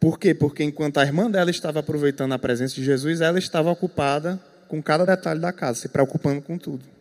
Por 0.00 0.18
quê? 0.18 0.32
Porque 0.32 0.64
enquanto 0.64 0.98
a 0.98 1.04
irmã 1.04 1.30
dela 1.30 1.50
estava 1.50 1.80
aproveitando 1.80 2.32
a 2.32 2.38
presença 2.38 2.74
de 2.74 2.84
Jesus, 2.84 3.20
ela 3.20 3.38
estava 3.38 3.70
ocupada 3.70 4.40
com 4.66 4.82
cada 4.82 5.04
detalhe 5.04 5.40
da 5.40 5.52
casa, 5.52 5.80
se 5.80 5.88
preocupando 5.88 6.40
com 6.40 6.56
tudo. 6.56 6.97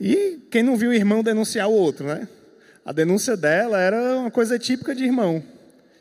E 0.00 0.46
quem 0.50 0.62
não 0.62 0.76
viu 0.76 0.90
o 0.90 0.94
irmão 0.94 1.22
denunciar 1.22 1.68
o 1.68 1.72
outro, 1.72 2.06
né? 2.06 2.26
A 2.84 2.92
denúncia 2.92 3.36
dela 3.36 3.78
era 3.78 4.16
uma 4.16 4.30
coisa 4.30 4.58
típica 4.58 4.94
de 4.94 5.04
irmão. 5.04 5.42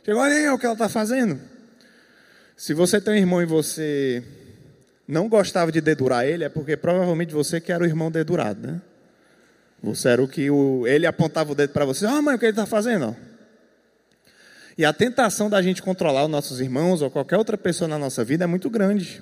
Chegou, 0.05 0.21
olha 0.21 0.33
aí 0.33 0.49
o 0.49 0.57
que 0.57 0.65
ela 0.65 0.73
está 0.73 0.87
fazendo. 0.87 1.39
Se 2.55 2.73
você 2.73 3.01
tem 3.01 3.15
um 3.15 3.17
irmão 3.17 3.41
e 3.41 3.45
você 3.45 4.23
não 5.07 5.27
gostava 5.27 5.71
de 5.71 5.81
dedurar 5.81 6.25
ele, 6.25 6.45
é 6.45 6.49
porque 6.49 6.77
provavelmente 6.77 7.33
você 7.33 7.59
que 7.59 7.71
era 7.71 7.83
o 7.83 7.85
irmão 7.85 8.09
dedurado, 8.09 8.65
né? 8.65 8.81
Você 9.83 10.09
era 10.09 10.23
o 10.23 10.27
que 10.27 10.49
o, 10.49 10.85
ele 10.87 11.05
apontava 11.05 11.51
o 11.51 11.55
dedo 11.55 11.71
para 11.71 11.85
você, 11.85 12.05
ah, 12.05 12.15
oh, 12.19 12.21
mãe, 12.21 12.35
o 12.35 12.39
que 12.39 12.45
ele 12.45 12.51
está 12.51 12.65
fazendo? 12.65 13.15
E 14.77 14.85
a 14.85 14.93
tentação 14.93 15.49
da 15.49 15.61
gente 15.61 15.81
controlar 15.81 16.23
os 16.23 16.29
nossos 16.29 16.61
irmãos 16.61 17.01
ou 17.01 17.09
qualquer 17.09 17.37
outra 17.37 17.57
pessoa 17.57 17.87
na 17.87 17.97
nossa 17.97 18.23
vida 18.23 18.45
é 18.45 18.47
muito 18.47 18.69
grande. 18.69 19.21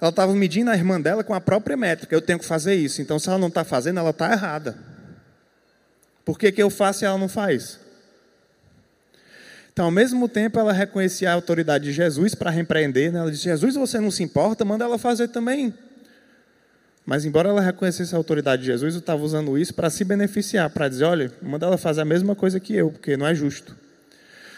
Ela 0.00 0.10
estava 0.10 0.34
medindo 0.34 0.70
a 0.70 0.76
irmã 0.76 1.00
dela 1.00 1.24
com 1.24 1.34
a 1.34 1.40
própria 1.40 1.76
métrica, 1.76 2.14
eu 2.14 2.20
tenho 2.20 2.38
que 2.38 2.44
fazer 2.44 2.74
isso. 2.74 3.02
Então, 3.02 3.18
se 3.18 3.28
ela 3.28 3.38
não 3.38 3.48
está 3.48 3.64
fazendo, 3.64 3.98
ela 3.98 4.10
está 4.10 4.30
errada. 4.32 4.76
Por 6.24 6.38
que, 6.38 6.52
que 6.52 6.62
eu 6.62 6.70
faço 6.70 7.04
e 7.04 7.06
ela 7.06 7.18
não 7.18 7.28
faz? 7.28 7.80
Então, 9.72 9.86
ao 9.86 9.90
mesmo 9.90 10.28
tempo, 10.28 10.58
ela 10.58 10.72
reconhecia 10.72 11.30
a 11.30 11.34
autoridade 11.34 11.84
de 11.84 11.92
Jesus 11.92 12.34
para 12.34 12.50
repreender. 12.50 13.12
Né? 13.12 13.18
Ela 13.18 13.30
disse: 13.30 13.44
Jesus, 13.44 13.74
você 13.74 13.98
não 13.98 14.10
se 14.10 14.22
importa, 14.22 14.64
manda 14.64 14.84
ela 14.84 14.98
fazer 14.98 15.28
também. 15.28 15.72
Mas, 17.06 17.24
embora 17.24 17.48
ela 17.48 17.60
reconhecesse 17.60 18.14
a 18.14 18.18
autoridade 18.18 18.62
de 18.62 18.66
Jesus, 18.66 18.94
eu 18.94 19.00
estava 19.00 19.22
usando 19.22 19.56
isso 19.56 19.72
para 19.72 19.88
se 19.88 20.04
beneficiar, 20.04 20.68
para 20.68 20.88
dizer: 20.88 21.04
olha, 21.04 21.32
manda 21.40 21.64
ela 21.64 21.78
fazer 21.78 22.02
a 22.02 22.04
mesma 22.04 22.36
coisa 22.36 22.60
que 22.60 22.74
eu, 22.74 22.90
porque 22.90 23.16
não 23.16 23.26
é 23.26 23.34
justo. 23.34 23.74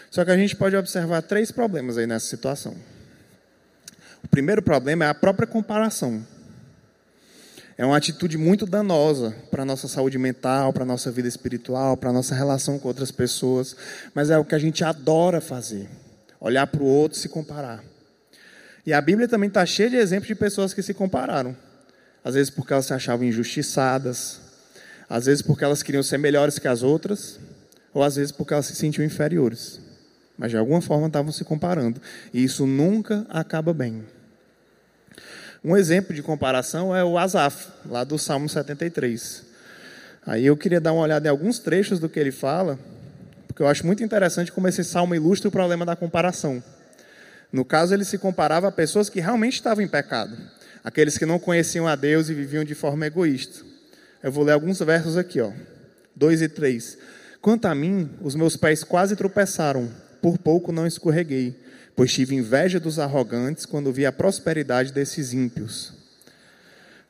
Só 0.09 0.25
que 0.25 0.31
a 0.31 0.37
gente 0.37 0.55
pode 0.55 0.75
observar 0.75 1.21
três 1.21 1.51
problemas 1.51 1.97
aí 1.97 2.05
nessa 2.05 2.25
situação. 2.25 2.75
O 4.23 4.27
primeiro 4.27 4.61
problema 4.61 5.05
é 5.05 5.07
a 5.07 5.13
própria 5.13 5.47
comparação. 5.47 6.25
É 7.77 7.85
uma 7.85 7.97
atitude 7.97 8.37
muito 8.37 8.65
danosa 8.65 9.35
para 9.49 9.63
a 9.63 9.65
nossa 9.65 9.87
saúde 9.87 10.17
mental, 10.17 10.71
para 10.71 10.83
a 10.83 10.85
nossa 10.85 11.09
vida 11.11 11.27
espiritual, 11.27 11.97
para 11.97 12.09
a 12.09 12.13
nossa 12.13 12.35
relação 12.35 12.77
com 12.77 12.87
outras 12.87 13.11
pessoas. 13.11 13.75
Mas 14.13 14.29
é 14.29 14.37
o 14.37 14.45
que 14.45 14.55
a 14.55 14.59
gente 14.59 14.83
adora 14.83 15.41
fazer: 15.41 15.89
olhar 16.39 16.67
para 16.67 16.83
o 16.83 16.85
outro 16.85 17.17
e 17.17 17.21
se 17.21 17.29
comparar. 17.29 17.83
E 18.85 18.93
a 18.93 19.01
Bíblia 19.01 19.27
também 19.27 19.47
está 19.47 19.65
cheia 19.65 19.89
de 19.89 19.95
exemplos 19.95 20.27
de 20.27 20.35
pessoas 20.35 20.73
que 20.73 20.81
se 20.81 20.93
compararam 20.93 21.55
às 22.23 22.35
vezes 22.35 22.49
porque 22.49 22.73
elas 22.73 22.85
se 22.85 22.93
achavam 22.93 23.25
injustiçadas, 23.25 24.39
às 25.09 25.25
vezes 25.25 25.41
porque 25.41 25.63
elas 25.63 25.83
queriam 25.83 26.03
ser 26.03 26.17
melhores 26.17 26.59
que 26.59 26.67
as 26.67 26.83
outras, 26.83 27.39
ou 27.93 28.03
às 28.03 28.15
vezes 28.15 28.31
porque 28.31 28.53
elas 28.53 28.67
se 28.67 28.75
sentiam 28.75 29.05
inferiores. 29.05 29.80
Mas 30.37 30.51
de 30.51 30.57
alguma 30.57 30.81
forma 30.81 31.07
estavam 31.07 31.31
se 31.31 31.43
comparando, 31.43 32.01
e 32.33 32.43
isso 32.43 32.65
nunca 32.65 33.25
acaba 33.29 33.73
bem. 33.73 34.03
Um 35.63 35.77
exemplo 35.77 36.15
de 36.15 36.23
comparação 36.23 36.95
é 36.95 37.03
o 37.03 37.17
Asaf, 37.17 37.67
lá 37.85 38.03
do 38.03 38.17
Salmo 38.17 38.49
73. 38.49 39.43
Aí 40.25 40.45
eu 40.45 40.57
queria 40.57 40.81
dar 40.81 40.93
uma 40.93 41.03
olhada 41.03 41.27
em 41.27 41.29
alguns 41.31 41.59
trechos 41.59 41.99
do 41.99 42.09
que 42.09 42.19
ele 42.19 42.31
fala, 42.31 42.79
porque 43.47 43.61
eu 43.61 43.67
acho 43.67 43.85
muito 43.85 44.03
interessante 44.03 44.51
como 44.51 44.67
esse 44.67 44.83
salmo 44.83 45.13
ilustra 45.13 45.49
o 45.49 45.51
problema 45.51 45.85
da 45.85 45.95
comparação. 45.95 46.63
No 47.51 47.65
caso, 47.65 47.93
ele 47.93 48.05
se 48.05 48.17
comparava 48.17 48.67
a 48.69 48.71
pessoas 48.71 49.09
que 49.09 49.19
realmente 49.19 49.55
estavam 49.55 49.83
em 49.83 49.87
pecado 49.87 50.35
aqueles 50.83 51.17
que 51.17 51.25
não 51.25 51.39
conheciam 51.39 51.87
a 51.87 51.95
Deus 51.95 52.29
e 52.29 52.33
viviam 52.33 52.63
de 52.63 52.75
forma 52.75 53.05
egoísta. 53.05 53.63
Eu 54.21 54.31
vou 54.31 54.43
ler 54.43 54.53
alguns 54.53 54.79
versos 54.79 55.17
aqui, 55.17 55.39
ó. 55.39 55.51
2 56.15 56.41
e 56.41 56.49
3. 56.49 56.97
Quanto 57.41 57.65
a 57.65 57.73
mim, 57.73 58.09
os 58.21 58.35
meus 58.35 58.55
pés 58.55 58.83
quase 58.83 59.15
tropeçaram, 59.15 59.89
por 60.21 60.37
pouco 60.37 60.71
não 60.71 60.85
escorreguei, 60.85 61.59
pois 61.95 62.13
tive 62.13 62.35
inveja 62.35 62.79
dos 62.79 62.99
arrogantes 62.99 63.65
quando 63.65 63.91
vi 63.91 64.05
a 64.05 64.11
prosperidade 64.11 64.93
desses 64.93 65.33
ímpios. 65.33 65.93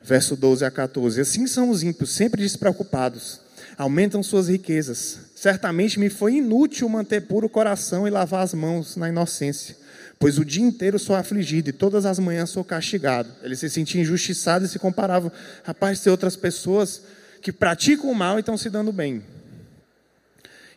Verso 0.02 0.34
12 0.34 0.64
a 0.64 0.70
14. 0.70 1.20
Assim 1.20 1.46
são 1.46 1.70
os 1.70 1.82
ímpios, 1.82 2.10
sempre 2.10 2.42
despreocupados, 2.42 3.40
aumentam 3.76 4.22
suas 4.22 4.48
riquezas. 4.48 5.18
Certamente 5.36 5.98
me 5.98 6.08
foi 6.08 6.36
inútil 6.36 6.88
manter 6.88 7.22
puro 7.22 7.46
o 7.46 7.50
coração 7.50 8.06
e 8.06 8.10
lavar 8.10 8.42
as 8.42 8.54
mãos 8.54 8.96
na 8.96 9.08
inocência 9.08 9.82
pois 10.22 10.38
o 10.38 10.44
dia 10.44 10.62
inteiro 10.62 11.00
sou 11.00 11.16
afligido 11.16 11.70
e 11.70 11.72
todas 11.72 12.06
as 12.06 12.20
manhãs 12.20 12.48
sou 12.48 12.62
castigado. 12.62 13.28
Ele 13.42 13.56
se 13.56 13.68
sentia 13.68 14.00
injustiçado 14.00 14.64
e 14.64 14.68
se 14.68 14.78
comparava, 14.78 15.32
rapaz, 15.64 15.98
tem 15.98 16.12
outras 16.12 16.36
pessoas 16.36 17.02
que 17.40 17.50
praticam 17.50 18.08
o 18.08 18.14
mal 18.14 18.36
e 18.36 18.38
estão 18.38 18.56
se 18.56 18.70
dando 18.70 18.92
bem. 18.92 19.24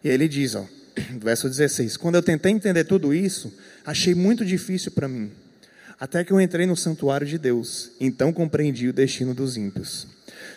E 0.04 0.10
ele 0.10 0.28
diz, 0.28 0.56
ó, 0.56 0.66
verso 1.22 1.50
16: 1.50 1.98
Quando 1.98 2.16
eu 2.16 2.24
tentei 2.24 2.52
entender 2.52 2.84
tudo 2.84 3.14
isso, 3.14 3.54
achei 3.86 4.16
muito 4.16 4.46
difícil 4.46 4.92
para 4.92 5.08
mim, 5.08 5.32
até 6.00 6.24
que 6.24 6.32
eu 6.32 6.42
entrei 6.42 6.66
no 6.66 6.76
santuário 6.76 7.26
de 7.26 7.38
Deus, 7.38 7.92
então 8.00 8.34
compreendi 8.34 8.88
o 8.88 8.94
destino 8.94 9.34
dos 9.34 9.58
ímpios. 9.58 10.08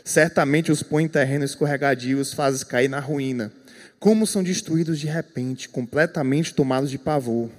Certamente 0.05 0.73
os 0.73 0.83
põe 0.83 1.05
em 1.05 1.09
terreno 1.09 1.45
escorregadio, 1.45 2.19
os 2.19 2.33
fazes 2.33 2.65
cair 2.65 2.89
na 2.89 3.01
ruína. 3.01 3.53
Como 3.99 4.27
são 4.27 4.43
destruídos 4.43 4.99
de 4.99 5.07
repente, 5.07 5.69
completamente 5.69 6.55
tomados 6.55 6.91
de 6.91 6.99
pavor. 6.99 7.51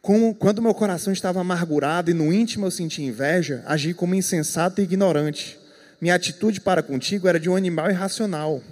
Como, 0.00 0.34
quando 0.34 0.62
meu 0.62 0.74
coração 0.74 1.12
estava 1.12 1.40
amargurado 1.40 2.10
e 2.10 2.14
no 2.14 2.32
íntimo 2.32 2.66
eu 2.66 2.70
sentia 2.70 3.04
inveja, 3.04 3.62
agi 3.66 3.92
como 3.92 4.14
insensato 4.14 4.80
e 4.80 4.84
ignorante. 4.84 5.58
Minha 6.00 6.14
atitude 6.14 6.60
para 6.60 6.82
contigo 6.82 7.26
era 7.26 7.40
de 7.40 7.50
um 7.50 7.56
animal 7.56 7.90
irracional. 7.90 8.62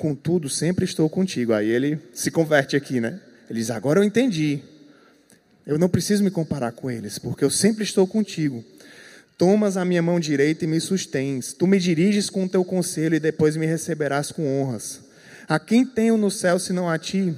Contudo, 0.00 0.48
sempre 0.48 0.84
estou 0.84 1.08
contigo. 1.08 1.52
Aí 1.52 1.68
ele 1.68 2.00
se 2.14 2.30
converte 2.30 2.74
aqui, 2.74 3.00
né? 3.00 3.20
Ele 3.48 3.58
diz: 3.58 3.70
Agora 3.70 4.00
eu 4.00 4.04
entendi. 4.04 4.60
Eu 5.66 5.78
não 5.78 5.88
preciso 5.88 6.24
me 6.24 6.30
comparar 6.30 6.72
com 6.72 6.90
eles, 6.90 7.18
porque 7.18 7.44
eu 7.44 7.50
sempre 7.50 7.84
estou 7.84 8.06
contigo. 8.06 8.64
Tomas 9.36 9.76
a 9.76 9.84
minha 9.84 10.02
mão 10.02 10.18
direita 10.18 10.64
e 10.64 10.68
me 10.68 10.80
sustens. 10.80 11.52
Tu 11.52 11.66
me 11.66 11.78
diriges 11.78 12.30
com 12.30 12.44
o 12.44 12.48
teu 12.48 12.64
conselho 12.64 13.14
e 13.14 13.20
depois 13.20 13.56
me 13.56 13.66
receberás 13.66 14.32
com 14.32 14.60
honras. 14.60 15.00
A 15.46 15.58
quem 15.58 15.84
tenho 15.84 16.16
no 16.16 16.30
céu 16.30 16.58
senão 16.58 16.88
a 16.88 16.98
ti? 16.98 17.36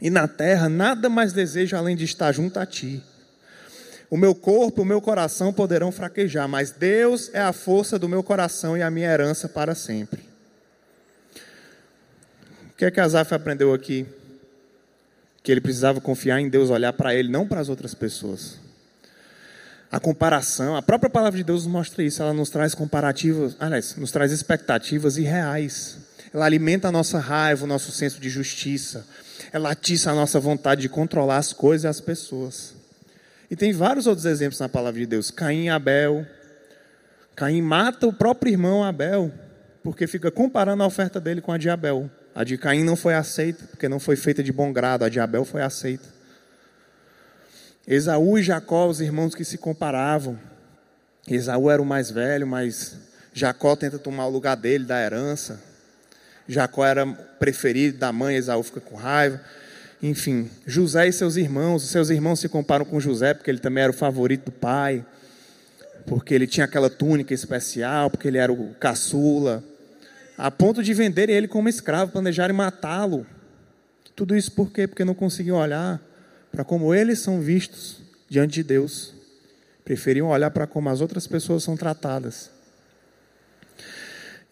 e 0.00 0.10
na 0.10 0.28
terra 0.28 0.68
nada 0.68 1.08
mais 1.08 1.32
desejo 1.32 1.76
além 1.76 1.96
de 1.96 2.04
estar 2.04 2.32
junto 2.32 2.58
a 2.58 2.66
ti. 2.66 3.02
O 4.10 4.16
meu 4.16 4.34
corpo, 4.34 4.82
o 4.82 4.86
meu 4.86 5.00
coração 5.00 5.52
poderão 5.52 5.92
fraquejar, 5.92 6.48
mas 6.48 6.70
Deus 6.70 7.30
é 7.34 7.40
a 7.40 7.52
força 7.52 7.98
do 7.98 8.08
meu 8.08 8.22
coração 8.22 8.76
e 8.76 8.82
a 8.82 8.90
minha 8.90 9.10
herança 9.10 9.48
para 9.48 9.74
sempre. 9.74 10.27
O 12.78 12.78
que 12.78 12.84
é 12.84 12.92
que 12.92 13.00
Asaf 13.00 13.34
aprendeu 13.34 13.74
aqui? 13.74 14.06
Que 15.42 15.50
ele 15.50 15.60
precisava 15.60 16.00
confiar 16.00 16.38
em 16.38 16.48
Deus, 16.48 16.70
olhar 16.70 16.92
para 16.92 17.12
ele, 17.12 17.28
não 17.28 17.44
para 17.44 17.58
as 17.58 17.68
outras 17.68 17.92
pessoas. 17.92 18.56
A 19.90 19.98
comparação, 19.98 20.76
a 20.76 20.80
própria 20.80 21.10
palavra 21.10 21.36
de 21.36 21.42
Deus 21.42 21.64
nos 21.64 21.72
mostra 21.72 22.04
isso, 22.04 22.22
ela 22.22 22.32
nos 22.32 22.50
traz 22.50 22.76
comparativas, 22.76 23.56
aliás, 23.58 23.96
nos 23.96 24.12
traz 24.12 24.30
expectativas 24.30 25.16
irreais. 25.16 25.98
Ela 26.32 26.44
alimenta 26.44 26.86
a 26.86 26.92
nossa 26.92 27.18
raiva, 27.18 27.64
o 27.64 27.66
nosso 27.66 27.90
senso 27.90 28.20
de 28.20 28.30
justiça, 28.30 29.04
ela 29.52 29.72
atiça 29.72 30.12
a 30.12 30.14
nossa 30.14 30.38
vontade 30.38 30.82
de 30.82 30.88
controlar 30.88 31.38
as 31.38 31.52
coisas 31.52 31.82
e 31.82 31.88
as 31.88 32.00
pessoas. 32.00 32.76
E 33.50 33.56
tem 33.56 33.72
vários 33.72 34.06
outros 34.06 34.24
exemplos 34.24 34.60
na 34.60 34.68
palavra 34.68 35.00
de 35.00 35.06
Deus. 35.06 35.32
Caim 35.32 35.64
e 35.64 35.68
Abel. 35.68 36.24
Caim 37.34 37.60
mata 37.60 38.06
o 38.06 38.12
próprio 38.12 38.52
irmão 38.52 38.84
Abel, 38.84 39.32
porque 39.82 40.06
fica 40.06 40.30
comparando 40.30 40.84
a 40.84 40.86
oferta 40.86 41.18
dele 41.18 41.40
com 41.40 41.50
a 41.50 41.58
de 41.58 41.68
Abel. 41.68 42.08
A 42.34 42.44
de 42.44 42.56
Caim 42.56 42.84
não 42.84 42.96
foi 42.96 43.14
aceita, 43.14 43.64
porque 43.64 43.88
não 43.88 43.98
foi 43.98 44.16
feita 44.16 44.42
de 44.42 44.52
bom 44.52 44.72
grado, 44.72 45.04
a 45.04 45.08
de 45.08 45.18
Abel 45.18 45.44
foi 45.44 45.62
aceita. 45.62 46.08
Esaú 47.86 48.38
e 48.38 48.42
Jacó, 48.42 48.86
os 48.86 49.00
irmãos 49.00 49.34
que 49.34 49.44
se 49.44 49.58
comparavam. 49.58 50.38
Esaú 51.26 51.70
era 51.70 51.80
o 51.80 51.86
mais 51.86 52.10
velho, 52.10 52.46
mas 52.46 52.96
Jacó 53.32 53.74
tenta 53.74 53.98
tomar 53.98 54.26
o 54.26 54.30
lugar 54.30 54.56
dele, 54.56 54.84
da 54.84 55.00
herança. 55.00 55.60
Jacó 56.46 56.84
era 56.84 57.06
preferido 57.06 57.98
da 57.98 58.12
mãe, 58.12 58.36
Esaú 58.36 58.62
fica 58.62 58.80
com 58.80 58.94
raiva. 58.94 59.40
Enfim, 60.02 60.50
José 60.66 61.08
e 61.08 61.12
seus 61.12 61.36
irmãos, 61.36 61.90
seus 61.90 62.08
irmãos 62.08 62.40
se 62.40 62.48
comparam 62.48 62.84
com 62.84 63.00
José 63.00 63.34
porque 63.34 63.50
ele 63.50 63.58
também 63.58 63.82
era 63.82 63.90
o 63.90 63.96
favorito 63.96 64.46
do 64.46 64.52
pai. 64.52 65.04
porque 66.06 66.32
ele 66.34 66.46
tinha 66.46 66.64
aquela 66.64 66.88
túnica 66.88 67.34
especial, 67.34 68.10
porque 68.10 68.26
ele 68.28 68.38
era 68.38 68.52
o 68.52 68.74
caçula, 68.80 69.62
a 70.38 70.52
ponto 70.52 70.84
de 70.84 70.94
vender 70.94 71.28
ele 71.28 71.48
como 71.48 71.68
escravo, 71.68 72.12
planejarem 72.12 72.54
matá-lo. 72.54 73.26
Tudo 74.14 74.36
isso 74.36 74.52
por 74.52 74.70
quê? 74.70 74.86
Porque 74.86 75.04
não 75.04 75.14
conseguiam 75.14 75.56
olhar 75.56 76.00
para 76.52 76.64
como 76.64 76.94
eles 76.94 77.18
são 77.18 77.40
vistos 77.40 78.00
diante 78.28 78.54
de 78.54 78.62
Deus. 78.62 79.12
Preferiam 79.84 80.28
olhar 80.28 80.50
para 80.52 80.64
como 80.64 80.88
as 80.88 81.00
outras 81.00 81.26
pessoas 81.26 81.64
são 81.64 81.76
tratadas. 81.76 82.52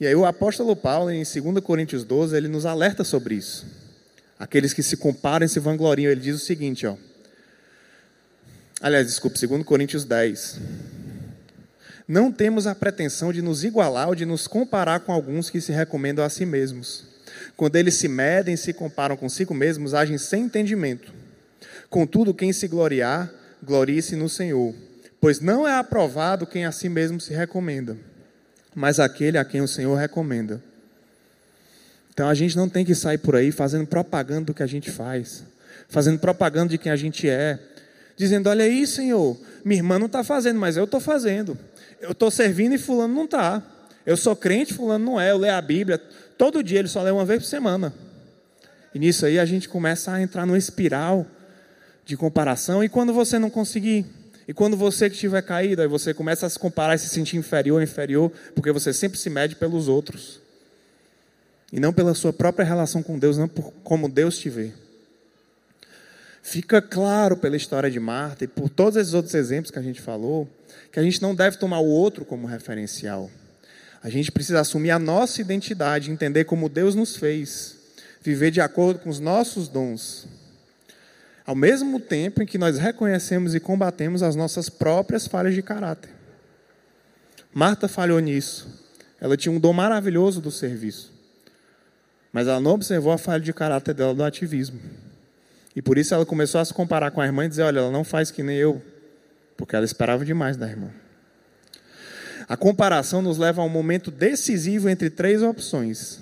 E 0.01 0.07
aí 0.07 0.15
o 0.15 0.27
apóstolo 0.27 0.75
Paulo, 0.75 1.11
em 1.11 1.23
2 1.23 1.65
Coríntios 1.65 2.05
12, 2.05 2.37
ele 2.37 2.49
nos 2.49 2.67
alerta 2.67 3.05
sobre 3.05 3.37
isso. 3.37 3.65
Aqueles 4.39 4.73
que 4.73 4.83
se 4.83 4.97
comparam 4.97 5.47
e 5.47 5.49
se 5.49 5.61
vangloriam, 5.61 6.11
ele 6.11 6.21
diz 6.21 6.35
o 6.37 6.45
seguinte, 6.45 6.85
ó. 6.87 6.97
Aliás, 8.81 9.07
desculpe, 9.07 9.39
2 9.47 9.65
Coríntios 9.65 10.05
10. 10.05 10.61
Não 12.07 12.31
temos 12.31 12.67
a 12.67 12.75
pretensão 12.75 13.33
de 13.33 13.43
nos 13.43 13.65
igualar 13.65 14.09
ou 14.09 14.15
de 14.15 14.25
nos 14.25 14.47
comparar 14.47 15.01
com 15.01 15.13
alguns 15.13 15.51
que 15.51 15.61
se 15.61 15.73
recomendam 15.73 16.25
a 16.25 16.29
si 16.29 16.47
mesmos. 16.47 17.05
Quando 17.57 17.77
eles 17.77 17.95
se 17.95 18.07
medem 18.09 18.55
e 18.55 18.59
se 18.59 18.73
comparam 18.73 19.17
consigo 19.17 19.53
mesmos, 19.55 19.95
agem 19.95 20.19
sem 20.19 20.45
entendimento. 20.45 21.13
Contudo, 21.91 22.35
quem 22.35 22.53
se 22.53 22.69
gloriar, 22.69 23.33
glorie-se 23.63 24.15
no 24.15 24.29
Senhor. 24.29 24.75
Pois 25.21 25.41
não 25.41 25.67
é 25.67 25.77
aprovado 25.77 26.47
quem 26.47 26.65
a 26.65 26.73
si 26.73 26.89
mesmo 26.89 27.21
se 27.21 27.33
recomenda 27.33 27.97
mas 28.77 29.01
aquele 29.01 29.39
a 29.39 29.45
quem 29.45 29.63
o 29.63 29.67
Senhor 29.67 29.95
recomenda. 29.95 30.63
Então 32.13 32.29
a 32.29 32.35
gente 32.35 32.55
não 32.55 32.69
tem 32.69 32.85
que 32.85 32.95
sair 32.95 33.17
por 33.17 33.35
aí 33.35 33.51
fazendo 33.51 33.87
propaganda 33.87 34.45
do 34.45 34.55
que 34.55 34.63
a 34.63 34.67
gente 34.67 34.91
faz, 34.91 35.45
fazendo 35.89 36.19
propaganda 36.19 36.69
de 36.69 36.77
quem 36.77 36.93
a 36.93 36.97
gente 36.97 37.27
é, 37.27 37.59
dizendo: 38.19 38.51
Olha 38.51 38.67
aí, 38.67 38.87
Senhor, 38.87 39.35
minha 39.65 39.79
irmã 39.79 39.99
não 39.99 40.07
está 40.07 40.23
fazendo, 40.23 40.61
mas 40.61 40.77
eu 40.77 40.85
estou 40.85 41.01
fazendo. 41.01 41.59
Eu 42.01 42.13
estou 42.13 42.31
servindo 42.31 42.75
e 42.75 42.79
Fulano 42.79 43.15
não 43.15 43.25
está. 43.25 43.63
Eu 44.05 44.17
sou 44.17 44.37
crente, 44.37 44.75
Fulano 44.75 45.05
não 45.05 45.21
é. 45.21 45.31
Eu 45.31 45.39
leio 45.39 45.55
a 45.55 45.63
Bíblia 45.63 45.99
todo 46.39 46.63
dia, 46.63 46.79
ele 46.79 46.89
só 46.89 47.03
lê 47.03 47.11
uma 47.11 47.25
vez 47.25 47.43
por 47.43 47.49
semana. 47.49 47.93
E 48.95 48.99
nisso 48.99 49.27
aí 49.27 49.39
a 49.39 49.45
gente 49.45 49.69
começa 49.69 50.13
a 50.13 50.23
entrar 50.23 50.47
numa 50.47 50.59
espiral 50.59 51.27
de 52.05 52.17
comparação. 52.17 52.83
E 52.83 52.89
quando 52.89 53.13
você 53.13 53.39
não 53.39 53.51
conseguir 53.51 54.07
e 54.49 54.55
quando 54.55 54.77
você 54.77 55.09
que 55.09 55.17
estiver 55.17 55.43
caído, 55.43 55.83
aí 55.83 55.89
você 55.89 56.15
começa 56.15 56.47
a 56.47 56.49
se 56.49 56.59
comparar 56.59 56.95
e 56.95 56.99
se 56.99 57.09
sentir 57.09 57.37
inferior, 57.37 57.83
inferior, 57.83 58.31
porque 58.55 58.71
você 58.71 58.93
sempre 58.93 59.19
se 59.19 59.29
mede 59.29 59.57
pelos 59.57 59.89
outros. 59.89 60.41
E 61.73 61.81
não 61.81 61.93
pela 61.93 62.15
sua 62.15 62.33
própria 62.33 62.65
relação 62.65 63.03
com 63.03 63.19
Deus, 63.19 63.37
não 63.37 63.49
por 63.49 63.73
como 63.83 64.09
Deus 64.09 64.39
te 64.39 64.49
vê. 64.49 64.73
Fica 66.43 66.81
claro 66.81 67.37
pela 67.37 67.57
história 67.57 67.91
de 67.91 67.99
Marta 67.99 68.45
e 68.45 68.47
por 68.47 68.69
todos 68.69 68.97
esses 68.97 69.15
outros 69.15 69.35
exemplos 69.35 69.73
que 69.73 69.81
a 69.81 69.83
gente 69.83 70.01
falou, 70.01 70.49
que 70.91 70.99
a 70.99 71.03
gente 71.03 71.21
não 71.21 71.35
deve 71.35 71.57
tomar 71.57 71.81
o 71.81 71.87
outro 71.87 72.25
como 72.25 72.47
referencial. 72.47 73.31
A 74.03 74.09
gente 74.09 74.31
precisa 74.31 74.61
assumir 74.61 74.91
a 74.91 74.99
nossa 74.99 75.41
identidade, 75.41 76.11
entender 76.11 76.45
como 76.45 76.69
Deus 76.69 76.95
nos 76.95 77.17
fez, 77.17 77.77
viver 78.23 78.51
de 78.51 78.61
acordo 78.61 79.01
com 79.01 79.09
os 79.09 79.21
nossos 79.21 79.69
dons 79.69 80.29
ao 81.47 81.55
mesmo 81.55 82.01
tempo 82.01 82.43
em 82.43 82.47
que 82.47 82.59
nós 82.59 82.77
reconhecemos 82.77 83.55
e 83.55 83.61
combatemos 83.61 84.23
as 84.23 84.35
nossas 84.35 84.69
próprias 84.69 85.29
falhas 85.29 85.55
de 85.55 85.63
caráter. 85.63 86.11
Marta 87.55 87.87
falhou 87.87 88.19
nisso. 88.19 88.85
Ela 89.21 89.37
tinha 89.37 89.53
um 89.53 89.61
dom 89.61 89.73
maravilhoso 89.73 90.41
do 90.41 90.51
serviço. 90.51 91.15
Mas 92.33 92.49
ela 92.49 92.61
não 92.61 92.73
observou 92.73 93.13
a 93.13 93.17
falha 93.17 93.41
de 93.41 93.53
caráter 93.53 93.95
dela 93.95 94.13
do 94.13 94.25
ativismo. 94.25 94.79
E 95.75 95.81
por 95.81 95.97
isso 95.97 96.13
ela 96.13 96.27
começou 96.27 96.61
a 96.61 96.65
se 96.65 96.75
comparar 96.75 97.13
com 97.13 97.21
a 97.21 97.25
irmã 97.25 97.45
e 97.45 97.49
dizer: 97.49 97.63
Olha, 97.63 97.79
ela 97.79 97.91
não 97.91 98.03
faz 98.03 98.31
que 98.31 98.43
nem 98.43 98.57
eu. 98.57 98.83
Porque 99.57 99.75
ela 99.75 99.85
esperava 99.85 100.25
demais 100.25 100.57
da 100.57 100.69
irmã. 100.69 100.91
A 102.49 102.57
comparação 102.57 103.21
nos 103.21 103.39
leva 103.39 103.61
a 103.61 103.65
um 103.65 103.69
momento 103.69 104.11
decisivo 104.11 104.89
entre 104.89 105.11
três 105.11 105.43
opções: 105.43 106.21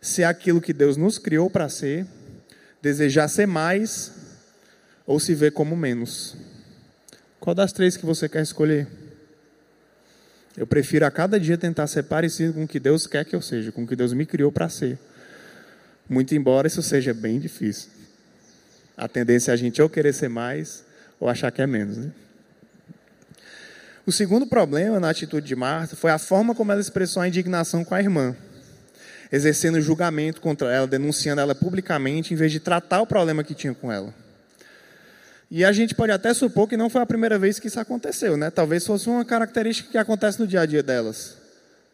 ser 0.00 0.24
aquilo 0.24 0.60
que 0.60 0.72
Deus 0.72 0.96
nos 0.96 1.18
criou 1.18 1.48
para 1.48 1.68
ser, 1.68 2.06
desejar 2.82 3.28
ser 3.28 3.46
mais 3.46 4.12
ou 5.06 5.20
se 5.20 5.34
vê 5.34 5.50
como 5.50 5.76
menos? 5.76 6.36
Qual 7.38 7.54
das 7.54 7.72
três 7.72 7.96
que 7.96 8.04
você 8.04 8.28
quer 8.28 8.42
escolher? 8.42 8.88
Eu 10.56 10.66
prefiro 10.66 11.04
a 11.04 11.10
cada 11.10 11.38
dia 11.38 11.58
tentar 11.58 11.86
ser 11.86 12.04
parecido 12.04 12.54
com 12.54 12.64
o 12.64 12.68
que 12.68 12.80
Deus 12.80 13.06
quer 13.06 13.24
que 13.24 13.36
eu 13.36 13.42
seja, 13.42 13.70
com 13.70 13.84
o 13.84 13.86
que 13.86 13.94
Deus 13.94 14.12
me 14.12 14.24
criou 14.24 14.50
para 14.50 14.68
ser. 14.68 14.98
Muito 16.08 16.34
embora 16.34 16.66
isso 16.66 16.82
seja 16.82 17.12
bem 17.12 17.38
difícil. 17.38 17.90
A 18.96 19.06
tendência 19.06 19.50
é 19.50 19.54
a 19.54 19.56
gente 19.56 19.82
ou 19.82 19.88
querer 19.88 20.14
ser 20.14 20.28
mais 20.28 20.82
ou 21.20 21.28
achar 21.28 21.52
que 21.52 21.60
é 21.60 21.66
menos. 21.66 21.98
Né? 21.98 22.10
O 24.06 24.12
segundo 24.12 24.46
problema 24.46 25.00
na 25.00 25.10
atitude 25.10 25.48
de 25.48 25.56
Marta 25.56 25.96
foi 25.96 26.12
a 26.12 26.18
forma 26.18 26.54
como 26.54 26.70
ela 26.70 26.80
expressou 26.80 27.20
a 27.20 27.26
indignação 27.26 27.84
com 27.84 27.92
a 27.92 28.00
irmã, 28.00 28.36
exercendo 29.32 29.80
julgamento 29.80 30.40
contra 30.40 30.72
ela, 30.72 30.86
denunciando 30.86 31.40
ela 31.40 31.56
publicamente, 31.56 32.32
em 32.32 32.36
vez 32.36 32.52
de 32.52 32.60
tratar 32.60 33.00
o 33.00 33.06
problema 33.06 33.42
que 33.42 33.52
tinha 33.52 33.74
com 33.74 33.90
ela. 33.90 34.14
E 35.50 35.64
a 35.64 35.72
gente 35.72 35.92
pode 35.92 36.12
até 36.12 36.32
supor 36.32 36.68
que 36.68 36.76
não 36.76 36.88
foi 36.88 37.02
a 37.02 37.06
primeira 37.06 37.36
vez 37.36 37.58
que 37.58 37.66
isso 37.66 37.80
aconteceu, 37.80 38.36
né? 38.36 38.48
Talvez 38.48 38.86
fosse 38.86 39.08
uma 39.08 39.24
característica 39.24 39.90
que 39.90 39.98
acontece 39.98 40.38
no 40.38 40.46
dia 40.46 40.60
a 40.60 40.66
dia 40.66 40.84
delas, 40.84 41.36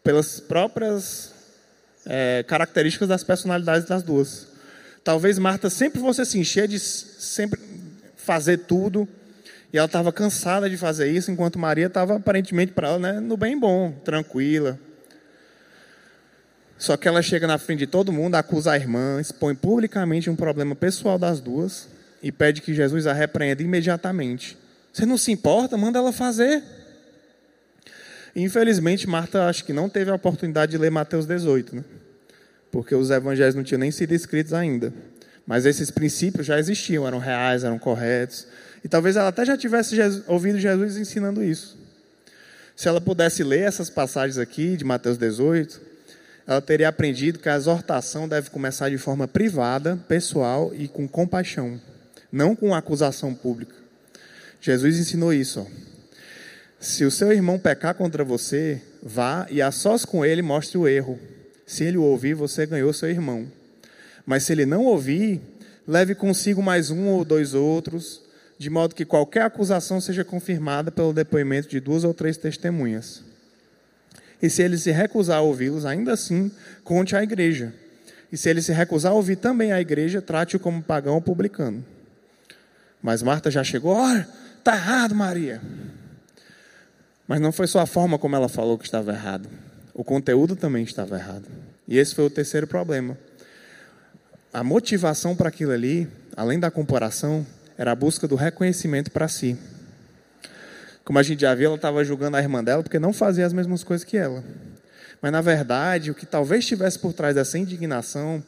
pelas 0.04 0.38
próprias 0.38 1.32
é, 2.04 2.44
características 2.46 3.08
das 3.08 3.24
personalidades 3.24 3.88
das 3.88 4.02
duas. 4.02 4.48
Talvez 5.02 5.38
Marta 5.38 5.70
sempre 5.70 5.98
fosse 5.98 6.20
assim, 6.20 6.44
cheia 6.44 6.68
de 6.68 6.78
sempre 6.78 7.58
fazer 8.16 8.58
tudo, 8.58 9.08
e 9.72 9.78
ela 9.78 9.86
estava 9.86 10.12
cansada 10.12 10.68
de 10.68 10.76
fazer 10.76 11.10
isso, 11.10 11.30
enquanto 11.30 11.58
Maria 11.58 11.86
estava 11.86 12.16
aparentemente 12.16 12.72
para 12.72 12.88
ela 12.88 12.98
né, 12.98 13.20
no 13.20 13.36
bem 13.36 13.58
bom, 13.58 13.92
tranquila. 14.04 14.78
Só 16.76 16.96
que 16.96 17.06
ela 17.06 17.22
chega 17.22 17.46
na 17.46 17.58
frente 17.58 17.80
de 17.80 17.86
todo 17.86 18.12
mundo, 18.12 18.34
acusa 18.34 18.72
a 18.72 18.76
irmã, 18.76 19.20
expõe 19.20 19.54
publicamente 19.54 20.28
um 20.28 20.36
problema 20.36 20.74
pessoal 20.74 21.18
das 21.18 21.40
duas 21.40 21.88
e 22.22 22.30
pede 22.30 22.60
que 22.60 22.74
Jesus 22.74 23.06
a 23.06 23.12
repreenda 23.12 23.62
imediatamente. 23.62 24.58
Você 24.92 25.06
não 25.06 25.16
se 25.16 25.32
importa? 25.32 25.76
Manda 25.76 25.98
ela 25.98 26.12
fazer. 26.12 26.62
Infelizmente, 28.34 29.08
Marta 29.08 29.46
acho 29.46 29.64
que 29.64 29.72
não 29.72 29.88
teve 29.88 30.10
a 30.10 30.14
oportunidade 30.14 30.72
de 30.72 30.78
ler 30.78 30.90
Mateus 30.90 31.26
18, 31.26 31.76
né? 31.76 31.84
porque 32.72 32.94
os 32.94 33.10
evangelhos 33.10 33.54
não 33.54 33.62
tinham 33.62 33.78
nem 33.78 33.90
sido 33.90 34.12
escritos 34.12 34.54
ainda. 34.54 34.92
Mas 35.46 35.66
esses 35.66 35.90
princípios 35.90 36.46
já 36.46 36.58
existiam, 36.58 37.06
eram 37.06 37.18
reais, 37.18 37.62
eram 37.62 37.78
corretos. 37.78 38.46
E 38.84 38.88
talvez 38.88 39.16
ela 39.16 39.28
até 39.28 39.44
já 39.44 39.56
tivesse 39.56 39.96
ouvido 40.26 40.58
Jesus 40.58 40.96
ensinando 40.96 41.42
isso. 41.42 41.78
Se 42.74 42.88
ela 42.88 43.00
pudesse 43.00 43.44
ler 43.44 43.60
essas 43.60 43.88
passagens 43.88 44.38
aqui 44.38 44.76
de 44.76 44.84
Mateus 44.84 45.18
18, 45.18 45.80
ela 46.46 46.60
teria 46.60 46.88
aprendido 46.88 47.38
que 47.38 47.48
a 47.48 47.56
exortação 47.56 48.28
deve 48.28 48.50
começar 48.50 48.90
de 48.90 48.98
forma 48.98 49.28
privada, 49.28 49.96
pessoal 50.08 50.72
e 50.74 50.88
com 50.88 51.06
compaixão 51.06 51.80
não 52.32 52.56
com 52.56 52.74
acusação 52.74 53.34
pública. 53.34 53.74
Jesus 54.60 54.98
ensinou 54.98 55.34
isso. 55.34 55.60
Ó. 55.60 55.66
Se 56.80 57.04
o 57.04 57.10
seu 57.10 57.30
irmão 57.30 57.58
pecar 57.58 57.94
contra 57.94 58.24
você, 58.24 58.80
vá 59.02 59.46
e 59.50 59.60
a 59.60 59.70
sós 59.70 60.04
com 60.04 60.24
ele 60.24 60.40
mostre 60.40 60.78
o 60.78 60.88
erro. 60.88 61.18
Se 61.66 61.84
ele 61.84 61.98
o 61.98 62.02
ouvir, 62.02 62.34
você 62.34 62.64
ganhou 62.64 62.92
seu 62.92 63.10
irmão. 63.10 63.46
Mas 64.24 64.44
se 64.44 64.52
ele 64.52 64.64
não 64.64 64.84
ouvir, 64.84 65.40
leve 65.86 66.14
consigo 66.14 66.62
mais 66.62 66.90
um 66.90 67.08
ou 67.08 67.24
dois 67.24 67.54
outros, 67.54 68.21
de 68.62 68.70
modo 68.70 68.94
que 68.94 69.04
qualquer 69.04 69.42
acusação 69.42 70.00
seja 70.00 70.24
confirmada 70.24 70.92
pelo 70.92 71.12
depoimento 71.12 71.68
de 71.68 71.80
duas 71.80 72.04
ou 72.04 72.14
três 72.14 72.36
testemunhas. 72.36 73.24
E 74.40 74.48
se 74.48 74.62
ele 74.62 74.78
se 74.78 74.92
recusar 74.92 75.38
a 75.38 75.40
ouvi-los, 75.40 75.84
ainda 75.84 76.12
assim, 76.12 76.48
conte 76.84 77.16
à 77.16 77.22
igreja. 77.24 77.74
E 78.30 78.36
se 78.36 78.48
ele 78.48 78.62
se 78.62 78.72
recusar 78.72 79.10
a 79.10 79.14
ouvir 79.16 79.34
também 79.34 79.72
a 79.72 79.80
igreja, 79.80 80.22
trate-o 80.22 80.60
como 80.60 80.80
pagão 80.80 81.14
ou 81.14 81.20
publicano. 81.20 81.84
Mas 83.02 83.20
Marta 83.20 83.50
já 83.50 83.64
chegou, 83.64 83.96
olha, 83.96 84.28
está 84.58 84.76
errado, 84.76 85.12
Maria. 85.12 85.60
Mas 87.26 87.40
não 87.40 87.50
foi 87.50 87.66
só 87.66 87.80
a 87.80 87.86
forma 87.86 88.16
como 88.16 88.36
ela 88.36 88.48
falou 88.48 88.78
que 88.78 88.84
estava 88.84 89.10
errado. 89.12 89.48
O 89.92 90.04
conteúdo 90.04 90.54
também 90.54 90.84
estava 90.84 91.16
errado. 91.16 91.46
E 91.88 91.98
esse 91.98 92.14
foi 92.14 92.26
o 92.26 92.30
terceiro 92.30 92.68
problema. 92.68 93.18
A 94.52 94.62
motivação 94.62 95.34
para 95.34 95.48
aquilo 95.48 95.72
ali, 95.72 96.08
além 96.36 96.60
da 96.60 96.70
comparação, 96.70 97.44
era 97.76 97.92
a 97.92 97.94
busca 97.94 98.28
do 98.28 98.36
reconhecimento 98.36 99.10
para 99.10 99.28
si. 99.28 99.56
Como 101.04 101.18
a 101.18 101.22
gente 101.22 101.40
já 101.40 101.54
viu, 101.54 101.66
ela 101.66 101.76
estava 101.76 102.04
julgando 102.04 102.36
a 102.36 102.40
irmã 102.40 102.62
dela 102.62 102.82
porque 102.82 102.98
não 102.98 103.12
fazia 103.12 103.44
as 103.44 103.52
mesmas 103.52 103.82
coisas 103.82 104.04
que 104.04 104.16
ela. 104.16 104.44
Mas 105.20 105.32
na 105.32 105.40
verdade, 105.40 106.10
o 106.10 106.14
que 106.14 106.26
talvez 106.26 106.64
estivesse 106.64 106.98
por 106.98 107.12
trás 107.12 107.34
dessa 107.34 107.58
indignação 107.58 108.42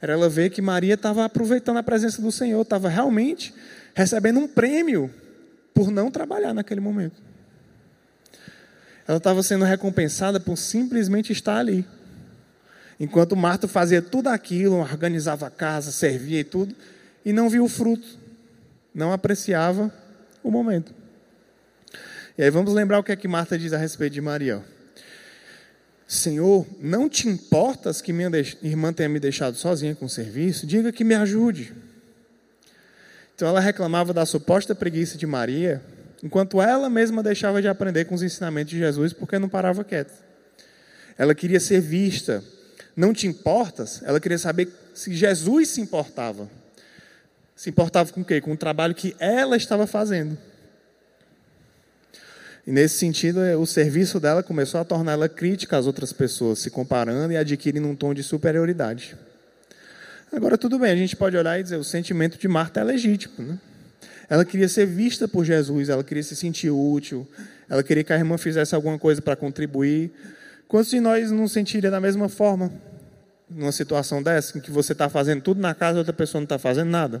era 0.00 0.12
ela 0.12 0.28
ver 0.28 0.50
que 0.50 0.62
Maria 0.62 0.94
estava 0.94 1.24
aproveitando 1.24 1.78
a 1.78 1.82
presença 1.82 2.22
do 2.22 2.30
Senhor, 2.30 2.60
estava 2.62 2.88
realmente 2.88 3.54
recebendo 3.94 4.38
um 4.38 4.46
prêmio 4.46 5.10
por 5.74 5.90
não 5.90 6.10
trabalhar 6.10 6.54
naquele 6.54 6.80
momento. 6.80 7.20
Ela 9.06 9.18
estava 9.18 9.42
sendo 9.42 9.64
recompensada 9.64 10.38
por 10.38 10.56
simplesmente 10.56 11.32
estar 11.32 11.56
ali. 11.56 11.86
Enquanto 13.00 13.36
Marta 13.36 13.66
fazia 13.66 14.02
tudo 14.02 14.28
aquilo, 14.28 14.76
organizava 14.76 15.46
a 15.46 15.50
casa, 15.50 15.90
servia 15.90 16.40
e 16.40 16.44
tudo, 16.44 16.74
e 17.24 17.32
não 17.32 17.48
via 17.48 17.62
o 17.62 17.68
fruto, 17.68 18.17
não 18.98 19.12
apreciava 19.12 19.94
o 20.42 20.50
momento. 20.50 20.92
E 22.36 22.42
aí 22.42 22.50
vamos 22.50 22.74
lembrar 22.74 22.98
o 22.98 23.04
que 23.04 23.12
é 23.12 23.16
que 23.16 23.28
Marta 23.28 23.56
diz 23.56 23.72
a 23.72 23.78
respeito 23.78 24.12
de 24.12 24.20
Maria. 24.20 24.60
Senhor, 26.06 26.66
não 26.80 27.08
te 27.08 27.28
importas 27.28 28.02
que 28.02 28.12
minha 28.12 28.28
irmã 28.60 28.92
tenha 28.92 29.08
me 29.08 29.20
deixado 29.20 29.56
sozinha 29.56 29.94
com 29.94 30.06
o 30.06 30.08
serviço? 30.08 30.66
Diga 30.66 30.90
que 30.90 31.04
me 31.04 31.14
ajude. 31.14 31.74
Então 33.36 33.46
ela 33.46 33.60
reclamava 33.60 34.12
da 34.12 34.26
suposta 34.26 34.74
preguiça 34.74 35.16
de 35.16 35.26
Maria, 35.26 35.80
enquanto 36.20 36.60
ela 36.60 36.90
mesma 36.90 37.22
deixava 37.22 37.62
de 37.62 37.68
aprender 37.68 38.04
com 38.06 38.16
os 38.16 38.22
ensinamentos 38.22 38.70
de 38.70 38.78
Jesus 38.78 39.12
porque 39.12 39.38
não 39.38 39.48
parava 39.48 39.84
quieta. 39.84 40.12
Ela 41.16 41.36
queria 41.36 41.60
ser 41.60 41.80
vista. 41.80 42.42
Não 42.96 43.12
te 43.12 43.28
importas? 43.28 44.02
Ela 44.02 44.18
queria 44.18 44.38
saber 44.38 44.68
se 44.92 45.14
Jesus 45.14 45.68
se 45.68 45.80
importava. 45.80 46.50
Se 47.58 47.70
importava 47.70 48.12
com 48.12 48.20
o 48.20 48.24
quê? 48.24 48.40
Com 48.40 48.52
o 48.52 48.56
trabalho 48.56 48.94
que 48.94 49.16
ela 49.18 49.56
estava 49.56 49.84
fazendo. 49.84 50.38
E 52.64 52.70
nesse 52.70 52.98
sentido, 52.98 53.40
é, 53.40 53.56
o 53.56 53.66
serviço 53.66 54.20
dela 54.20 54.44
começou 54.44 54.80
a 54.80 54.84
torná-la 54.84 55.28
crítica 55.28 55.76
às 55.76 55.84
outras 55.84 56.12
pessoas, 56.12 56.60
se 56.60 56.70
comparando 56.70 57.32
e 57.32 57.36
adquirindo 57.36 57.88
um 57.88 57.96
tom 57.96 58.14
de 58.14 58.22
superioridade. 58.22 59.16
Agora, 60.32 60.56
tudo 60.56 60.78
bem, 60.78 60.92
a 60.92 60.96
gente 60.96 61.16
pode 61.16 61.36
olhar 61.36 61.58
e 61.58 61.64
dizer: 61.64 61.74
o 61.74 61.82
sentimento 61.82 62.38
de 62.38 62.46
Marta 62.46 62.78
é 62.78 62.84
legítimo. 62.84 63.34
Né? 63.44 63.58
Ela 64.30 64.44
queria 64.44 64.68
ser 64.68 64.86
vista 64.86 65.26
por 65.26 65.44
Jesus, 65.44 65.88
ela 65.88 66.04
queria 66.04 66.22
se 66.22 66.36
sentir 66.36 66.70
útil, 66.70 67.26
ela 67.68 67.82
queria 67.82 68.04
que 68.04 68.12
a 68.12 68.16
irmã 68.16 68.38
fizesse 68.38 68.72
alguma 68.72 69.00
coisa 69.00 69.20
para 69.20 69.34
contribuir. 69.34 70.12
Quantos 70.68 70.90
de 70.90 71.00
nós 71.00 71.32
não 71.32 71.48
sentiria 71.48 71.90
da 71.90 72.00
mesma 72.00 72.28
forma 72.28 72.72
numa 73.50 73.72
situação 73.72 74.22
dessa, 74.22 74.56
em 74.56 74.60
que 74.60 74.70
você 74.70 74.92
está 74.92 75.08
fazendo 75.08 75.42
tudo 75.42 75.60
na 75.60 75.74
casa 75.74 75.96
e 75.96 75.98
outra 75.98 76.12
pessoa 76.12 76.38
não 76.38 76.44
está 76.44 76.56
fazendo 76.56 76.90
nada? 76.90 77.20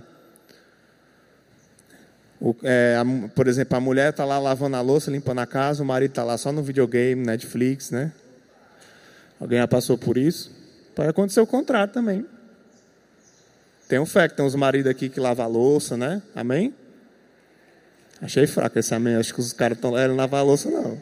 O, 2.40 2.54
é, 2.62 2.96
a, 2.96 3.28
por 3.30 3.48
exemplo, 3.48 3.76
a 3.76 3.80
mulher 3.80 4.10
está 4.10 4.24
lá 4.24 4.38
lavando 4.38 4.76
a 4.76 4.80
louça, 4.80 5.10
limpando 5.10 5.40
a 5.40 5.46
casa, 5.46 5.82
o 5.82 5.86
marido 5.86 6.10
está 6.10 6.22
lá 6.22 6.38
só 6.38 6.52
no 6.52 6.62
videogame, 6.62 7.24
Netflix, 7.24 7.90
né? 7.90 8.12
Alguém 9.40 9.58
já 9.58 9.68
passou 9.68 9.98
por 9.98 10.16
isso? 10.16 10.50
Pode 10.94 11.08
acontecer 11.08 11.40
o 11.40 11.46
contrário 11.46 11.92
também. 11.92 12.24
Tem 13.88 13.98
um 13.98 14.06
fé 14.06 14.28
que 14.28 14.36
tem 14.36 14.44
uns 14.44 14.54
maridos 14.54 14.90
aqui 14.90 15.08
que 15.08 15.18
lavam 15.18 15.44
a 15.44 15.48
louça, 15.48 15.96
né? 15.96 16.22
Amém? 16.34 16.74
Achei 18.20 18.46
fraco 18.46 18.78
esse 18.78 18.94
amém. 18.94 19.14
Acho 19.14 19.32
que 19.32 19.40
os 19.40 19.52
caras 19.52 19.78
estão 19.78 19.92
lá 19.92 20.06
lavar 20.06 20.40
a 20.40 20.42
louça, 20.42 20.70
não. 20.70 21.00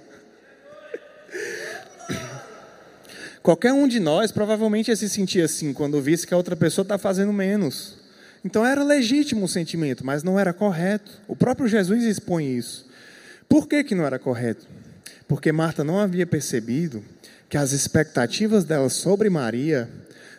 Qualquer 3.42 3.72
um 3.72 3.86
de 3.86 4.00
nós 4.00 4.32
provavelmente 4.32 4.88
ia 4.88 4.96
se 4.96 5.08
sentir 5.08 5.40
assim 5.40 5.72
quando 5.72 6.00
visse 6.00 6.26
que 6.26 6.34
a 6.34 6.36
outra 6.36 6.56
pessoa 6.56 6.82
está 6.82 6.98
fazendo 6.98 7.32
menos. 7.32 7.95
Então 8.46 8.64
era 8.64 8.84
legítimo 8.84 9.44
o 9.44 9.48
sentimento, 9.48 10.06
mas 10.06 10.22
não 10.22 10.38
era 10.38 10.52
correto. 10.52 11.20
O 11.26 11.34
próprio 11.34 11.66
Jesus 11.66 12.04
expõe 12.04 12.56
isso. 12.56 12.86
Por 13.48 13.66
que, 13.66 13.82
que 13.82 13.92
não 13.92 14.06
era 14.06 14.20
correto? 14.20 14.68
Porque 15.26 15.50
Marta 15.50 15.82
não 15.82 15.98
havia 15.98 16.24
percebido 16.24 17.02
que 17.48 17.56
as 17.56 17.72
expectativas 17.72 18.62
dela 18.62 18.88
sobre 18.88 19.28
Maria 19.28 19.90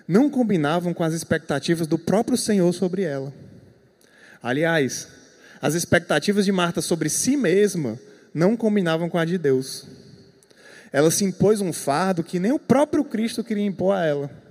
não 0.08 0.30
combinavam 0.30 0.94
com 0.94 1.04
as 1.04 1.14
expectativas 1.14 1.86
do 1.86 2.00
próprio 2.00 2.38
Senhor 2.38 2.72
sobre 2.72 3.02
ela. 3.02 3.34
Aliás, 4.42 5.10
as 5.62 5.74
expectativas 5.74 6.46
de 6.46 6.52
Marta 6.54 6.80
sobre 6.80 7.10
si 7.10 7.36
mesma 7.36 8.00
não 8.34 8.56
combinavam 8.56 9.10
com 9.10 9.18
a 9.18 9.26
de 9.26 9.38
Deus. 9.38 9.86
Ela 10.94 11.12
se 11.12 11.26
impôs 11.26 11.60
um 11.60 11.74
fardo 11.74 12.24
que 12.24 12.40
nem 12.40 12.54
o 12.54 12.60
próprio 12.60 13.04
Cristo 13.04 13.44
queria 13.44 13.66
impor 13.66 13.98
a 13.98 14.06
ela. 14.06 14.47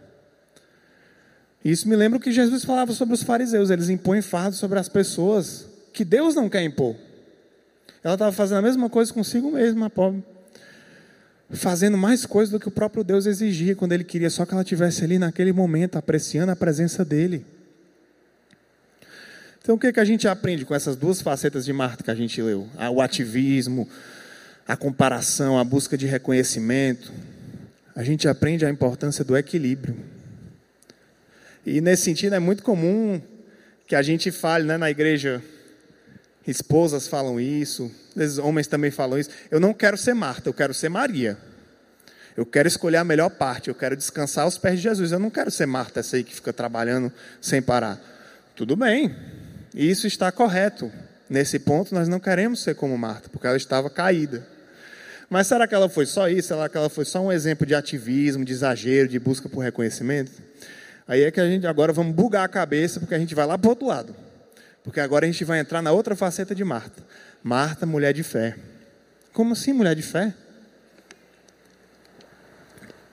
Isso 1.71 1.89
me 1.89 1.97
lembra 1.97 2.17
o 2.17 2.21
que 2.21 2.31
Jesus 2.31 2.65
falava 2.65 2.93
sobre 2.93 3.13
os 3.13 3.25
fariseus. 3.25 3.71
Eles 3.71 3.89
impõem 3.89 4.23
fardo 4.23 4.55
sobre 4.55 4.79
as 4.79 4.89
pessoas 4.89 5.67
que 5.93 6.05
Deus 6.05 6.33
não 6.33 6.49
quer 6.49 6.63
impor. 6.63 6.95
Ela 8.05 8.15
estava 8.15 8.31
fazendo 8.31 8.59
a 8.59 8.63
mesma 8.63 8.89
coisa 8.89 9.13
consigo 9.13 9.51
mesma, 9.51 9.87
a 9.87 9.91
pobre. 9.91 10.23
Fazendo 11.51 11.99
mais 11.99 12.25
coisas 12.25 12.53
do 12.53 12.61
que 12.61 12.69
o 12.69 12.71
próprio 12.71 13.03
Deus 13.03 13.27
exigia, 13.27 13.75
quando 13.75 13.91
Ele 13.91 14.05
queria 14.05 14.31
só 14.31 14.47
que 14.47 14.53
ela 14.53 14.63
estivesse 14.63 15.03
ali 15.03 15.19
naquele 15.19 15.53
momento, 15.53 15.97
apreciando 15.97 16.53
a 16.53 16.57
presença 16.57 17.05
dEle. 17.05 17.45
Então, 19.61 19.75
o 19.75 19.79
que, 19.79 19.89
é 19.89 19.93
que 19.93 19.99
a 19.99 20.05
gente 20.05 20.29
aprende 20.29 20.65
com 20.65 20.73
essas 20.73 20.95
duas 20.95 21.21
facetas 21.21 21.65
de 21.65 21.73
Marta 21.73 22.05
que 22.05 22.13
a 22.13 22.15
gente 22.15 22.41
leu? 22.41 22.69
O 22.95 23.01
ativismo, 23.01 23.89
a 24.69 24.77
comparação, 24.77 25.59
a 25.59 25.65
busca 25.65 25.99
de 25.99 26.07
reconhecimento. 26.07 27.13
A 27.93 28.05
gente 28.05 28.29
aprende 28.29 28.65
a 28.65 28.71
importância 28.71 29.25
do 29.25 29.37
equilíbrio. 29.37 29.97
E 31.67 31.81
nesse 31.81 32.05
sentido 32.05 32.37
é 32.37 32.39
muito 32.39 32.63
comum 32.63 33.21
que 33.89 33.97
a 33.97 34.03
gente 34.03 34.31
fale 34.31 34.65
né, 34.65 34.77
na 34.77 34.89
igreja, 34.89 35.43
esposas 36.47 37.09
falam 37.09 37.41
isso, 37.41 37.91
vezes 38.15 38.39
homens 38.39 38.69
também 38.69 38.93
falam 38.93 39.19
isso. 39.19 39.31
Eu 39.51 39.59
não 39.59 39.75
quero 39.75 39.97
ser 39.97 40.15
Marta, 40.15 40.49
eu 40.49 40.55
quero 40.55 40.73
ser 40.73 40.89
Maria. 40.89 41.37
Eu 42.37 42.47
quero 42.47 42.69
escolher 42.69 42.99
a 42.99 43.05
melhor 43.05 43.31
parte, 43.31 43.69
eu 43.69 43.75
quero 43.75 43.97
descansar 43.97 44.45
aos 44.45 44.57
pés 44.57 44.77
de 44.77 44.83
Jesus. 44.83 45.11
Eu 45.11 45.19
não 45.19 45.29
quero 45.29 45.51
ser 45.51 45.67
Marta, 45.67 45.99
essa 45.99 46.15
aí 46.15 46.23
que 46.23 46.33
fica 46.35 46.53
trabalhando 46.53 47.13
sem 47.41 47.61
parar. 47.61 48.01
Tudo 48.55 48.77
bem, 48.77 49.13
isso 49.75 50.07
está 50.07 50.31
correto. 50.31 50.93
Nesse 51.29 51.59
ponto, 51.59 51.93
nós 51.93 52.07
não 52.07 52.21
queremos 52.21 52.63
ser 52.63 52.77
como 52.77 52.97
Marta, 52.97 53.29
porque 53.29 53.47
ela 53.47 53.57
estava 53.57 53.91
caída. 53.91 54.47
Mas 55.29 55.49
será 55.49 55.67
que 55.67 55.75
ela 55.75 55.89
foi 55.89 56.07
só 56.07 56.29
isso? 56.29 56.49
Será 56.49 56.69
que 56.69 56.77
ela 56.77 56.89
foi 56.89 57.05
só 57.05 57.21
um 57.21 57.33
exemplo 57.33 57.67
de 57.67 57.75
ativismo, 57.75 58.45
de 58.45 58.53
exagero, 58.53 59.09
de 59.09 59.19
busca 59.19 59.49
por 59.49 59.65
reconhecimento? 59.65 60.31
Aí 61.09 61.23
é 61.23 61.31
que 61.31 61.41
a 61.41 61.49
gente 61.49 61.67
agora 61.67 61.93
vamos 61.93 62.15
bugar 62.15 62.45
a 62.45 62.49
cabeça, 62.49 62.99
porque 62.99 63.15
a 63.15 63.19
gente 63.19 63.35
vai 63.35 63.47
lá 63.47 63.57
para 63.57 63.69
o 63.69 63.71
outro 63.71 63.87
lado. 63.87 64.15
Porque 64.83 64.99
agora 64.99 65.25
a 65.25 65.31
gente 65.31 65.45
vai 65.45 65.61
entrar 65.61 65.81
na 65.81 65.93
outra 65.93 66.17
faceta 66.17 66.55
de 66.55 66.65
Marta. 66.65 67.03
Marta, 67.43 67.87
mulher 67.87 68.13
de 68.13 68.25
fé. 68.25 68.57
Como 69.33 69.53
assim, 69.53 69.73
mulher 69.73 69.95
de 69.95 70.03
fé? 70.03 70.35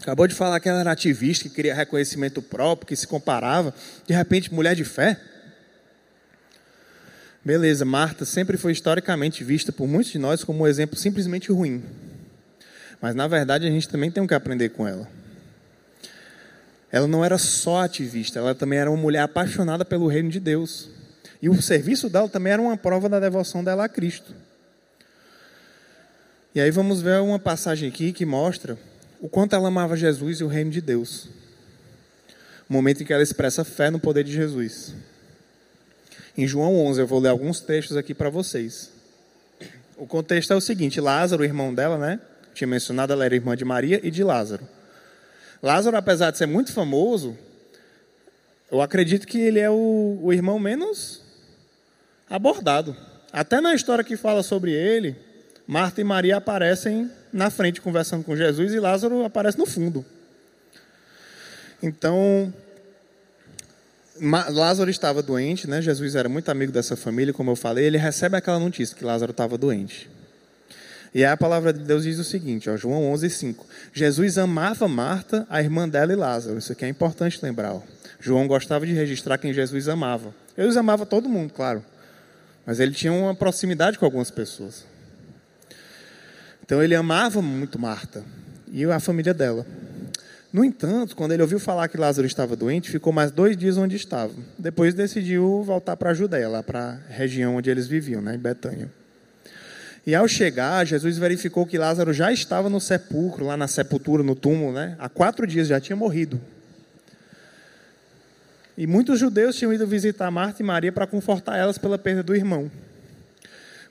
Acabou 0.02 0.28
de 0.28 0.34
falar 0.34 0.60
que 0.60 0.68
ela 0.68 0.80
era 0.80 0.92
ativista, 0.92 1.48
que 1.48 1.56
queria 1.56 1.74
reconhecimento 1.74 2.42
próprio, 2.42 2.88
que 2.88 2.96
se 2.96 3.08
comparava. 3.08 3.74
De 4.08 4.14
repente, 4.14 4.54
mulher 4.54 4.76
de 4.76 4.84
fé? 4.84 5.20
Beleza, 7.46 7.86
Marta 7.86 8.26
sempre 8.26 8.58
foi 8.58 8.72
historicamente 8.72 9.44
vista 9.44 9.72
por 9.72 9.88
muitos 9.88 10.12
de 10.12 10.18
nós 10.18 10.44
como 10.44 10.64
um 10.64 10.68
exemplo 10.68 10.98
simplesmente 10.98 11.52
ruim. 11.52 11.84
Mas 13.02 13.14
na 13.14 13.28
verdade 13.28 13.68
a 13.68 13.70
gente 13.70 13.88
também 13.88 14.10
tem 14.10 14.26
que 14.26 14.34
aprender 14.34 14.70
com 14.70 14.88
ela 14.88 15.08
ela 16.94 17.08
não 17.08 17.26
era 17.26 17.40
só 17.40 17.82
ativista, 17.82 18.38
ela 18.38 18.54
também 18.54 18.78
era 18.78 18.92
uma 18.92 19.02
mulher 19.02 19.22
apaixonada 19.22 19.84
pelo 19.84 20.06
reino 20.06 20.30
de 20.30 20.40
Deus. 20.40 20.92
E 21.42 21.50
o 21.50 21.60
serviço 21.60 22.08
dela 22.08 22.30
também 22.30 22.54
era 22.54 22.62
uma 22.62 22.78
prova 22.78 23.10
da 23.10 23.20
devoção 23.20 23.64
dela 23.64 23.86
a 23.86 23.90
Cristo. 23.90 24.32
E 26.54 26.62
aí 26.62 26.70
vamos 26.70 27.02
ver 27.02 27.20
uma 27.20 27.40
passagem 27.40 27.90
aqui 27.90 28.14
que 28.14 28.28
mostra 28.28 28.78
o 29.20 29.28
quanto 29.28 29.56
ela 29.56 29.70
amava 29.70 29.98
Jesus 29.98 30.40
e 30.40 30.44
o 30.44 30.48
reino 30.48 30.70
de 30.70 30.82
Deus. 30.82 31.30
O 32.70 32.74
momento 32.74 33.02
em 33.02 33.06
que 33.08 33.12
ela 33.12 33.24
expressa 33.24 33.64
fé 33.64 33.90
no 33.90 34.00
poder 34.00 34.24
de 34.24 34.32
Jesus. 34.32 34.94
Em 36.38 36.46
João 36.46 36.78
11, 36.78 37.02
eu 37.02 37.08
vou 37.08 37.20
ler 37.20 37.30
alguns 37.30 37.60
textos 37.60 37.98
aqui 37.98 38.14
para 38.14 38.30
vocês. 38.30 38.92
O 39.98 40.06
contexto 40.06 40.54
é 40.54 40.56
o 40.56 40.62
seguinte: 40.62 41.02
Lázaro, 41.02 41.44
irmão 41.44 41.74
dela, 41.74 41.98
né? 41.98 42.20
Tinha 42.54 42.68
mencionado, 42.68 43.12
ela 43.14 43.26
era 43.26 43.34
irmã 43.34 43.56
de 43.56 43.66
Maria 43.66 44.00
e 44.04 44.12
de 44.12 44.24
Lázaro. 44.24 44.64
Lázaro, 45.64 45.96
apesar 45.96 46.30
de 46.30 46.38
ser 46.38 46.46
muito 46.46 46.74
famoso, 46.74 47.38
eu 48.70 48.82
acredito 48.82 49.26
que 49.26 49.40
ele 49.40 49.60
é 49.62 49.70
o, 49.70 50.20
o 50.22 50.34
irmão 50.34 50.60
menos 50.60 51.22
abordado. 52.30 52.94
Até 53.32 53.62
na 53.62 53.74
história 53.74 54.04
que 54.04 54.18
fala 54.18 54.44
sobre 54.44 54.74
ele, 54.74 55.16
Marta 55.66 56.02
e 56.02 56.04
Maria 56.04 56.36
aparecem 56.36 57.10
na 57.32 57.50
frente 57.50 57.80
conversando 57.80 58.26
com 58.26 58.36
Jesus 58.36 58.74
e 58.74 58.80
Lázaro 58.80 59.24
aparece 59.24 59.58
no 59.58 59.66
fundo. 59.66 60.06
Então, 61.82 62.54
Lázaro 64.50 64.90
estava 64.90 65.24
doente, 65.24 65.66
né? 65.66 65.82
Jesus 65.82 66.14
era 66.14 66.28
muito 66.28 66.50
amigo 66.50 66.74
dessa 66.74 66.98
família, 66.98 67.34
como 67.34 67.52
eu 67.52 67.56
falei. 67.56 67.86
Ele 67.86 67.98
recebe 67.98 68.36
aquela 68.36 68.60
notícia 68.60 68.98
que 68.98 69.06
Lázaro 69.06 69.32
estava 69.32 69.58
doente. 69.58 70.10
E 71.14 71.24
aí 71.24 71.32
a 71.32 71.38
palavra 71.38 71.72
de 71.72 71.80
Deus 71.80 72.04
diz 72.04 72.18
o 72.18 72.24
seguinte, 72.24 72.70
ó, 72.70 72.76
João 72.76 73.12
11, 73.12 73.30
5. 73.30 73.66
Jesus 73.94 74.38
amava 74.38 74.88
Marta, 74.88 75.46
a 75.50 75.62
irmã 75.62 75.88
dela 75.88 76.12
e 76.12 76.16
Lázaro. 76.16 76.58
Isso 76.58 76.72
aqui 76.72 76.86
é 76.86 76.90
importante 76.90 77.40
lembrar. 77.44 77.74
Ó. 77.74 77.82
João 78.20 78.48
gostava 78.48 78.86
de 78.86 78.94
registrar 78.94 79.38
quem 79.38 79.54
Jesus 79.54 79.88
amava. 79.88 80.34
Jesus 80.58 80.76
amava 80.76 81.06
todo 81.06 81.30
mundo, 81.30 81.54
claro. 81.54 81.84
Mas 82.66 82.80
ele 82.80 82.94
tinha 82.94 83.14
uma 83.14 83.36
proximidade 83.36 84.00
com 84.00 84.06
algumas 84.06 84.32
pessoas. 84.32 84.86
Então 86.66 86.82
ele 86.82 86.96
amava 86.96 87.42
muito 87.42 87.78
Marta 87.78 88.24
e 88.72 88.84
a 88.86 89.00
família 89.00 89.34
dela. 89.34 89.66
No 90.52 90.64
entanto, 90.64 91.16
quando 91.16 91.32
ele 91.32 91.42
ouviu 91.42 91.60
falar 91.60 91.88
que 91.88 91.98
Lázaro 91.98 92.26
estava 92.26 92.56
doente, 92.56 92.90
ficou 92.90 93.12
mais 93.12 93.32
dois 93.32 93.58
dias 93.58 93.78
onde 93.78 93.96
estava. 93.96 94.34
Depois 94.58 94.94
decidiu 94.94 95.62
voltar 95.64 95.98
para 95.98 96.12
a 96.12 96.14
Judéia, 96.14 96.48
lá 96.48 96.64
para 96.64 97.00
a 97.10 97.14
região 97.14 97.56
onde 97.56 97.70
eles 97.70 97.88
viviam, 97.88 98.22
né, 98.22 98.36
em 98.36 98.40
Betânia. 98.40 98.90
E 100.06 100.14
ao 100.14 100.28
chegar, 100.28 100.86
Jesus 100.86 101.18
verificou 101.18 101.66
que 101.66 101.78
Lázaro 101.78 102.12
já 102.12 102.32
estava 102.32 102.70
no 102.70 102.80
sepulcro, 102.80 103.46
lá 103.46 103.56
na 103.56 103.68
sepultura, 103.68 104.22
no 104.22 104.36
túmulo, 104.36 104.74
né? 104.74 104.98
Há 105.00 105.08
quatro 105.08 105.48
dias 105.48 105.68
já 105.68 105.80
tinha 105.80 105.96
morrido. 105.96 106.42
E 108.78 108.86
muitos 108.86 109.20
judeus 109.20 109.56
tinham 109.56 109.72
ido 109.72 109.88
visitar 109.88 110.30
Marta 110.30 110.62
e 110.62 110.66
Maria 110.66 110.92
para 110.92 111.08
confortar 111.08 111.58
elas 111.58 111.78
pela 111.78 111.98
perda 111.98 112.22
do 112.22 112.36
irmão. 112.36 112.70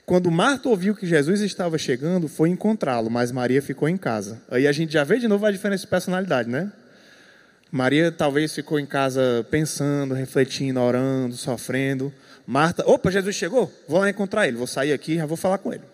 Quando 0.05 0.29
Marta 0.29 0.67
ouviu 0.67 0.93
que 0.93 1.07
Jesus 1.07 1.39
estava 1.41 1.77
chegando, 1.77 2.27
foi 2.27 2.49
encontrá-lo, 2.49 3.09
mas 3.09 3.31
Maria 3.31 3.61
ficou 3.61 3.87
em 3.87 3.97
casa. 3.97 4.41
Aí 4.51 4.67
a 4.67 4.71
gente 4.71 4.91
já 4.91 5.03
vê 5.03 5.17
de 5.17 5.27
novo 5.27 5.45
a 5.45 5.51
diferença 5.51 5.83
de 5.83 5.87
personalidade, 5.87 6.49
né? 6.49 6.71
Maria 7.71 8.11
talvez 8.11 8.53
ficou 8.53 8.79
em 8.79 8.85
casa 8.85 9.47
pensando, 9.49 10.13
refletindo, 10.13 10.79
orando, 10.79 11.35
sofrendo. 11.35 12.13
Marta, 12.45 12.87
opa, 12.87 13.09
Jesus 13.09 13.35
chegou, 13.35 13.71
vou 13.87 13.99
lá 13.99 14.09
encontrar 14.09 14.47
ele, 14.47 14.57
vou 14.57 14.67
sair 14.67 14.91
aqui, 14.91 15.15
já 15.15 15.25
vou 15.25 15.37
falar 15.37 15.57
com 15.57 15.73
ele. 15.73 15.92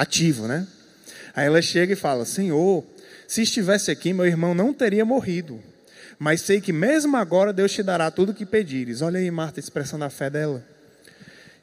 Ativo, 0.00 0.46
né? 0.46 0.66
Aí 1.34 1.46
ela 1.46 1.60
chega 1.62 1.92
e 1.92 1.96
fala: 1.96 2.24
Senhor, 2.24 2.84
se 3.26 3.42
estivesse 3.42 3.90
aqui, 3.90 4.12
meu 4.12 4.26
irmão 4.26 4.54
não 4.54 4.72
teria 4.72 5.04
morrido. 5.04 5.60
Mas 6.18 6.40
sei 6.40 6.60
que 6.60 6.72
mesmo 6.72 7.16
agora 7.16 7.52
Deus 7.52 7.72
te 7.72 7.82
dará 7.82 8.10
tudo 8.10 8.30
o 8.30 8.34
que 8.34 8.46
pedires. 8.46 9.02
Olha 9.02 9.18
aí, 9.18 9.30
Marta, 9.30 9.60
expressando 9.60 10.04
a 10.04 10.10
fé 10.10 10.30
dela. 10.30 10.64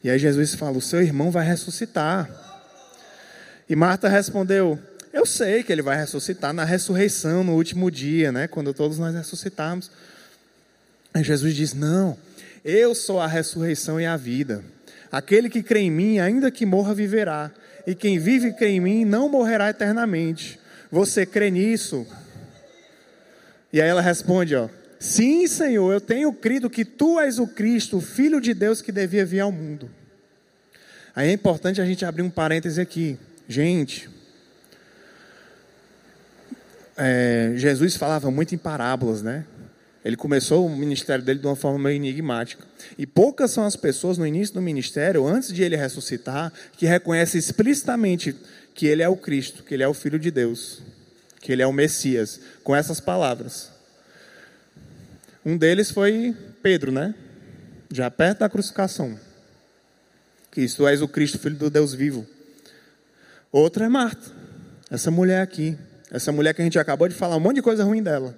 E 0.04 0.10
aí 0.10 0.20
Jesus 0.20 0.54
fala: 0.54 0.78
O 0.78 0.82
seu 0.82 1.02
irmão 1.02 1.32
vai 1.32 1.46
ressuscitar. 1.46 2.30
E 3.70 3.76
Marta 3.76 4.08
respondeu: 4.08 4.78
Eu 5.12 5.26
sei 5.26 5.64
que 5.64 5.72
ele 5.72 5.82
vai 5.82 5.98
ressuscitar 5.98 6.54
na 6.54 6.64
ressurreição, 6.64 7.44
no 7.44 7.54
último 7.54 7.90
dia, 7.90 8.32
né? 8.32 8.48
Quando 8.48 8.74
todos 8.74 9.00
nós 9.00 9.16
ressuscitarmos. 9.16 9.90
Aí 11.14 11.24
Jesus 11.24 11.56
diz: 11.56 11.74
Não, 11.74 12.18
eu 12.64 12.94
sou 12.94 13.20
a 13.20 13.28
ressurreição 13.28 14.00
e 14.00 14.06
a 14.06 14.18
vida. 14.18 14.64
Aquele 15.12 15.50
que 15.50 15.64
crê 15.64 15.82
em 15.82 15.92
mim, 15.92 16.20
ainda 16.20 16.52
que 16.52 16.66
morra, 16.66 16.94
viverá. 16.94 17.52
E 17.86 17.94
quem 17.94 18.18
vive 18.18 18.50
e 18.50 18.54
crê 18.54 18.70
em 18.70 18.80
mim 18.80 19.06
não 19.06 19.28
morrerá 19.28 19.70
eternamente. 19.70 20.60
Você 20.92 21.26
crê 21.26 21.52
nisso? 21.52 22.06
E 23.72 23.82
aí 23.82 23.90
ela 23.90 24.02
responde, 24.02 24.56
ó: 24.56 24.70
Sim, 25.00 25.48
Senhor, 25.48 25.92
eu 25.92 26.00
tenho 26.00 26.32
crido 26.32 26.70
que 26.70 26.86
tu 26.86 27.20
és 27.20 27.40
o 27.40 27.48
Cristo, 27.48 27.98
o 27.98 28.02
Filho 28.02 28.40
de 28.40 28.54
Deus 28.54 28.82
que 28.82 28.92
devia 28.92 29.26
vir 29.26 29.42
ao 29.42 29.52
mundo. 29.52 29.90
Aí 31.16 31.30
é 31.30 31.34
importante 31.34 31.82
a 31.82 31.86
gente 31.86 32.06
abrir 32.06 32.22
um 32.22 32.30
parêntese 32.30 32.80
aqui. 32.80 33.20
Gente, 33.48 34.10
é, 36.96 37.54
Jesus 37.56 37.96
falava 37.96 38.32
muito 38.32 38.56
em 38.56 38.58
parábolas, 38.58 39.22
né? 39.22 39.46
Ele 40.04 40.18
começou 40.18 40.66
o 40.66 40.70
ministério 40.70 41.24
dele 41.24 41.40
de 41.40 41.48
uma 41.48 41.56
forma 41.56 41.80
meio 41.80 41.96
enigmática. 41.96 42.66
E 42.98 43.06
poucas 43.08 43.52
são 43.52 43.64
as 43.64 43.76
pessoas 43.76 44.18
no 44.18 44.28
início 44.28 44.54
do 44.54 44.62
ministério, 44.62 45.26
antes 45.26 45.54
de 45.54 45.64
ele 45.64 45.78
ressuscitar, 45.78 46.52
que 46.78 46.86
reconhecem 46.86 47.40
explicitamente 47.40 48.36
que 48.76 48.86
ele 48.86 49.02
é 49.02 49.08
o 49.08 49.16
Cristo, 49.16 49.64
que 49.64 49.74
ele 49.74 49.84
é 49.84 49.88
o 49.88 49.94
Filho 49.94 50.20
de 50.20 50.30
Deus, 50.30 50.82
que 51.40 51.52
ele 51.52 51.62
é 51.62 51.68
o 51.68 51.72
Messias, 51.72 52.40
com 52.64 52.76
essas 52.76 53.00
palavras. 53.00 53.72
Um 55.46 55.58
deles 55.58 55.90
foi 55.90 56.36
Pedro, 56.62 56.92
né? 56.92 57.16
Já 57.92 58.12
perto 58.12 58.40
da 58.40 58.50
crucificação. 58.50 59.18
Que 60.52 60.68
tu 60.68 60.88
és 60.88 61.02
o 61.02 61.08
Cristo, 61.08 61.40
Filho 61.40 61.56
do 61.56 61.70
Deus 61.70 61.94
vivo. 61.94 62.28
Outro 63.52 63.84
é 63.84 63.90
Marta, 63.90 64.32
essa 64.90 65.10
mulher 65.10 65.42
aqui. 65.42 65.78
Essa 66.12 66.32
mulher 66.32 66.54
que 66.54 66.62
a 66.62 66.64
gente 66.64 66.78
acabou 66.78 67.08
de 67.08 67.16
falar 67.16 67.38
um 67.38 67.40
monte 67.40 67.56
de 67.56 67.62
coisa 67.64 67.84
ruim 67.84 68.04
dela. 68.04 68.38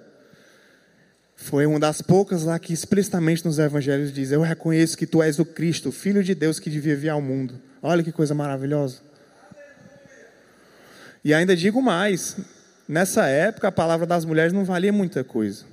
Foi 1.36 1.66
uma 1.66 1.78
das 1.78 2.00
poucas 2.00 2.44
lá 2.44 2.58
que 2.58 2.72
explicitamente 2.72 3.44
nos 3.44 3.58
evangelhos 3.58 4.12
diz: 4.12 4.32
Eu 4.32 4.40
reconheço 4.40 4.96
que 4.96 5.06
tu 5.06 5.22
és 5.22 5.38
o 5.38 5.44
Cristo, 5.44 5.92
Filho 5.92 6.24
de 6.24 6.34
Deus 6.34 6.58
que 6.58 6.70
devia 6.70 6.96
vir 6.96 7.10
ao 7.10 7.20
mundo. 7.20 7.60
Olha 7.82 8.02
que 8.02 8.10
coisa 8.10 8.34
maravilhosa. 8.34 8.98
E 11.22 11.34
ainda 11.34 11.54
digo 11.54 11.82
mais: 11.82 12.36
nessa 12.88 13.26
época 13.26 13.68
a 13.68 13.72
palavra 13.72 14.06
das 14.06 14.24
mulheres 14.24 14.52
não 14.52 14.64
valia 14.64 14.92
muita 14.92 15.22
coisa. 15.22 15.64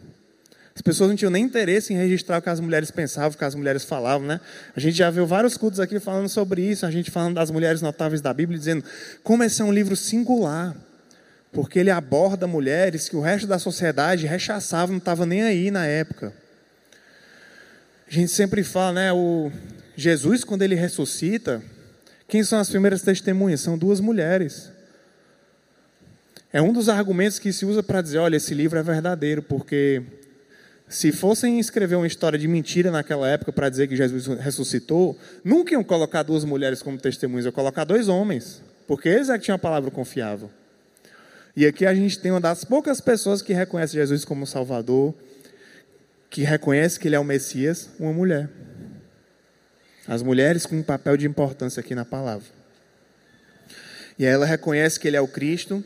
As 0.75 0.81
pessoas 0.81 1.09
não 1.09 1.15
tinham 1.15 1.31
nem 1.31 1.45
interesse 1.45 1.93
em 1.93 1.97
registrar 1.97 2.39
o 2.39 2.41
que 2.41 2.49
as 2.49 2.59
mulheres 2.59 2.89
pensavam, 2.89 3.29
o 3.29 3.37
que 3.37 3.45
as 3.45 3.53
mulheres 3.53 3.83
falavam, 3.85 4.27
né? 4.27 4.41
A 4.75 4.79
gente 4.79 4.97
já 4.97 5.09
viu 5.09 5.25
vários 5.25 5.55
cultos 5.55 5.79
aqui 5.79 5.99
falando 5.99 6.27
sobre 6.27 6.63
isso, 6.63 6.85
a 6.85 6.91
gente 6.91 7.11
falando 7.11 7.35
das 7.35 7.51
mulheres 7.51 7.81
notáveis 7.81 8.21
da 8.21 8.33
Bíblia, 8.33 8.57
dizendo 8.57 8.83
como 9.23 9.43
esse 9.43 9.61
é 9.61 9.65
um 9.65 9.71
livro 9.71 9.95
singular, 9.95 10.75
porque 11.53 11.77
ele 11.77 11.91
aborda 11.91 12.47
mulheres 12.47 13.07
que 13.07 13.15
o 13.15 13.21
resto 13.21 13.47
da 13.47 13.59
sociedade 13.59 14.25
rechaçava, 14.25 14.91
não 14.91 14.97
estava 14.97 15.25
nem 15.25 15.43
aí 15.43 15.69
na 15.69 15.85
época. 15.85 16.33
A 18.07 18.11
gente 18.11 18.31
sempre 18.31 18.63
fala, 18.63 18.93
né? 18.93 19.13
O 19.13 19.51
Jesus, 19.95 20.43
quando 20.43 20.63
ele 20.63 20.73
ressuscita, 20.73 21.61
quem 22.27 22.43
são 22.43 22.59
as 22.59 22.69
primeiras 22.69 23.03
testemunhas? 23.03 23.61
São 23.61 23.77
duas 23.77 23.99
mulheres. 23.99 24.71
É 26.51 26.61
um 26.61 26.73
dos 26.73 26.89
argumentos 26.89 27.37
que 27.37 27.53
se 27.53 27.65
usa 27.65 27.83
para 27.83 28.01
dizer: 28.01 28.17
olha, 28.17 28.37
esse 28.37 28.53
livro 28.55 28.79
é 28.79 28.83
verdadeiro, 28.83 29.43
porque 29.43 30.01
se 30.89 31.11
fossem 31.11 31.59
escrever 31.59 31.95
uma 31.95 32.07
história 32.07 32.37
de 32.37 32.47
mentira 32.47 32.89
naquela 32.89 33.27
época 33.29 33.51
para 33.53 33.69
dizer 33.69 33.87
que 33.87 33.95
Jesus 33.95 34.25
ressuscitou, 34.39 35.17
nunca 35.43 35.73
iam 35.73 35.83
colocar 35.83 36.23
duas 36.23 36.43
mulheres 36.43 36.81
como 36.81 36.97
testemunhas, 36.97 37.45
iam 37.45 37.51
colocar 37.51 37.83
dois 37.83 38.07
homens, 38.07 38.63
porque 38.87 39.07
eles 39.07 39.29
é 39.29 39.37
que 39.37 39.45
tinham 39.45 39.55
a 39.55 39.59
palavra 39.59 39.91
confiável. 39.91 40.49
E 41.55 41.65
aqui 41.65 41.85
a 41.85 41.93
gente 41.93 42.19
tem 42.19 42.31
uma 42.31 42.41
das 42.41 42.63
poucas 42.63 42.99
pessoas 42.99 43.41
que 43.41 43.53
reconhece 43.53 43.93
Jesus 43.93 44.25
como 44.25 44.47
Salvador, 44.47 45.13
que 46.29 46.41
reconhece 46.41 46.99
que 46.99 47.07
ele 47.07 47.15
é 47.15 47.19
o 47.19 47.23
Messias, 47.23 47.89
uma 47.99 48.11
mulher. 48.11 48.49
As 50.07 50.23
mulheres 50.23 50.65
com 50.65 50.75
um 50.75 50.83
papel 50.83 51.15
de 51.15 51.27
importância 51.27 51.79
aqui 51.79 51.93
na 51.93 52.03
palavra. 52.03 52.47
E 54.17 54.25
aí 54.25 54.31
ela 54.31 54.45
reconhece 54.45 54.99
que 54.99 55.07
ele 55.07 55.15
é 55.17 55.21
o 55.21 55.27
Cristo, 55.27 55.83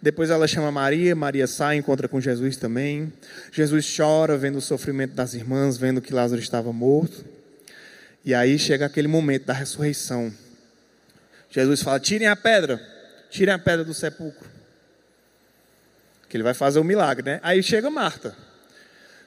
depois 0.00 0.30
ela 0.30 0.46
chama 0.46 0.70
Maria, 0.70 1.16
Maria 1.16 1.46
sai, 1.46 1.76
encontra 1.76 2.06
com 2.06 2.20
Jesus 2.20 2.56
também. 2.56 3.12
Jesus 3.50 3.92
chora, 3.96 4.36
vendo 4.36 4.58
o 4.58 4.60
sofrimento 4.60 5.14
das 5.14 5.34
irmãs, 5.34 5.76
vendo 5.76 6.00
que 6.00 6.12
Lázaro 6.12 6.40
estava 6.40 6.72
morto. 6.72 7.24
E 8.24 8.34
aí 8.34 8.58
chega 8.58 8.86
aquele 8.86 9.08
momento 9.08 9.46
da 9.46 9.52
ressurreição. 9.52 10.32
Jesus 11.50 11.82
fala: 11.82 11.98
tirem 11.98 12.28
a 12.28 12.36
pedra, 12.36 12.80
tirem 13.30 13.54
a 13.54 13.58
pedra 13.58 13.84
do 13.84 13.94
sepulcro. 13.94 14.55
Que 16.28 16.36
ele 16.36 16.44
vai 16.44 16.54
fazer 16.54 16.78
o 16.78 16.82
um 16.82 16.84
milagre, 16.84 17.24
né? 17.24 17.40
Aí 17.42 17.62
chega 17.62 17.90
Marta. 17.90 18.36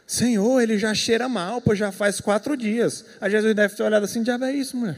Senhor, 0.10 0.60
ele 0.60 0.78
já 0.78 0.92
cheira 0.94 1.30
mal, 1.30 1.62
pois 1.62 1.78
já 1.78 1.92
faz 1.92 2.20
quatro 2.20 2.58
dias. 2.58 3.06
Aí 3.22 3.30
Jesus 3.30 3.54
deve 3.54 3.76
ter 3.76 3.84
olhado 3.84 4.04
assim: 4.04 4.24
diabo 4.24 4.46
é 4.46 4.52
isso, 4.52 4.76
mulher. 4.76 4.98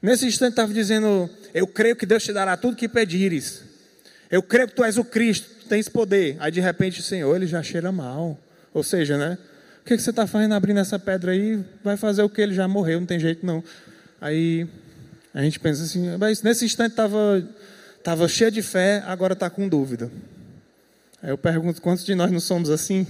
Nesse 0.00 0.26
instante 0.26 0.52
estava 0.52 0.72
dizendo: 0.72 1.28
Eu 1.52 1.66
creio 1.66 1.94
que 1.94 2.06
Deus 2.06 2.22
te 2.22 2.32
dará 2.32 2.56
tudo 2.56 2.76
que 2.76 2.88
pedires. 2.88 3.62
Eu 4.30 4.42
creio 4.42 4.66
que 4.68 4.74
tu 4.74 4.82
és 4.82 4.96
o 4.96 5.04
Cristo, 5.04 5.66
tens 5.68 5.88
poder. 5.88 6.36
Aí 6.40 6.50
de 6.50 6.60
repente 6.60 7.02
Senhor, 7.02 7.36
ele 7.36 7.46
já 7.46 7.62
cheira 7.62 7.92
mal. 7.92 8.38
Ou 8.72 8.82
seja, 8.82 9.18
né? 9.18 9.38
O 9.82 9.84
que, 9.84 9.94
que 9.94 10.02
você 10.02 10.08
está 10.08 10.26
fazendo 10.26 10.54
abrindo 10.54 10.80
essa 10.80 10.98
pedra 10.98 11.32
aí? 11.32 11.62
Vai 11.84 11.98
fazer 11.98 12.22
o 12.22 12.28
que? 12.28 12.40
Ele 12.40 12.54
já 12.54 12.66
morreu, 12.66 13.00
não 13.00 13.06
tem 13.06 13.20
jeito 13.20 13.44
não. 13.44 13.62
Aí 14.20 14.66
a 15.34 15.42
gente 15.42 15.60
pensa 15.60 15.82
assim, 15.82 16.16
mas 16.16 16.42
nesse 16.42 16.64
instante 16.64 16.92
estava 16.92 17.46
tava 18.02 18.26
cheio 18.26 18.50
de 18.50 18.62
fé, 18.62 19.02
agora 19.06 19.34
está 19.34 19.50
com 19.50 19.68
dúvida. 19.68 20.10
Aí 21.24 21.30
eu 21.30 21.38
pergunto, 21.38 21.80
quantos 21.80 22.04
de 22.04 22.14
nós 22.14 22.30
não 22.30 22.38
somos 22.38 22.68
assim? 22.68 23.06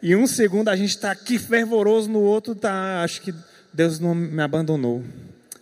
E 0.00 0.16
um 0.16 0.26
segundo 0.26 0.70
a 0.70 0.76
gente 0.76 0.88
está 0.88 1.10
aqui 1.10 1.38
fervoroso, 1.38 2.08
no 2.08 2.20
outro 2.20 2.54
está, 2.54 3.02
acho 3.04 3.20
que 3.20 3.34
Deus 3.70 4.00
não 4.00 4.14
me 4.14 4.40
abandonou. 4.40 5.04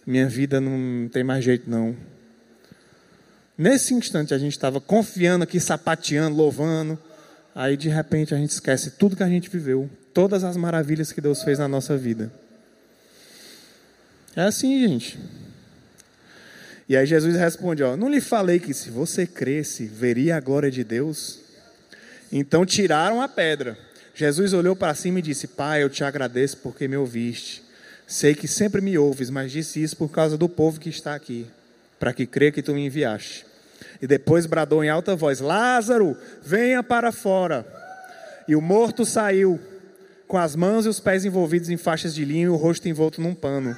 Minha 0.06 0.28
vida 0.28 0.60
não 0.60 1.08
tem 1.08 1.24
mais 1.24 1.44
jeito 1.44 1.68
não. 1.68 1.96
Nesse 3.58 3.94
instante 3.94 4.32
a 4.32 4.38
gente 4.38 4.52
estava 4.52 4.80
confiando 4.80 5.42
aqui, 5.42 5.58
sapateando, 5.58 6.36
louvando. 6.36 6.96
Aí 7.52 7.76
de 7.76 7.88
repente 7.88 8.32
a 8.32 8.38
gente 8.38 8.50
esquece 8.50 8.92
tudo 8.92 9.16
que 9.16 9.22
a 9.24 9.28
gente 9.28 9.50
viveu, 9.50 9.90
todas 10.12 10.44
as 10.44 10.56
maravilhas 10.56 11.10
que 11.10 11.20
Deus 11.20 11.42
fez 11.42 11.58
na 11.58 11.66
nossa 11.66 11.96
vida. 11.96 12.32
É 14.36 14.42
assim, 14.42 14.88
gente. 14.88 15.18
E 16.88 16.96
aí 16.96 17.06
Jesus 17.06 17.36
responde: 17.36 17.82
ó, 17.82 17.96
Não 17.96 18.08
lhe 18.08 18.20
falei 18.20 18.58
que 18.58 18.74
se 18.74 18.90
você 18.90 19.26
cresce, 19.26 19.86
veria 19.86 20.36
a 20.36 20.40
glória 20.40 20.70
de 20.70 20.84
Deus? 20.84 21.40
Então 22.32 22.66
tiraram 22.66 23.20
a 23.20 23.28
pedra. 23.28 23.78
Jesus 24.14 24.52
olhou 24.52 24.76
para 24.76 24.94
cima 24.94 25.18
e 25.18 25.22
disse: 25.22 25.46
Pai, 25.46 25.82
eu 25.82 25.90
te 25.90 26.04
agradeço 26.04 26.58
porque 26.58 26.86
me 26.86 26.96
ouviste. 26.96 27.62
Sei 28.06 28.34
que 28.34 28.46
sempre 28.46 28.80
me 28.80 28.98
ouves, 28.98 29.30
mas 29.30 29.50
disse 29.50 29.82
isso 29.82 29.96
por 29.96 30.10
causa 30.10 30.36
do 30.36 30.48
povo 30.48 30.78
que 30.78 30.90
está 30.90 31.14
aqui 31.14 31.46
para 32.04 32.12
que 32.12 32.26
crê 32.26 32.52
que 32.52 32.62
tu 32.62 32.74
me 32.74 32.84
enviaste. 32.84 33.46
E 34.00 34.06
depois 34.06 34.44
bradou 34.44 34.84
em 34.84 34.90
alta 34.90 35.16
voz: 35.16 35.40
Lázaro, 35.40 36.14
venha 36.42 36.82
para 36.82 37.10
fora. 37.10 37.66
E 38.46 38.54
o 38.54 38.60
morto 38.60 39.06
saiu, 39.06 39.58
com 40.28 40.36
as 40.36 40.54
mãos 40.54 40.84
e 40.84 40.88
os 40.90 41.00
pés 41.00 41.24
envolvidos 41.24 41.70
em 41.70 41.78
faixas 41.78 42.14
de 42.14 42.22
linho 42.22 42.46
e 42.46 42.48
o 42.50 42.56
rosto 42.56 42.86
envolto 42.88 43.22
num 43.22 43.34
pano. 43.34 43.74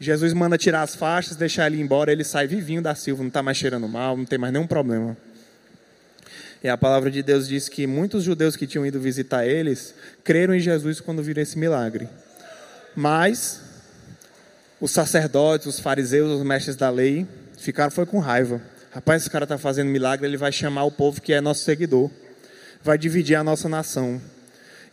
Jesus 0.00 0.32
manda 0.32 0.56
tirar 0.56 0.82
as 0.82 0.94
faixas, 0.94 1.36
deixar 1.36 1.66
ele 1.66 1.80
embora, 1.80 2.10
ele 2.10 2.24
sai 2.24 2.46
vivinho 2.46 2.82
da 2.82 2.94
silva, 2.94 3.22
não 3.22 3.28
está 3.28 3.42
mais 3.42 3.56
cheirando 3.56 3.86
mal, 3.86 4.16
não 4.16 4.24
tem 4.24 4.38
mais 4.38 4.52
nenhum 4.52 4.66
problema. 4.66 5.16
E 6.64 6.68
a 6.68 6.76
palavra 6.76 7.10
de 7.10 7.22
Deus 7.22 7.46
diz 7.46 7.68
que 7.68 7.86
muitos 7.86 8.24
judeus 8.24 8.56
que 8.56 8.66
tinham 8.66 8.84
ido 8.84 8.98
visitar 8.98 9.46
eles 9.46 9.94
creram 10.24 10.54
em 10.54 10.60
Jesus 10.60 11.00
quando 11.00 11.22
viram 11.22 11.42
esse 11.42 11.58
milagre. 11.58 12.08
Mas 12.96 13.60
os 14.80 14.90
sacerdotes, 14.90 15.66
os 15.66 15.78
fariseus, 15.78 16.30
os 16.30 16.42
mestres 16.42 16.76
da 16.76 16.90
lei 16.90 17.26
Ficaram 17.60 17.90
foi 17.90 18.06
com 18.06 18.18
raiva. 18.18 18.60
Rapaz, 18.90 19.22
esse 19.22 19.30
cara 19.30 19.44
está 19.44 19.58
fazendo 19.58 19.88
milagre, 19.88 20.26
ele 20.26 20.38
vai 20.38 20.50
chamar 20.50 20.84
o 20.84 20.90
povo 20.90 21.20
que 21.20 21.32
é 21.32 21.42
nosso 21.42 21.62
seguidor. 21.62 22.10
Vai 22.82 22.96
dividir 22.96 23.36
a 23.36 23.44
nossa 23.44 23.68
nação. 23.68 24.20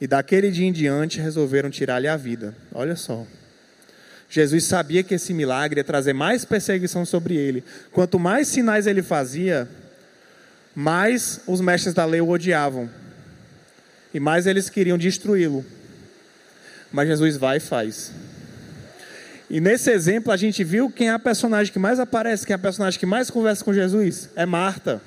E 0.01 0.05
daquele 0.05 0.51
dia 0.51 0.67
em 0.67 0.71
diante 0.73 1.21
resolveram 1.21 1.69
tirar-lhe 1.69 2.09
a 2.09 2.17
vida. 2.17 2.53
Olha 2.73 2.97
só. 2.97 3.25
Jesus 4.29 4.65
sabia 4.65 5.03
que 5.03 5.13
esse 5.13 5.33
milagre 5.33 5.79
ia 5.79 5.83
trazer 5.83 6.13
mais 6.13 6.43
perseguição 6.43 7.05
sobre 7.05 7.35
ele. 7.35 7.63
Quanto 7.91 8.19
mais 8.19 8.47
sinais 8.47 8.85
ele 8.85 9.01
fazia, 9.01 9.67
mais 10.75 11.39
os 11.47 11.61
mestres 11.61 11.93
da 11.93 12.05
lei 12.05 12.21
o 12.21 12.29
odiavam. 12.29 12.89
E 14.13 14.19
mais 14.19 14.45
eles 14.45 14.69
queriam 14.69 14.97
destruí-lo. 14.97 15.65
Mas 16.91 17.07
Jesus 17.07 17.37
vai 17.37 17.57
e 17.57 17.61
faz. 17.61 18.11
E 19.49 19.61
nesse 19.61 19.89
exemplo 19.91 20.31
a 20.31 20.37
gente 20.37 20.63
viu 20.63 20.91
quem 20.91 21.07
é 21.07 21.11
a 21.11 21.19
personagem 21.19 21.71
que 21.71 21.79
mais 21.79 21.99
aparece, 21.99 22.45
quem 22.45 22.53
é 22.53 22.55
a 22.55 22.59
personagem 22.59 22.99
que 22.99 23.05
mais 23.05 23.29
conversa 23.29 23.63
com 23.63 23.73
Jesus? 23.73 24.29
É 24.35 24.45
Marta. 24.45 25.01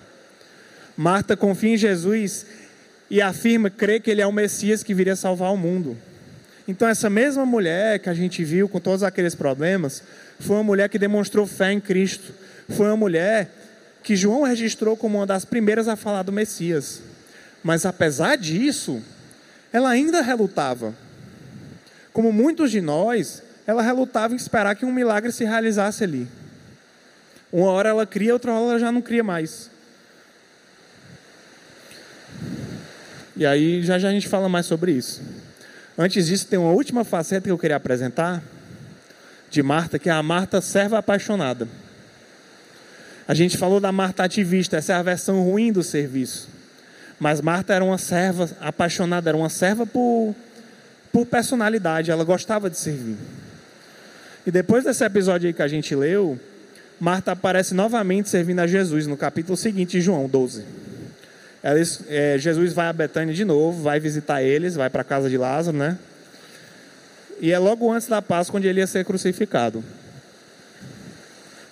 Marta 0.96 1.36
confia 1.36 1.74
em 1.74 1.76
Jesus 1.76 2.46
e 3.10 3.20
afirma 3.20 3.68
crer 3.68 4.00
que 4.00 4.10
ele 4.10 4.22
é 4.22 4.26
o 4.26 4.32
Messias 4.32 4.82
que 4.82 4.94
viria 4.94 5.16
salvar 5.16 5.52
o 5.52 5.56
mundo. 5.58 5.96
Então, 6.70 6.86
essa 6.86 7.10
mesma 7.10 7.44
mulher 7.44 7.98
que 7.98 8.08
a 8.08 8.14
gente 8.14 8.44
viu 8.44 8.68
com 8.68 8.78
todos 8.78 9.02
aqueles 9.02 9.34
problemas, 9.34 10.04
foi 10.38 10.54
uma 10.54 10.62
mulher 10.62 10.88
que 10.88 11.00
demonstrou 11.00 11.44
fé 11.44 11.72
em 11.72 11.80
Cristo. 11.80 12.32
Foi 12.68 12.86
uma 12.86 12.96
mulher 12.96 13.50
que 14.04 14.14
João 14.14 14.44
registrou 14.44 14.96
como 14.96 15.18
uma 15.18 15.26
das 15.26 15.44
primeiras 15.44 15.88
a 15.88 15.96
falar 15.96 16.22
do 16.22 16.30
Messias. 16.30 17.02
Mas, 17.60 17.84
apesar 17.84 18.36
disso, 18.36 19.02
ela 19.72 19.90
ainda 19.90 20.22
relutava. 20.22 20.94
Como 22.12 22.32
muitos 22.32 22.70
de 22.70 22.80
nós, 22.80 23.42
ela 23.66 23.82
relutava 23.82 24.32
em 24.32 24.36
esperar 24.36 24.76
que 24.76 24.84
um 24.84 24.92
milagre 24.92 25.32
se 25.32 25.42
realizasse 25.42 26.04
ali. 26.04 26.28
Uma 27.52 27.72
hora 27.72 27.88
ela 27.88 28.06
cria, 28.06 28.32
outra 28.32 28.52
hora 28.52 28.70
ela 28.70 28.78
já 28.78 28.92
não 28.92 29.02
cria 29.02 29.24
mais. 29.24 29.68
E 33.36 33.44
aí 33.44 33.82
já 33.82 33.98
já 33.98 34.08
a 34.08 34.12
gente 34.12 34.28
fala 34.28 34.48
mais 34.48 34.66
sobre 34.66 34.92
isso. 34.92 35.20
Antes 36.02 36.28
disso, 36.28 36.46
tem 36.46 36.58
uma 36.58 36.72
última 36.72 37.04
faceta 37.04 37.44
que 37.44 37.50
eu 37.50 37.58
queria 37.58 37.76
apresentar 37.76 38.42
de 39.50 39.62
Marta, 39.62 39.98
que 39.98 40.08
é 40.08 40.12
a 40.12 40.22
Marta 40.22 40.58
serva 40.62 40.96
apaixonada. 40.96 41.68
A 43.28 43.34
gente 43.34 43.58
falou 43.58 43.78
da 43.80 43.92
Marta 43.92 44.24
ativista, 44.24 44.78
essa 44.78 44.94
é 44.94 44.96
a 44.96 45.02
versão 45.02 45.42
ruim 45.42 45.70
do 45.70 45.82
serviço. 45.82 46.48
Mas 47.18 47.42
Marta 47.42 47.74
era 47.74 47.84
uma 47.84 47.98
serva 47.98 48.48
apaixonada, 48.62 49.28
era 49.28 49.36
uma 49.36 49.50
serva 49.50 49.84
por, 49.84 50.34
por 51.12 51.26
personalidade, 51.26 52.10
ela 52.10 52.24
gostava 52.24 52.70
de 52.70 52.78
servir. 52.78 53.18
E 54.46 54.50
depois 54.50 54.84
desse 54.84 55.04
episódio 55.04 55.48
aí 55.48 55.52
que 55.52 55.60
a 55.60 55.68
gente 55.68 55.94
leu, 55.94 56.40
Marta 56.98 57.32
aparece 57.32 57.74
novamente 57.74 58.30
servindo 58.30 58.60
a 58.60 58.66
Jesus 58.66 59.06
no 59.06 59.18
capítulo 59.18 59.54
seguinte 59.54 60.00
João 60.00 60.26
12. 60.26 60.64
Eles, 61.62 62.02
é, 62.08 62.38
Jesus 62.38 62.72
vai 62.72 62.88
a 62.88 62.92
Betânia 62.92 63.34
de 63.34 63.44
novo, 63.44 63.82
vai 63.82 64.00
visitar 64.00 64.42
eles, 64.42 64.74
vai 64.74 64.88
para 64.88 65.02
a 65.02 65.04
casa 65.04 65.28
de 65.28 65.36
Lázaro, 65.36 65.76
né? 65.76 65.98
E 67.40 67.52
é 67.52 67.58
logo 67.58 67.90
antes 67.90 68.08
da 68.08 68.22
Páscoa 68.22 68.58
onde 68.58 68.68
ele 68.68 68.80
ia 68.80 68.86
ser 68.86 69.04
crucificado. 69.04 69.84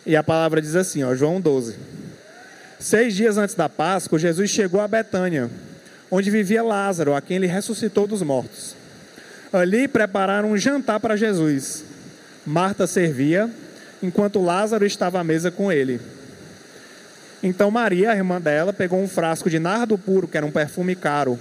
E 0.05 0.16
a 0.16 0.22
palavra 0.22 0.61
diz 0.61 0.74
assim, 0.74 1.03
ó, 1.03 1.14
João 1.14 1.41
12. 1.41 1.76
Seis 2.78 3.14
dias 3.14 3.36
antes 3.36 3.55
da 3.55 3.68
Páscoa, 3.68 4.18
Jesus 4.18 4.49
chegou 4.51 4.80
a 4.80 4.89
Betânia, 4.89 5.51
onde 6.11 6.30
vivia 6.30 6.62
Lázaro, 6.62 7.14
a 7.14 7.20
quem 7.20 7.36
ele 7.36 7.47
ressuscitou 7.47 8.07
dos 8.07 8.22
mortos. 8.22 8.74
Ali 9.53 9.89
prepararam 9.89 10.53
um 10.53 10.57
jantar 10.57 11.01
para 11.01 11.16
Jesus. 11.16 11.84
Marta 12.47 12.86
servia, 12.86 13.51
enquanto 14.03 14.43
Lázaro 14.43 14.86
estava 14.86 15.18
à 15.18 15.24
mesa 15.24 15.51
com 15.51 15.72
ele. 15.72 16.01
Então 17.43 17.70
Maria, 17.70 18.11
a 18.11 18.16
irmã 18.16 18.41
dela, 18.41 18.72
pegou 18.72 19.01
um 19.01 19.09
frasco 19.09 19.49
de 19.49 19.59
nardo 19.59 19.97
puro, 19.97 20.26
que 20.26 20.36
era 20.36 20.47
um 20.47 20.51
perfume 20.51 20.97
caro, 20.97 21.39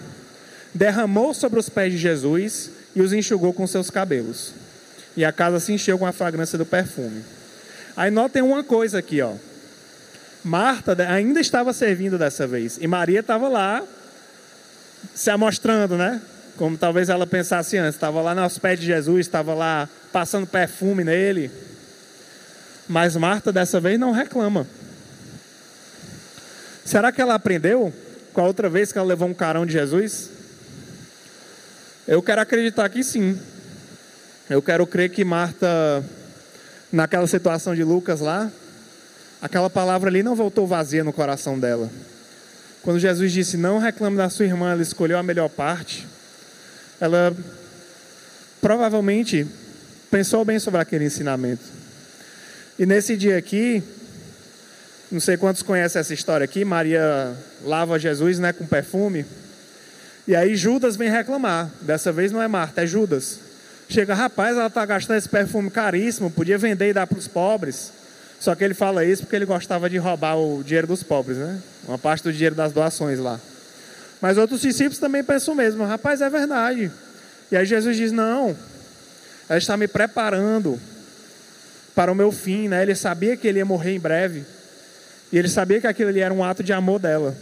derramou 0.73 1.33
sobre 1.33 1.59
os 1.59 1.69
pés 1.69 1.91
de 1.91 1.97
Jesus 1.97 2.69
e 2.95 3.01
os 3.01 3.13
enxugou 3.13 3.53
com 3.53 3.65
seus 3.65 3.89
cabelos. 3.89 4.53
E 5.15 5.25
a 5.25 5.31
casa 5.31 5.59
se 5.59 5.73
encheu 5.73 5.97
com 5.97 6.05
a 6.05 6.11
fragrância 6.11 6.57
do 6.57 6.65
perfume. 6.65 7.23
Aí 7.95 8.11
notem 8.11 8.43
uma 8.43 8.63
coisa 8.63 8.99
aqui, 8.99 9.21
ó. 9.21 9.33
Marta 10.43 10.95
ainda 11.09 11.39
estava 11.39 11.73
servindo 11.73 12.17
dessa 12.17 12.45
vez 12.45 12.77
e 12.79 12.87
Maria 12.87 13.21
estava 13.21 13.47
lá 13.47 13.83
se 15.15 15.29
amostrando, 15.29 15.97
né? 15.97 16.21
Como 16.57 16.77
talvez 16.77 17.09
ela 17.09 17.25
pensasse 17.27 17.77
antes, 17.77 17.95
estava 17.95 18.21
lá 18.21 18.33
nos 18.33 18.57
pés 18.57 18.79
de 18.79 18.85
Jesus, 18.85 19.21
estava 19.21 19.53
lá 19.53 19.89
passando 20.11 20.47
perfume 20.47 21.03
nele. 21.03 21.51
Mas 22.87 23.15
Marta 23.15 23.51
dessa 23.51 23.79
vez 23.79 23.99
não 23.99 24.11
reclama. 24.11 24.65
Será 26.87 27.11
que 27.11 27.21
ela 27.21 27.35
aprendeu 27.35 27.93
com 28.31 28.39
a 28.39 28.45
outra 28.45 28.69
vez 28.69 28.93
que 28.93 28.97
ela 28.97 29.05
levou 29.05 29.27
um 29.27 29.33
carão 29.33 29.65
de 29.65 29.73
Jesus? 29.73 30.29
Eu 32.07 32.23
quero 32.23 32.39
acreditar 32.39 32.87
que 32.87 33.03
sim. 33.03 33.37
Eu 34.49 34.61
quero 34.61 34.87
crer 34.87 35.09
que 35.09 35.25
Marta, 35.25 35.67
naquela 36.89 37.27
situação 37.27 37.75
de 37.75 37.83
Lucas 37.83 38.21
lá, 38.21 38.49
aquela 39.41 39.69
palavra 39.69 40.09
ali 40.09 40.23
não 40.23 40.33
voltou 40.33 40.65
vazia 40.65 41.03
no 41.03 41.11
coração 41.11 41.59
dela. 41.59 41.91
Quando 42.81 42.99
Jesus 42.99 43.33
disse: 43.33 43.57
Não 43.57 43.79
reclame 43.79 44.15
da 44.15 44.29
sua 44.29 44.45
irmã, 44.45 44.71
ela 44.71 44.81
escolheu 44.81 45.17
a 45.17 45.23
melhor 45.23 45.49
parte. 45.49 46.07
Ela 47.01 47.35
provavelmente 48.61 49.45
pensou 50.09 50.45
bem 50.45 50.57
sobre 50.57 50.79
aquele 50.79 51.03
ensinamento. 51.03 51.65
E 52.79 52.85
nesse 52.85 53.17
dia 53.17 53.37
aqui, 53.37 53.83
não 55.11 55.19
sei 55.19 55.37
quantos 55.37 55.61
conhecem 55.61 55.99
essa 55.99 56.13
história 56.13 56.43
aqui. 56.43 56.65
Maria 56.65 57.33
lava 57.63 57.97
Jesus 57.97 58.39
né, 58.39 58.51
com 58.51 58.65
perfume. 58.65 59.25
E 60.27 60.35
aí 60.35 60.55
Judas 60.55 60.95
vem 60.95 61.09
reclamar. 61.09 61.71
Dessa 61.81 62.11
vez 62.11 62.31
não 62.31 62.41
é 62.41 62.47
Marta, 62.47 62.83
é 62.83 62.87
Judas. 62.87 63.39
Chega, 63.87 64.13
rapaz, 64.13 64.57
ela 64.57 64.67
está 64.67 64.85
gastando 64.85 65.17
esse 65.17 65.29
perfume 65.29 65.71
caríssimo, 65.71 66.29
podia 66.29 66.57
vender 66.57 66.89
e 66.89 66.93
dar 66.93 67.07
para 67.07 67.17
os 67.17 67.27
pobres. 67.27 67.93
Só 68.37 68.53
que 68.53 68.63
ele 68.63 68.73
fala 68.73 69.05
isso 69.05 69.23
porque 69.23 69.35
ele 69.35 69.45
gostava 69.45 69.89
de 69.89 69.97
roubar 69.97 70.37
o 70.37 70.61
dinheiro 70.61 70.87
dos 70.87 71.01
pobres, 71.03 71.37
né? 71.37 71.59
Uma 71.87 71.97
parte 71.97 72.23
do 72.23 72.33
dinheiro 72.33 72.53
das 72.53 72.73
doações 72.73 73.17
lá. 73.17 73.39
Mas 74.21 74.37
outros 74.37 74.61
discípulos 74.61 74.99
também 74.99 75.23
pensam 75.23 75.55
mesmo, 75.55 75.85
rapaz, 75.85 76.21
é 76.21 76.29
verdade. 76.29 76.91
E 77.49 77.55
aí 77.55 77.65
Jesus 77.65 77.95
diz: 77.95 78.11
não, 78.11 78.55
ela 79.47 79.57
está 79.57 79.77
me 79.77 79.87
preparando 79.87 80.79
para 81.95 82.11
o 82.11 82.15
meu 82.15 82.31
fim, 82.31 82.67
né? 82.67 82.83
Ele 82.83 82.93
sabia 82.93 83.37
que 83.37 83.47
ele 83.47 83.59
ia 83.59 83.65
morrer 83.65 83.95
em 83.95 83.99
breve. 83.99 84.45
E 85.31 85.37
ele 85.37 85.49
sabia 85.49 85.81
que 85.81 85.87
aquilo 85.87 86.09
ali 86.09 86.19
era 86.19 86.33
um 86.33 86.43
ato 86.43 86.63
de 86.63 86.71
amor 86.71 86.99
dela. 86.99 87.35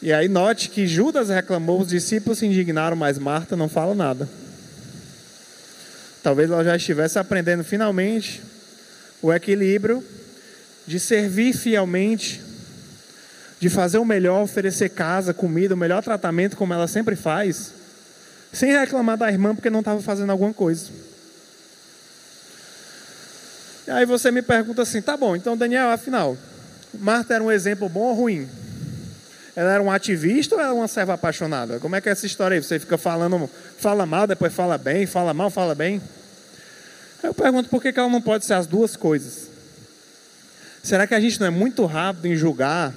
E 0.00 0.12
aí 0.12 0.28
note 0.28 0.68
que 0.68 0.86
Judas 0.86 1.28
reclamou, 1.28 1.80
os 1.80 1.88
discípulos 1.88 2.38
se 2.38 2.46
indignaram, 2.46 2.96
mas 2.96 3.18
Marta 3.18 3.54
não 3.54 3.68
fala 3.68 3.94
nada. 3.94 4.28
Talvez 6.22 6.50
ela 6.50 6.64
já 6.64 6.76
estivesse 6.76 7.18
aprendendo 7.18 7.62
finalmente 7.62 8.42
o 9.20 9.32
equilíbrio 9.32 10.02
de 10.86 10.98
servir 10.98 11.52
fielmente, 11.52 12.40
de 13.60 13.68
fazer 13.68 13.98
o 13.98 14.04
melhor, 14.04 14.42
oferecer 14.42 14.88
casa, 14.88 15.32
comida, 15.32 15.74
o 15.74 15.78
melhor 15.78 16.02
tratamento, 16.02 16.56
como 16.56 16.74
ela 16.74 16.88
sempre 16.88 17.14
faz, 17.14 17.72
sem 18.52 18.72
reclamar 18.72 19.16
da 19.16 19.30
irmã 19.30 19.54
porque 19.54 19.70
não 19.70 19.80
estava 19.80 20.00
fazendo 20.02 20.30
alguma 20.30 20.52
coisa. 20.52 20.90
Aí 23.88 24.06
você 24.06 24.30
me 24.30 24.42
pergunta 24.42 24.82
assim: 24.82 25.02
tá 25.02 25.16
bom, 25.16 25.34
então 25.34 25.56
Daniel, 25.56 25.90
afinal, 25.90 26.36
Marta 26.94 27.34
era 27.34 27.42
um 27.42 27.50
exemplo 27.50 27.88
bom 27.88 28.00
ou 28.00 28.14
ruim? 28.14 28.48
Ela 29.54 29.72
era 29.72 29.82
um 29.82 29.90
ativista 29.90 30.54
ou 30.54 30.60
era 30.60 30.72
uma 30.72 30.88
serva 30.88 31.14
apaixonada? 31.14 31.78
Como 31.78 31.94
é 31.94 32.00
que 32.00 32.08
é 32.08 32.12
essa 32.12 32.24
história 32.24 32.54
aí? 32.56 32.62
Você 32.62 32.78
fica 32.78 32.96
falando, 32.96 33.50
fala 33.78 34.06
mal, 34.06 34.26
depois 34.26 34.52
fala 34.52 34.78
bem, 34.78 35.06
fala 35.06 35.34
mal, 35.34 35.50
fala 35.50 35.74
bem. 35.74 36.00
Eu 37.22 37.34
pergunto 37.34 37.68
por 37.68 37.82
que 37.82 37.88
ela 37.88 38.08
não 38.08 38.22
pode 38.22 38.44
ser 38.44 38.54
as 38.54 38.66
duas 38.66 38.96
coisas? 38.96 39.48
Será 40.82 41.06
que 41.06 41.14
a 41.14 41.20
gente 41.20 41.38
não 41.38 41.46
é 41.46 41.50
muito 41.50 41.84
rápido 41.84 42.26
em 42.26 42.34
julgar 42.34 42.92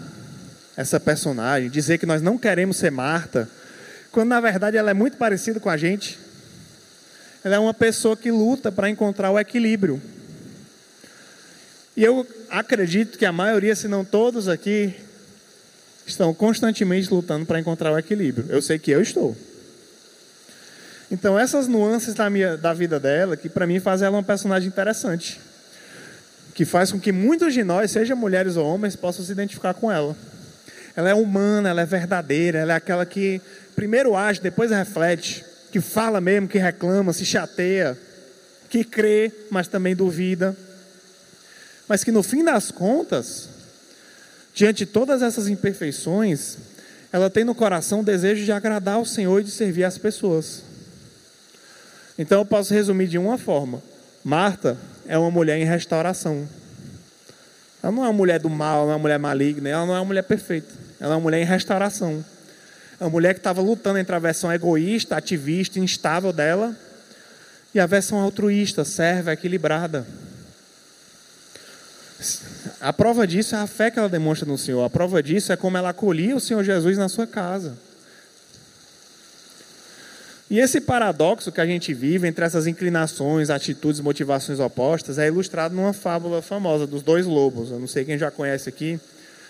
essa 0.78 1.00
personagem, 1.00 1.70
dizer 1.70 1.98
que 1.98 2.06
nós 2.06 2.22
não 2.22 2.38
queremos 2.38 2.78
ser 2.78 2.90
Marta, 2.90 3.50
quando 4.12 4.30
na 4.30 4.40
verdade 4.40 4.78
ela 4.78 4.90
é 4.90 4.94
muito 4.94 5.18
parecida 5.18 5.60
com 5.60 5.70
a 5.70 5.78
gente? 5.78 6.18
Ela 7.44 7.56
é 7.58 7.60
uma 7.60 7.74
pessoa 7.74 8.18
que 8.18 8.32
luta 8.32 8.72
para 8.72 8.90
encontrar 8.90 9.30
o 9.30 9.38
equilíbrio 9.38 10.02
e 11.96 12.04
eu 12.04 12.28
acredito 12.50 13.18
que 13.18 13.26
a 13.26 13.32
maioria, 13.32 13.74
se 13.76 13.88
não 13.88 14.04
todos 14.04 14.50
aqui, 14.50 14.94
estão 16.06 16.34
constantemente 16.34 17.10
lutando 17.10 17.46
para 17.46 17.60
encontrar 17.60 17.92
o 17.94 17.98
equilíbrio. 17.98 18.48
Eu 18.50 18.62
sei 18.62 18.78
que 18.78 18.92
eu 18.92 19.02
estou. 19.02 19.36
Então, 21.10 21.40
essas 21.40 21.68
nuances 21.68 22.14
da, 22.14 22.30
minha, 22.30 22.58
da 22.58 22.74
vida 22.74 23.00
dela, 23.00 23.38
que 23.38 23.48
para 23.48 23.66
mim 23.66 23.80
fazem 23.80 24.08
ela 24.08 24.18
uma 24.18 24.24
personagem 24.24 24.68
interessante, 24.68 25.40
que 26.54 26.66
faz 26.66 26.92
com 26.92 27.00
que 27.00 27.14
muitos 27.14 27.54
de 27.54 27.64
nós, 27.64 27.92
seja 27.92 28.14
mulheres 28.14 28.58
ou 28.58 28.66
homens, 28.66 28.96
possam 28.96 29.24
se 29.24 29.32
identificar 29.32 29.74
com 29.74 29.90
ela. 29.90 30.16
Ela 30.98 31.10
é 31.10 31.14
humana, 31.14 31.70
ela 31.70 31.82
é 31.82 31.86
verdadeira, 31.86 32.60
ela 32.60 32.74
é 32.74 32.76
aquela 32.76 33.06
que 33.06 33.42
primeiro 33.74 34.18
age, 34.18 34.42
depois 34.42 34.72
reflete, 34.72 35.46
que 35.72 35.80
fala 35.80 36.20
mesmo, 36.20 36.48
que 36.48 36.58
reclama, 36.58 37.14
se 37.14 37.26
chateia, 37.26 37.98
que 38.70 38.84
crê, 38.84 39.32
mas 39.50 39.68
também 39.68 39.96
duvida 39.96 40.56
mas 41.88 42.04
que 42.04 42.12
no 42.12 42.24
fim 42.24 42.44
das 42.44 42.72
contas, 42.72 43.50
diante 44.54 44.80
de 44.80 44.86
todas 44.86 45.22
essas 45.22 45.48
imperfeições, 45.48 46.58
ela 47.12 47.30
tem 47.30 47.44
no 47.44 47.56
coração 47.56 48.02
o 48.02 48.04
desejo 48.04 48.44
de 48.44 48.52
agradar 48.52 48.96
ao 48.96 49.06
Senhor 49.06 49.40
e 49.40 49.44
de 49.44 49.52
servir 49.52 49.84
as 49.84 49.98
pessoas. 49.98 50.64
Então 52.18 52.40
eu 52.40 52.46
posso 52.46 52.74
resumir 52.74 53.08
de 53.08 53.18
uma 53.18 53.38
forma: 53.38 53.82
Marta 54.24 54.78
é 55.08 55.18
uma 55.18 55.32
mulher 55.32 55.58
em 55.58 55.66
restauração. 55.66 56.48
Ela 57.82 57.92
não 57.92 58.04
é 58.04 58.08
uma 58.08 58.14
mulher 58.14 58.40
do 58.40 58.50
mal, 58.50 58.86
não 58.86 58.92
é 58.92 58.96
uma 58.96 59.00
mulher 59.00 59.20
maligna, 59.20 59.70
ela 59.70 59.86
não 59.86 59.96
é 59.96 60.00
uma 60.00 60.06
mulher 60.06 60.24
perfeita. 60.24 60.74
Ela 61.00 61.14
é 61.14 61.16
uma 61.16 61.22
mulher 61.22 61.42
em 61.42 61.46
restauração. 61.46 62.26
É 63.00 63.04
uma 63.04 63.10
mulher 63.10 63.34
que 63.34 63.40
estava 63.40 63.62
lutando 63.62 64.00
entre 64.00 64.16
a 64.16 64.20
versão 64.20 64.52
egoísta, 64.52 65.16
ativista, 65.16 65.80
instável 65.80 66.34
dela 66.34 66.76
e 67.74 67.80
a 67.80 67.86
versão 67.86 68.20
altruísta, 68.20 68.86
serva, 68.86 69.34
equilibrada. 69.34 70.08
A 72.80 72.94
prova 72.94 73.28
disso 73.28 73.56
é 73.56 73.60
a 73.60 73.68
fé 73.68 73.92
que 73.92 74.00
ela 74.00 74.10
demonstra 74.10 74.48
no 74.48 74.58
Senhor. 74.58 74.84
A 74.84 74.90
prova 74.90 75.22
disso 75.22 75.52
é 75.52 75.58
como 75.58 75.78
ela 75.78 75.90
acolhia 75.90 76.36
o 76.36 76.40
Senhor 76.40 76.64
Jesus 76.64 76.98
na 76.98 77.10
sua 77.10 77.28
casa. 77.28 77.78
E 80.50 80.60
esse 80.60 80.80
paradoxo 80.80 81.52
que 81.52 81.60
a 81.60 81.66
gente 81.66 81.94
vive 81.94 82.28
entre 82.28 82.46
essas 82.46 82.68
inclinações, 82.68 83.50
atitudes, 83.50 84.00
motivações 84.00 84.60
opostas 84.60 85.18
é 85.18 85.28
ilustrado 85.28 85.76
numa 85.76 85.92
fábula 85.92 86.42
famosa 86.42 86.86
dos 86.86 87.02
dois 87.02 87.26
lobos. 87.26 87.72
Eu 87.72 87.80
não 87.80 87.88
sei 87.88 88.06
quem 88.06 88.18
já 88.18 88.30
conhece 88.30 88.70
aqui. 88.70 89.00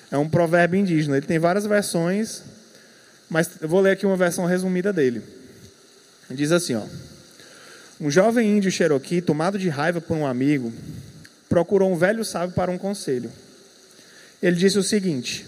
É 0.09 0.17
um 0.17 0.29
provérbio 0.29 0.79
indígena. 0.79 1.17
Ele 1.17 1.25
tem 1.25 1.37
várias 1.37 1.65
versões, 1.65 2.43
mas 3.29 3.49
eu 3.61 3.67
vou 3.67 3.81
ler 3.81 3.91
aqui 3.91 4.05
uma 4.05 4.15
versão 4.15 4.45
resumida 4.45 4.93
dele. 4.93 5.21
Diz 6.31 6.51
assim, 6.51 6.75
ó: 6.75 6.83
Um 7.99 8.09
jovem 8.09 8.57
índio 8.57 8.71
Cherokee, 8.71 9.21
tomado 9.21 9.59
de 9.59 9.67
raiva 9.67 9.99
por 9.99 10.15
um 10.15 10.25
amigo, 10.25 10.71
procurou 11.55 11.89
um 11.89 11.95
velho 11.95 12.25
sábio 12.25 12.53
para 12.53 12.69
um 12.69 12.77
conselho. 12.77 13.31
Ele 14.43 14.57
disse 14.57 14.77
o 14.77 14.83
seguinte: 14.83 15.47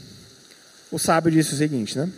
O 0.89 0.97
sábio 0.97 1.29
disse 1.29 1.53
o 1.53 1.57
seguinte, 1.57 1.97
né? 1.97 2.09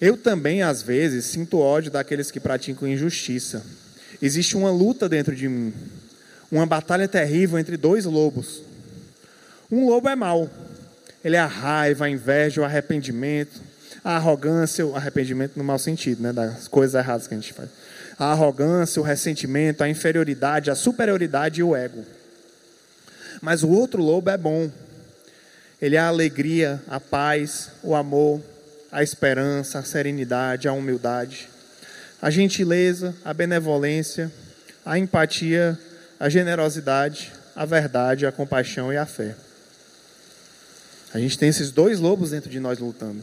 Eu 0.00 0.16
também, 0.16 0.62
às 0.62 0.80
vezes, 0.80 1.26
sinto 1.26 1.58
ódio 1.58 1.90
daqueles 1.90 2.30
que 2.30 2.40
praticam 2.40 2.88
injustiça. 2.88 3.62
Existe 4.22 4.56
uma 4.56 4.70
luta 4.70 5.06
dentro 5.06 5.36
de 5.36 5.46
mim, 5.50 5.74
uma 6.50 6.64
batalha 6.64 7.06
terrível 7.06 7.58
entre 7.58 7.76
dois 7.76 8.06
lobos. 8.06 8.62
Um 9.70 9.86
lobo 9.86 10.08
é 10.08 10.16
mau, 10.16 10.48
ele 11.22 11.36
é 11.36 11.40
a 11.40 11.46
raiva, 11.46 12.06
a 12.06 12.08
inveja, 12.08 12.62
o 12.62 12.64
arrependimento, 12.64 13.60
a 14.02 14.16
arrogância, 14.16 14.86
o 14.86 14.96
arrependimento 14.96 15.58
no 15.58 15.64
mau 15.64 15.78
sentido, 15.78 16.22
né, 16.22 16.32
das 16.32 16.68
coisas 16.68 16.94
erradas 16.94 17.26
que 17.26 17.34
a 17.34 17.36
gente 17.36 17.52
faz. 17.52 17.68
A 18.18 18.32
arrogância, 18.32 19.02
o 19.02 19.04
ressentimento, 19.04 19.84
a 19.84 19.90
inferioridade, 19.90 20.70
a 20.70 20.74
superioridade 20.74 21.60
e 21.60 21.62
o 21.62 21.76
ego. 21.76 22.02
Mas 23.44 23.62
o 23.62 23.68
outro 23.68 24.02
lobo 24.02 24.30
é 24.30 24.38
bom. 24.38 24.70
Ele 25.80 25.96
é 25.96 25.98
a 25.98 26.06
alegria, 26.08 26.82
a 26.88 26.98
paz, 26.98 27.72
o 27.82 27.94
amor, 27.94 28.40
a 28.90 29.02
esperança, 29.02 29.78
a 29.78 29.82
serenidade, 29.82 30.66
a 30.66 30.72
humildade, 30.72 31.46
a 32.22 32.30
gentileza, 32.30 33.14
a 33.22 33.34
benevolência, 33.34 34.32
a 34.82 34.98
empatia, 34.98 35.78
a 36.18 36.30
generosidade, 36.30 37.34
a 37.54 37.66
verdade, 37.66 38.24
a 38.24 38.32
compaixão 38.32 38.90
e 38.90 38.96
a 38.96 39.04
fé. 39.04 39.36
A 41.12 41.18
gente 41.18 41.36
tem 41.36 41.50
esses 41.50 41.70
dois 41.70 42.00
lobos 42.00 42.30
dentro 42.30 42.48
de 42.48 42.58
nós 42.58 42.78
lutando. 42.78 43.20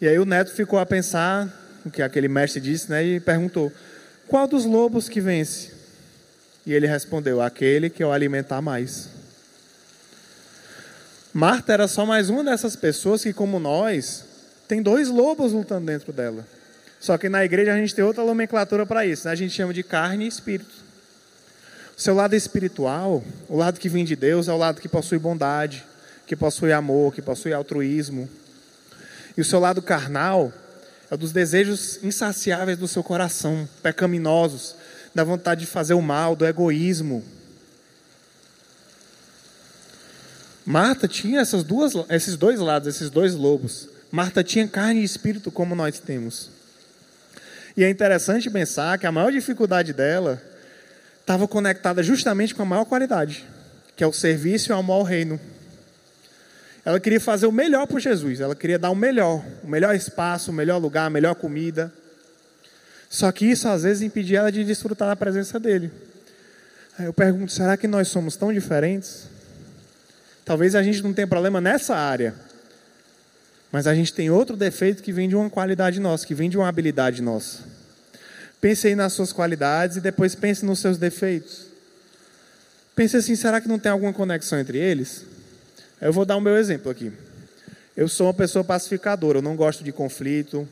E 0.00 0.08
aí 0.08 0.18
o 0.18 0.24
neto 0.24 0.50
ficou 0.50 0.78
a 0.78 0.86
pensar 0.86 1.46
o 1.84 1.90
que 1.90 2.00
aquele 2.00 2.26
mestre 2.26 2.58
disse, 2.58 2.88
né, 2.88 3.04
e 3.04 3.20
perguntou: 3.20 3.70
qual 4.26 4.48
dos 4.48 4.64
lobos 4.64 5.10
que 5.10 5.20
vence? 5.20 5.72
E 6.64 6.72
ele 6.72 6.86
respondeu: 6.86 7.42
aquele 7.42 7.90
que 7.90 8.02
eu 8.02 8.10
alimentar 8.10 8.62
mais. 8.62 9.17
Marta 11.32 11.72
era 11.72 11.86
só 11.86 12.06
mais 12.06 12.30
uma 12.30 12.42
dessas 12.42 12.74
pessoas 12.74 13.22
que, 13.22 13.32
como 13.32 13.58
nós, 13.58 14.24
tem 14.66 14.82
dois 14.82 15.08
lobos 15.08 15.52
lutando 15.52 15.86
dentro 15.86 16.12
dela. 16.12 16.46
Só 16.98 17.16
que 17.16 17.28
na 17.28 17.44
igreja 17.44 17.72
a 17.72 17.76
gente 17.76 17.94
tem 17.94 18.04
outra 18.04 18.24
nomenclatura 18.24 18.84
para 18.86 19.06
isso, 19.06 19.26
né? 19.26 19.32
a 19.32 19.36
gente 19.36 19.54
chama 19.54 19.72
de 19.72 19.82
carne 19.82 20.24
e 20.24 20.28
espírito. 20.28 20.74
O 21.96 22.00
seu 22.00 22.14
lado 22.14 22.34
espiritual, 22.34 23.22
o 23.48 23.56
lado 23.56 23.78
que 23.78 23.88
vem 23.88 24.04
de 24.04 24.16
Deus, 24.16 24.48
é 24.48 24.52
o 24.52 24.56
lado 24.56 24.80
que 24.80 24.88
possui 24.88 25.18
bondade, 25.18 25.84
que 26.26 26.34
possui 26.34 26.72
amor, 26.72 27.14
que 27.14 27.22
possui 27.22 27.52
altruísmo. 27.52 28.28
E 29.36 29.40
o 29.40 29.44
seu 29.44 29.60
lado 29.60 29.82
carnal 29.82 30.52
é 31.10 31.14
o 31.14 31.18
dos 31.18 31.32
desejos 31.32 32.02
insaciáveis 32.02 32.78
do 32.78 32.88
seu 32.88 33.02
coração, 33.02 33.68
pecaminosos, 33.82 34.74
da 35.14 35.24
vontade 35.24 35.62
de 35.62 35.66
fazer 35.66 35.94
o 35.94 36.02
mal, 36.02 36.36
do 36.36 36.46
egoísmo. 36.46 37.24
Marta 40.68 41.08
tinha 41.08 41.40
essas 41.40 41.64
duas, 41.64 41.94
esses 42.10 42.36
dois 42.36 42.60
lados, 42.60 42.86
esses 42.86 43.08
dois 43.08 43.34
lobos. 43.34 43.88
Marta 44.10 44.44
tinha 44.44 44.68
carne 44.68 45.00
e 45.00 45.04
espírito 45.04 45.50
como 45.50 45.74
nós 45.74 45.98
temos. 45.98 46.50
E 47.74 47.82
é 47.82 47.88
interessante 47.88 48.50
pensar 48.50 48.98
que 48.98 49.06
a 49.06 49.10
maior 49.10 49.32
dificuldade 49.32 49.94
dela 49.94 50.42
estava 51.22 51.48
conectada 51.48 52.02
justamente 52.02 52.54
com 52.54 52.60
a 52.60 52.66
maior 52.66 52.84
qualidade, 52.84 53.46
que 53.96 54.04
é 54.04 54.06
o 54.06 54.12
serviço 54.12 54.70
ao 54.74 55.02
reino. 55.02 55.40
Ela 56.84 57.00
queria 57.00 57.18
fazer 57.18 57.46
o 57.46 57.52
melhor 57.52 57.86
para 57.86 57.98
Jesus, 57.98 58.38
ela 58.38 58.54
queria 58.54 58.78
dar 58.78 58.90
o 58.90 58.94
melhor, 58.94 59.42
o 59.64 59.68
melhor 59.68 59.94
espaço, 59.94 60.50
o 60.50 60.54
melhor 60.54 60.76
lugar, 60.76 61.06
a 61.06 61.10
melhor 61.10 61.34
comida. 61.34 61.90
Só 63.08 63.32
que 63.32 63.46
isso 63.46 63.66
às 63.70 63.84
vezes 63.84 64.02
impedia 64.02 64.40
ela 64.40 64.52
de 64.52 64.62
desfrutar 64.66 65.08
da 65.08 65.16
presença 65.16 65.58
dele. 65.58 65.90
Aí 66.98 67.06
eu 67.06 67.14
pergunto: 67.14 67.52
será 67.52 67.74
que 67.74 67.88
nós 67.88 68.08
somos 68.08 68.36
tão 68.36 68.52
diferentes? 68.52 69.37
Talvez 70.48 70.74
a 70.74 70.82
gente 70.82 71.02
não 71.02 71.12
tenha 71.12 71.26
problema 71.26 71.60
nessa 71.60 71.94
área, 71.94 72.34
mas 73.70 73.86
a 73.86 73.94
gente 73.94 74.14
tem 74.14 74.30
outro 74.30 74.56
defeito 74.56 75.02
que 75.02 75.12
vem 75.12 75.28
de 75.28 75.36
uma 75.36 75.50
qualidade 75.50 76.00
nossa, 76.00 76.26
que 76.26 76.34
vem 76.34 76.48
de 76.48 76.56
uma 76.56 76.66
habilidade 76.66 77.20
nossa. 77.20 77.58
Pense 78.58 78.86
aí 78.86 78.94
nas 78.94 79.12
suas 79.12 79.30
qualidades 79.30 79.98
e 79.98 80.00
depois 80.00 80.34
pense 80.34 80.64
nos 80.64 80.78
seus 80.78 80.96
defeitos. 80.96 81.66
Pense 82.96 83.14
assim, 83.14 83.36
será 83.36 83.60
que 83.60 83.68
não 83.68 83.78
tem 83.78 83.92
alguma 83.92 84.10
conexão 84.10 84.58
entre 84.58 84.78
eles? 84.78 85.26
Eu 86.00 86.14
vou 86.14 86.24
dar 86.24 86.36
o 86.36 86.40
meu 86.40 86.56
exemplo 86.56 86.90
aqui. 86.90 87.12
Eu 87.94 88.08
sou 88.08 88.28
uma 88.28 88.32
pessoa 88.32 88.64
pacificadora, 88.64 89.38
eu 89.38 89.42
não 89.42 89.54
gosto 89.54 89.84
de 89.84 89.92
conflito, 89.92 90.66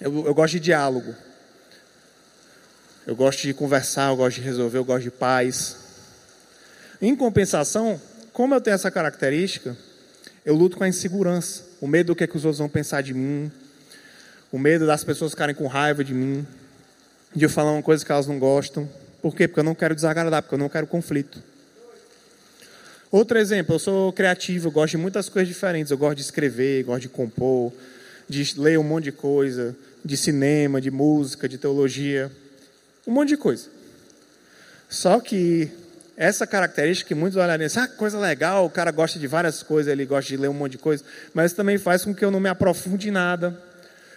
eu, 0.00 0.24
eu 0.28 0.34
gosto 0.34 0.52
de 0.52 0.60
diálogo. 0.60 1.14
Eu 3.06 3.14
gosto 3.14 3.42
de 3.42 3.52
conversar, 3.52 4.12
eu 4.12 4.16
gosto 4.16 4.36
de 4.36 4.46
resolver, 4.46 4.78
eu 4.78 4.84
gosto 4.86 5.02
de 5.02 5.10
paz. 5.10 5.76
Em 7.02 7.14
compensação, 7.14 8.00
como 8.32 8.54
eu 8.54 8.60
tenho 8.60 8.74
essa 8.74 8.90
característica, 8.90 9.76
eu 10.44 10.54
luto 10.54 10.76
com 10.76 10.84
a 10.84 10.88
insegurança 10.88 11.64
o 11.80 11.86
medo 11.86 12.08
do 12.08 12.16
que, 12.16 12.24
é 12.24 12.26
que 12.26 12.36
os 12.36 12.44
outros 12.44 12.58
vão 12.58 12.68
pensar 12.68 13.02
de 13.02 13.14
mim, 13.14 13.50
o 14.50 14.58
medo 14.58 14.86
das 14.86 15.04
pessoas 15.04 15.32
ficarem 15.32 15.54
com 15.54 15.66
raiva 15.66 16.02
de 16.02 16.14
mim, 16.14 16.46
de 17.34 17.44
eu 17.44 17.50
falar 17.50 17.72
uma 17.72 17.82
coisa 17.82 18.04
que 18.04 18.10
elas 18.10 18.26
não 18.26 18.38
gostam. 18.38 18.88
Por 19.20 19.34
quê? 19.34 19.46
Porque 19.46 19.60
eu 19.60 19.64
não 19.64 19.74
quero 19.74 19.94
desagradar, 19.94 20.42
porque 20.42 20.54
eu 20.54 20.58
não 20.58 20.68
quero 20.68 20.86
conflito. 20.86 21.42
Outro 23.10 23.38
exemplo, 23.38 23.74
eu 23.74 23.78
sou 23.78 24.12
criativo, 24.12 24.68
eu 24.68 24.72
gosto 24.72 24.92
de 24.92 24.96
muitas 24.98 25.28
coisas 25.28 25.48
diferentes. 25.48 25.90
Eu 25.90 25.98
gosto 25.98 26.16
de 26.16 26.22
escrever, 26.22 26.84
gosto 26.84 27.02
de 27.02 27.08
compor, 27.08 27.72
de 28.28 28.54
ler 28.58 28.78
um 28.78 28.82
monte 28.82 29.04
de 29.04 29.12
coisa, 29.12 29.76
de 30.04 30.16
cinema, 30.16 30.80
de 30.80 30.90
música, 30.90 31.48
de 31.48 31.56
teologia, 31.56 32.30
um 33.06 33.12
monte 33.12 33.30
de 33.30 33.36
coisa. 33.36 33.68
Só 34.88 35.20
que 35.20 35.70
essa 36.18 36.48
característica 36.48 37.06
que 37.06 37.14
muitos 37.14 37.36
olharem 37.36 37.64
assim, 37.64 37.78
ah, 37.78 37.86
coisa 37.86 38.18
legal, 38.18 38.66
o 38.66 38.70
cara 38.70 38.90
gosta 38.90 39.20
de 39.20 39.28
várias 39.28 39.62
coisas, 39.62 39.92
ele 39.92 40.04
gosta 40.04 40.28
de 40.28 40.36
ler 40.36 40.48
um 40.48 40.52
monte 40.52 40.72
de 40.72 40.78
coisa, 40.78 41.04
mas 41.32 41.52
também 41.52 41.78
faz 41.78 42.04
com 42.04 42.12
que 42.12 42.24
eu 42.24 42.30
não 42.32 42.40
me 42.40 42.48
aprofunde 42.48 43.08
em 43.08 43.12
nada, 43.12 43.56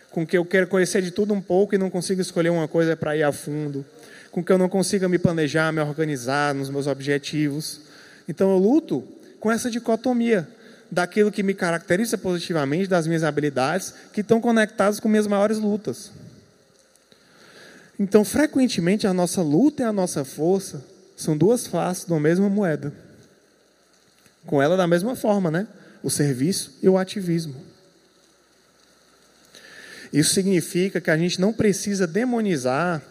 com 0.09 0.25
que 0.25 0.35
eu 0.35 0.43
queira 0.43 0.65
conhecer 0.65 1.03
de 1.03 1.11
tudo 1.11 1.31
um 1.31 1.39
pouco 1.39 1.75
e 1.75 1.77
não 1.77 1.91
consiga 1.91 2.19
escolher 2.19 2.49
uma 2.49 2.67
coisa 2.67 2.97
para 2.97 3.15
ir 3.15 3.21
a 3.21 3.31
fundo, 3.31 3.85
com 4.31 4.43
que 4.43 4.51
eu 4.51 4.57
não 4.57 4.67
consiga 4.67 5.07
me 5.07 5.19
planejar, 5.19 5.71
me 5.71 5.79
organizar 5.79 6.55
nos 6.55 6.71
meus 6.71 6.87
objetivos. 6.87 7.81
Então 8.27 8.49
eu 8.49 8.57
luto 8.57 9.07
com 9.39 9.51
essa 9.51 9.69
dicotomia 9.69 10.47
daquilo 10.89 11.31
que 11.31 11.43
me 11.43 11.53
caracteriza 11.53 12.17
positivamente, 12.17 12.87
das 12.87 13.05
minhas 13.05 13.23
habilidades, 13.23 13.93
que 14.11 14.21
estão 14.21 14.41
conectadas 14.41 14.99
com 14.99 15.07
minhas 15.07 15.27
maiores 15.27 15.59
lutas. 15.59 16.11
Então, 17.99 18.25
frequentemente, 18.25 19.05
a 19.05 19.13
nossa 19.13 19.43
luta 19.43 19.83
e 19.83 19.85
a 19.85 19.93
nossa 19.93 20.25
força 20.25 20.90
são 21.21 21.37
duas 21.37 21.67
faces 21.67 22.05
uma 22.05 22.19
mesma 22.19 22.49
moeda. 22.49 22.91
Com 24.45 24.61
ela 24.61 24.75
da 24.75 24.87
mesma 24.87 25.15
forma, 25.15 25.51
né? 25.51 25.67
O 26.01 26.09
serviço 26.09 26.77
e 26.81 26.89
o 26.89 26.97
ativismo. 26.97 27.55
Isso 30.11 30.33
significa 30.33 30.99
que 30.99 31.11
a 31.11 31.17
gente 31.17 31.39
não 31.39 31.53
precisa 31.53 32.07
demonizar 32.07 33.01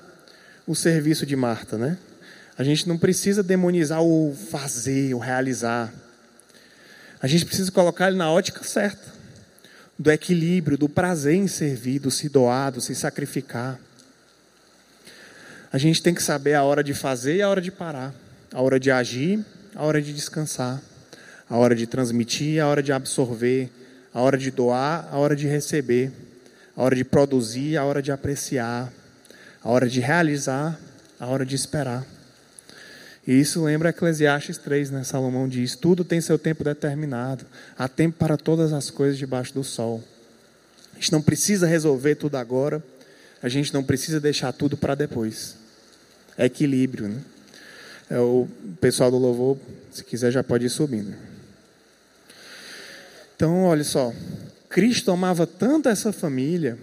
o 0.66 0.74
serviço 0.74 1.24
de 1.24 1.36
Marta, 1.36 1.78
né? 1.78 1.96
A 2.58 2.64
gente 2.64 2.86
não 2.88 2.98
precisa 2.98 3.42
demonizar 3.42 4.02
o 4.02 4.36
fazer, 4.50 5.14
o 5.14 5.18
realizar. 5.18 5.92
A 7.22 7.26
gente 7.26 7.46
precisa 7.46 7.70
colocar 7.70 8.08
ele 8.08 8.16
na 8.16 8.30
ótica 8.30 8.62
certa, 8.64 9.06
do 9.98 10.10
equilíbrio, 10.10 10.76
do 10.76 10.88
prazer 10.88 11.36
em 11.36 11.46
servir, 11.46 12.00
do 12.00 12.10
se 12.10 12.28
doar, 12.28 12.72
do 12.72 12.80
se 12.80 12.94
sacrificar. 12.94 13.78
A 15.72 15.78
gente 15.78 16.02
tem 16.02 16.12
que 16.12 16.22
saber 16.22 16.54
a 16.54 16.62
hora 16.62 16.82
de 16.82 16.94
fazer 16.94 17.36
e 17.36 17.42
a 17.42 17.48
hora 17.48 17.60
de 17.60 17.70
parar, 17.70 18.14
a 18.52 18.60
hora 18.60 18.78
de 18.78 18.90
agir, 18.90 19.44
a 19.74 19.84
hora 19.84 20.02
de 20.02 20.12
descansar, 20.12 20.80
a 21.48 21.56
hora 21.56 21.74
de 21.74 21.86
transmitir, 21.86 22.62
a 22.62 22.66
hora 22.66 22.82
de 22.82 22.92
absorver, 22.92 23.70
a 24.12 24.20
hora 24.20 24.36
de 24.36 24.50
doar, 24.50 25.08
a 25.12 25.18
hora 25.18 25.36
de 25.36 25.46
receber, 25.46 26.10
a 26.76 26.82
hora 26.82 26.96
de 26.96 27.04
produzir, 27.04 27.76
a 27.76 27.84
hora 27.84 28.02
de 28.02 28.10
apreciar, 28.10 28.92
a 29.62 29.68
hora 29.68 29.88
de 29.88 30.00
realizar 30.00 30.78
a 31.20 31.26
hora 31.26 31.44
de 31.44 31.54
esperar. 31.54 32.04
E 33.26 33.38
isso 33.38 33.62
lembra 33.62 33.90
Eclesiastes 33.90 34.56
3, 34.56 34.90
né? 34.90 35.04
Salomão 35.04 35.46
diz: 35.46 35.76
Tudo 35.76 36.02
tem 36.02 36.20
seu 36.20 36.38
tempo 36.38 36.64
determinado, 36.64 37.44
há 37.78 37.86
tempo 37.86 38.16
para 38.18 38.38
todas 38.38 38.72
as 38.72 38.90
coisas 38.90 39.18
debaixo 39.18 39.52
do 39.52 39.62
sol. 39.62 40.02
A 40.92 40.96
gente 40.96 41.12
não 41.12 41.20
precisa 41.20 41.66
resolver 41.66 42.14
tudo 42.14 42.36
agora, 42.36 42.82
a 43.42 43.48
gente 43.48 43.72
não 43.74 43.84
precisa 43.84 44.18
deixar 44.18 44.52
tudo 44.52 44.76
para 44.76 44.94
depois. 44.94 45.59
É 46.36 46.46
equilíbrio, 46.46 47.08
né? 47.08 47.20
É 48.08 48.18
o 48.18 48.48
pessoal 48.80 49.10
do 49.10 49.18
louvor, 49.18 49.56
se 49.90 50.02
quiser, 50.02 50.30
já 50.30 50.42
pode 50.42 50.66
ir 50.66 50.70
subindo. 50.70 51.14
Então, 53.36 53.64
olha 53.64 53.84
só, 53.84 54.12
Cristo 54.68 55.10
amava 55.10 55.46
tanto 55.46 55.88
essa 55.88 56.12
família 56.12 56.76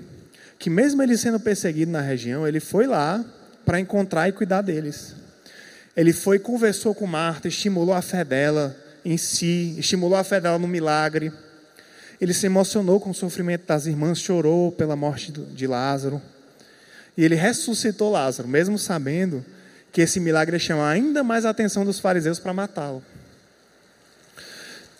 que 0.57 0.69
mesmo 0.69 1.03
ele 1.03 1.17
sendo 1.17 1.39
perseguido 1.39 1.91
na 1.91 2.01
região, 2.01 2.47
ele 2.47 2.59
foi 2.59 2.87
lá 2.87 3.23
para 3.65 3.79
encontrar 3.79 4.27
e 4.27 4.31
cuidar 4.31 4.61
deles. 4.61 5.13
Ele 5.95 6.13
foi, 6.13 6.39
conversou 6.39 6.95
com 6.95 7.05
Marta, 7.05 7.47
estimulou 7.47 7.93
a 7.93 8.01
fé 8.01 8.23
dela 8.23 8.75
em 9.03 9.17
si, 9.17 9.75
estimulou 9.77 10.17
a 10.17 10.23
fé 10.23 10.39
dela 10.39 10.59
no 10.59 10.67
milagre. 10.67 11.31
Ele 12.19 12.33
se 12.33 12.45
emocionou 12.45 12.99
com 12.99 13.09
o 13.09 13.13
sofrimento 13.13 13.65
das 13.67 13.85
irmãs, 13.85 14.19
chorou 14.19 14.71
pela 14.71 14.95
morte 14.95 15.31
de 15.31 15.67
Lázaro. 15.67 16.21
E 17.17 17.25
ele 17.25 17.35
ressuscitou 17.35 18.11
Lázaro, 18.11 18.47
mesmo 18.47 18.77
sabendo 18.77 19.43
que 19.91 20.01
esse 20.01 20.19
milagre 20.19 20.55
ia 20.55 20.59
chamar 20.59 20.91
ainda 20.91 21.23
mais 21.23 21.43
a 21.43 21.49
atenção 21.49 21.83
dos 21.83 21.99
fariseus 21.99 22.37
para 22.37 22.53
matá-lo. 22.53 23.03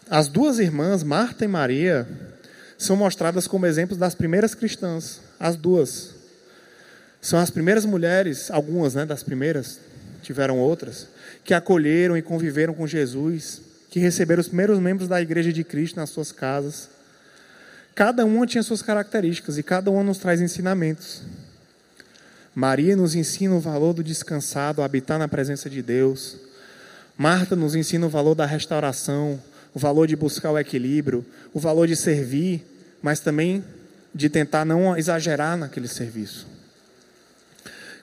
As 0.10 0.28
duas 0.28 0.58
irmãs, 0.58 1.04
Marta 1.04 1.46
e 1.46 1.48
Maria, 1.48 2.08
são 2.78 2.96
mostradas 2.96 3.46
como 3.46 3.66
exemplos 3.66 4.00
das 4.00 4.16
primeiras 4.16 4.56
cristãs. 4.56 5.22
As 5.40 5.56
duas. 5.56 6.16
São 7.22 7.38
as 7.40 7.52
primeiras 7.52 7.86
mulheres, 7.86 8.50
algumas 8.50 8.96
né, 8.96 9.06
das 9.06 9.22
primeiras, 9.22 9.80
tiveram 10.24 10.58
outras, 10.58 11.08
que 11.44 11.54
acolheram 11.54 12.18
e 12.18 12.22
conviveram 12.22 12.74
com 12.74 12.88
Jesus, 12.88 13.62
que 13.90 14.00
receberam 14.00 14.42
os 14.42 14.48
primeiros 14.48 14.80
membros 14.80 15.08
da 15.08 15.22
igreja 15.22 15.52
de 15.52 15.64
Cristo 15.64 15.98
nas 15.98 16.10
suas 16.10 16.32
casas. 16.32 16.90
Cada 17.94 18.26
uma 18.26 18.48
tinha 18.48 18.64
suas 18.64 18.82
características 18.82 19.58
e 19.58 19.64
cada 19.64 19.92
uma 19.92 20.04
nos 20.04 20.20
traz 20.20 20.40
ensinamentos. 20.40 21.24
Maria 22.58 22.96
nos 22.96 23.14
ensina 23.14 23.54
o 23.54 23.60
valor 23.60 23.94
do 23.94 24.04
descansado, 24.04 24.82
habitar 24.82 25.20
na 25.20 25.28
presença 25.28 25.70
de 25.70 25.80
Deus. 25.84 26.38
Marta 27.16 27.56
nos 27.56 27.76
ensina 27.76 28.08
o 28.08 28.10
valor 28.10 28.34
da 28.34 28.48
restauração, 28.48 29.40
o 29.76 29.78
valor 29.78 30.08
de 30.08 30.16
buscar 30.16 30.50
o 30.50 30.58
equilíbrio, 30.58 31.24
o 31.54 31.60
valor 31.60 31.88
de 31.88 31.96
servir, 31.96 32.66
mas 33.00 33.20
também 33.20 33.64
de 34.12 34.28
tentar 34.28 34.66
não 34.66 34.98
exagerar 34.98 35.56
naquele 35.56 35.88
serviço. 35.88 36.48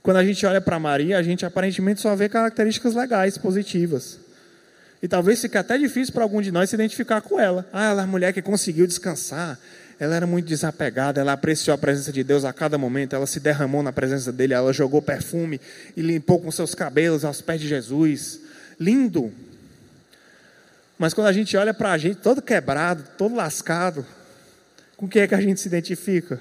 Quando 0.05 0.19
a 0.19 0.25
gente 0.25 0.47
olha 0.47 0.61
para 0.61 0.79
Maria, 0.79 1.19
a 1.19 1.23
gente 1.25 1.45
aparentemente 1.45 2.01
só 2.01 2.15
vê 2.15 2.29
características 2.29 2.95
legais, 2.95 3.37
positivas. 3.37 4.21
E 5.03 5.09
talvez 5.09 5.41
fique 5.41 5.59
até 5.59 5.77
difícil 5.77 6.15
para 6.15 6.23
algum 6.23 6.41
de 6.41 6.53
nós 6.53 6.71
se 6.71 6.77
identificar 6.77 7.21
com 7.23 7.41
ela. 7.41 7.69
Ah, 7.73 7.91
ela 7.91 8.03
é 8.03 8.05
a 8.05 8.07
mulher 8.07 8.33
que 8.33 8.41
conseguiu 8.41 8.87
descansar. 8.87 9.59
Ela 9.99 10.17
era 10.17 10.27
muito 10.27 10.47
desapegada, 10.47 11.21
ela 11.21 11.33
apreciou 11.33 11.75
a 11.75 11.79
presença 11.79 12.13
de 12.13 12.25
Deus 12.25 12.45
a 12.45 12.53
cada 12.53 12.77
momento, 12.77 13.15
ela 13.15 13.27
se 13.27 13.39
derramou 13.39 13.83
na 13.83 13.93
presença 13.93 14.33
dele, 14.33 14.53
ela 14.53 14.73
jogou 14.73 15.01
perfume 15.01 15.61
e 15.97 16.03
limpou 16.03 16.41
com 16.41 16.51
seus 16.51 16.75
cabelos 16.75 17.25
aos 17.25 17.41
pés 17.41 17.61
de 17.61 17.69
Jesus. 17.69 18.41
Lindo. 18.79 19.33
Mas 20.99 21.15
quando 21.15 21.29
a 21.29 21.33
gente 21.33 21.57
olha 21.57 21.73
para 21.73 21.93
a 21.93 21.99
gente 21.99 22.17
todo 22.17 22.43
quebrado, 22.43 23.05
todo 23.17 23.35
lascado, 23.35 24.05
com 24.97 25.09
quem 25.09 25.23
é 25.23 25.29
que 25.29 25.35
a 25.35 25.41
gente 25.41 25.61
se 25.61 25.69
identifica? 25.69 26.41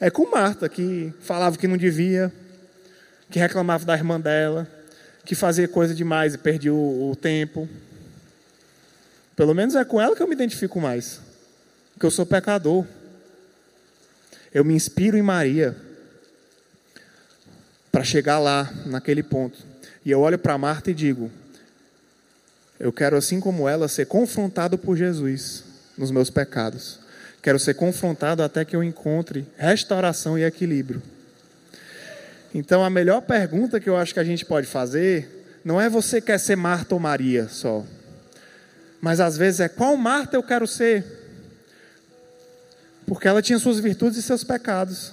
É 0.00 0.10
com 0.10 0.30
Marta, 0.30 0.68
que 0.68 1.12
falava 1.20 1.56
que 1.56 1.68
não 1.68 1.76
devia, 1.76 2.32
que 3.30 3.38
reclamava 3.38 3.84
da 3.84 3.94
irmã 3.94 4.20
dela, 4.20 4.66
que 5.24 5.34
fazia 5.34 5.66
coisa 5.66 5.94
demais 5.94 6.34
e 6.34 6.38
perdia 6.38 6.72
o, 6.74 7.10
o 7.10 7.16
tempo. 7.16 7.68
Pelo 9.34 9.54
menos 9.54 9.74
é 9.74 9.84
com 9.84 10.00
ela 10.00 10.14
que 10.14 10.22
eu 10.22 10.28
me 10.28 10.34
identifico 10.34 10.80
mais, 10.80 11.20
porque 11.94 12.04
eu 12.04 12.10
sou 12.10 12.26
pecador. 12.26 12.84
Eu 14.52 14.64
me 14.64 14.74
inspiro 14.74 15.16
em 15.16 15.22
Maria 15.22 15.74
para 17.90 18.04
chegar 18.04 18.38
lá, 18.38 18.72
naquele 18.86 19.22
ponto. 19.22 19.58
E 20.04 20.10
eu 20.10 20.20
olho 20.20 20.38
para 20.38 20.58
Marta 20.58 20.90
e 20.90 20.94
digo: 20.94 21.30
eu 22.78 22.92
quero, 22.92 23.16
assim 23.16 23.40
como 23.40 23.68
ela, 23.68 23.88
ser 23.88 24.06
confrontado 24.06 24.76
por 24.76 24.96
Jesus 24.96 25.64
nos 25.96 26.10
meus 26.10 26.28
pecados. 26.28 26.98
Quero 27.40 27.58
ser 27.58 27.74
confrontado 27.74 28.42
até 28.42 28.64
que 28.64 28.74
eu 28.74 28.82
encontre 28.82 29.46
restauração 29.56 30.38
e 30.38 30.44
equilíbrio. 30.44 31.02
Então, 32.54 32.84
a 32.84 32.90
melhor 32.90 33.20
pergunta 33.22 33.80
que 33.80 33.88
eu 33.88 33.96
acho 33.96 34.14
que 34.14 34.20
a 34.20 34.24
gente 34.24 34.44
pode 34.44 34.66
fazer 34.66 35.60
não 35.64 35.80
é 35.80 35.88
você 35.88 36.20
quer 36.20 36.38
ser 36.38 36.56
Marta 36.56 36.94
ou 36.94 37.00
Maria 37.00 37.48
só, 37.48 37.84
mas 39.00 39.18
às 39.18 39.36
vezes 39.36 39.60
é 39.60 39.68
qual 39.68 39.96
Marta 39.96 40.36
eu 40.36 40.42
quero 40.42 40.66
ser, 40.66 41.23
porque 43.06 43.28
ela 43.28 43.42
tinha 43.42 43.58
suas 43.58 43.78
virtudes 43.78 44.18
e 44.18 44.22
seus 44.22 44.44
pecados. 44.44 45.12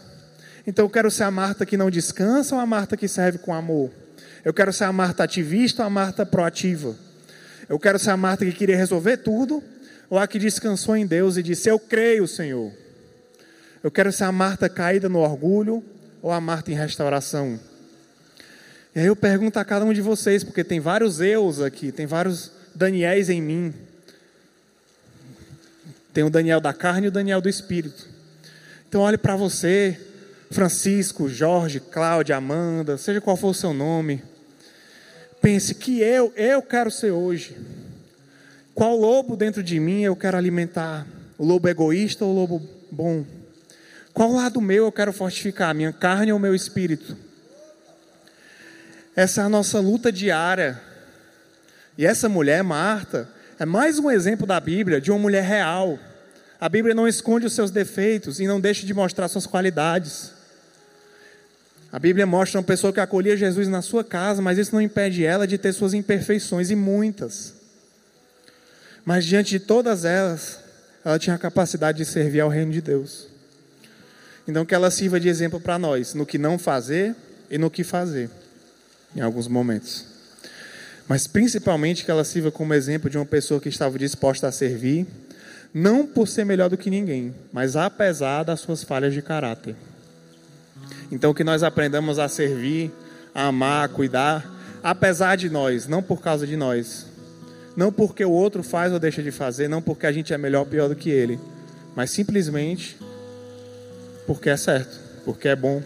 Então, 0.66 0.86
eu 0.86 0.90
quero 0.90 1.10
ser 1.10 1.24
a 1.24 1.32
Marta 1.32 1.66
que 1.66 1.76
não 1.76 1.90
descansa 1.90 2.56
ou 2.56 2.62
a 2.62 2.66
Marta 2.66 2.96
que 2.96 3.08
serve 3.08 3.40
com 3.40 3.54
amor? 3.54 3.90
Eu 4.46 4.54
quero 4.54 4.72
ser 4.72 4.86
a 4.86 4.94
Marta 4.94 5.24
ativista 5.24 5.84
ou 5.84 5.88
a 5.88 5.90
Marta 5.90 6.26
proativa? 6.26 6.96
Eu 7.68 7.80
quero 7.80 7.98
ser 7.98 8.12
a 8.12 8.18
Marta 8.18 8.46
que 8.46 8.52
queria 8.52 8.76
resolver 8.76 9.18
tudo 9.18 9.64
ou 10.10 10.20
a 10.20 10.28
que 10.28 10.38
descansou 10.38 10.96
em 10.96 11.06
Deus 11.06 11.38
e 11.38 11.44
disse: 11.44 11.70
Eu 11.70 11.80
creio, 11.80 12.28
Senhor. 12.28 12.72
Eu 13.84 13.90
quero 13.90 14.12
ser 14.12 14.26
a 14.26 14.32
Marta 14.32 14.70
caída 14.70 15.10
no 15.10 15.20
orgulho 15.20 15.84
ou 16.22 16.32
a 16.32 16.40
Marta 16.40 16.72
em 16.72 16.76
restauração. 16.76 17.60
E 18.94 19.00
aí 19.00 19.06
eu 19.06 19.16
pergunto 19.16 19.58
a 19.58 19.66
cada 19.66 19.86
um 19.86 19.94
de 19.94 20.02
vocês, 20.02 20.44
porque 20.44 20.64
tem 20.64 20.80
vários 20.80 21.22
eus 21.22 21.62
aqui, 21.62 21.92
tem 21.92 22.06
vários 22.06 22.52
Daniéis 22.76 23.30
em 23.30 23.42
mim. 23.42 23.74
Tem 26.14 26.24
o 26.24 26.30
Daniel 26.30 26.60
da 26.60 26.74
carne 26.74 27.06
e 27.06 27.10
o 27.10 27.12
Daniel 27.12 27.42
do 27.42 27.50
espírito. 27.50 28.08
Então 28.88 29.02
olhe 29.02 29.18
para 29.18 29.36
você, 29.36 30.00
Francisco, 30.52 31.30
Jorge, 31.30 31.80
Cláudia, 31.80 32.36
Amanda, 32.36 32.98
seja 32.98 33.22
qual 33.22 33.38
for 33.38 33.50
o 33.50 33.54
seu 33.54 33.74
nome. 33.74 34.22
Pense 35.42 35.74
que 35.74 36.02
eu, 36.02 36.34
eu 36.36 36.62
quero 36.62 36.92
ser 36.92 37.12
hoje. 37.12 37.58
Qual 38.76 38.96
lobo 38.96 39.36
dentro 39.36 39.64
de 39.64 39.80
mim 39.80 40.02
eu 40.02 40.16
quero 40.16 40.38
alimentar? 40.38 41.08
O 41.38 41.46
lobo 41.46 41.68
egoísta 41.68 42.26
ou 42.26 42.32
o 42.32 42.36
lobo 42.36 42.70
bom? 42.92 43.26
Qual 44.14 44.32
lado 44.32 44.60
meu 44.60 44.86
eu 44.86 44.92
quero 44.92 45.14
fortificar? 45.14 45.74
Minha 45.74 45.94
carne 45.94 46.34
ou 46.34 46.40
meu 46.40 46.54
espírito? 46.54 47.18
Essa 49.16 49.42
é 49.42 49.44
a 49.46 49.50
nossa 49.50 49.80
luta 49.80 50.12
diária. 50.12 50.82
E 51.98 52.06
essa 52.06 52.30
mulher, 52.30 52.64
Marta, 52.64 53.30
é 53.62 53.66
mais 53.66 54.00
um 54.00 54.10
exemplo 54.10 54.48
da 54.48 54.60
Bíblia 54.60 55.00
de 55.00 55.12
uma 55.12 55.20
mulher 55.20 55.44
real. 55.44 56.00
A 56.60 56.68
Bíblia 56.68 56.96
não 56.96 57.08
esconde 57.08 57.46
os 57.46 57.54
seus 57.54 57.70
defeitos 57.70 58.40
e 58.40 58.48
não 58.48 58.60
deixa 58.60 58.88
de 58.88 58.92
mostrar 58.92 59.28
suas 59.28 59.46
qualidades. 59.46 60.32
A 61.92 62.00
Bíblia 62.00 62.26
mostra 62.26 62.60
uma 62.60 62.66
pessoa 62.66 62.92
que 62.92 63.00
acolhia 63.00 63.38
Jesus 63.38 63.68
na 63.68 63.84
sua 63.84 64.04
casa, 64.04 64.42
mas 64.42 64.58
isso 64.58 64.74
não 64.74 64.82
impede 64.82 65.24
ela 65.24 65.46
de 65.46 65.60
ter 65.60 65.74
suas 65.74 65.94
imperfeições 65.94 66.72
e 66.72 66.76
muitas. 66.76 67.54
Mas 69.06 69.26
diante 69.26 69.52
de 69.52 69.60
todas 69.60 70.06
elas, 70.06 70.60
ela 71.06 71.20
tinha 71.20 71.36
a 71.36 71.40
capacidade 71.40 72.00
de 72.00 72.06
servir 72.06 72.40
ao 72.40 72.50
reino 72.50 72.72
de 72.72 72.82
Deus. 72.82 73.28
Então 74.48 74.66
que 74.66 74.74
ela 74.74 74.90
sirva 74.90 75.20
de 75.20 75.30
exemplo 75.30 75.62
para 75.62 75.78
nós 75.78 76.16
no 76.16 76.26
que 76.26 76.40
não 76.40 76.58
fazer 76.58 77.16
e 77.48 77.60
no 77.60 77.70
que 77.70 77.84
fazer, 77.84 78.28
em 79.16 79.22
alguns 79.22 79.48
momentos. 79.48 80.11
Mas 81.12 81.28
principalmente 81.28 82.06
que 82.06 82.10
ela 82.10 82.24
sirva 82.24 82.52
como 82.52 82.74
exemplo 82.74 83.10
de 83.10 83.18
uma 83.18 83.26
pessoa 83.26 83.60
que 83.60 83.68
estava 83.68 84.00
disposta 84.00 84.48
a 84.48 84.52
servir, 84.52 85.06
não 85.74 86.08
por 86.08 86.26
ser 86.26 86.46
melhor 86.46 86.70
do 86.70 86.78
que 86.78 86.90
ninguém, 86.90 87.36
mas 87.52 87.76
apesar 87.76 88.44
das 88.44 88.62
suas 88.62 88.82
falhas 88.82 89.14
de 89.14 89.22
caráter. 89.22 89.76
Então 91.12 91.34
que 91.34 91.44
nós 91.44 91.64
aprendamos 91.64 92.18
a 92.18 92.30
servir, 92.30 92.94
a 93.36 93.48
amar, 93.48 93.84
a 93.84 93.88
cuidar, 93.90 94.50
apesar 94.82 95.36
de 95.36 95.50
nós, 95.50 95.86
não 95.86 96.02
por 96.02 96.22
causa 96.22 96.48
de 96.48 96.56
nós. 96.56 97.08
Não 97.76 97.92
porque 97.92 98.24
o 98.24 98.32
outro 98.32 98.64
faz 98.64 98.94
ou 98.94 98.98
deixa 98.98 99.22
de 99.22 99.32
fazer, 99.32 99.68
não 99.68 99.82
porque 99.82 100.06
a 100.06 100.14
gente 100.14 100.34
é 100.34 100.38
melhor 100.38 100.62
ou 100.62 100.66
pior 100.66 100.88
do 100.88 100.96
que 100.96 101.10
ele, 101.10 101.38
mas 101.94 102.10
simplesmente 102.10 102.98
porque 104.26 104.50
é 104.50 104.56
certo, 104.56 104.98
porque 105.26 105.50
é 105.50 105.58
bom. 105.58 105.84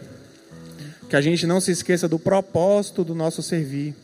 Que 1.09 1.15
a 1.15 1.21
gente 1.21 1.47
não 1.47 1.59
se 1.59 1.71
esqueça 1.71 2.07
do 2.07 2.19
propósito 2.19 3.03
do 3.03 3.15
nosso 3.15 3.41
servir, 3.41 3.95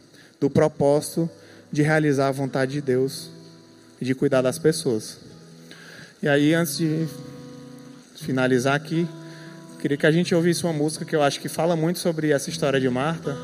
do 0.41 0.49
propósito 0.49 1.29
de 1.71 1.81
realizar 1.81 2.27
a 2.27 2.31
vontade 2.31 2.73
de 2.73 2.81
Deus 2.81 3.29
e 4.01 4.03
de 4.03 4.13
cuidar 4.13 4.41
das 4.41 4.59
pessoas. 4.59 5.19
E 6.21 6.27
aí, 6.27 6.53
antes 6.53 6.77
de 6.77 7.07
finalizar 8.15 8.75
aqui, 8.75 9.07
Queria 9.81 9.97
que 9.97 10.05
a 10.05 10.11
gente 10.11 10.35
ouvisse 10.35 10.63
uma 10.63 10.71
música 10.71 11.03
que 11.03 11.15
eu 11.15 11.23
acho 11.23 11.39
que 11.39 11.49
fala 11.49 11.75
muito 11.75 11.97
sobre 11.97 12.29
essa 12.29 12.51
história 12.51 12.79
de 12.79 12.87
Marta 12.87 13.35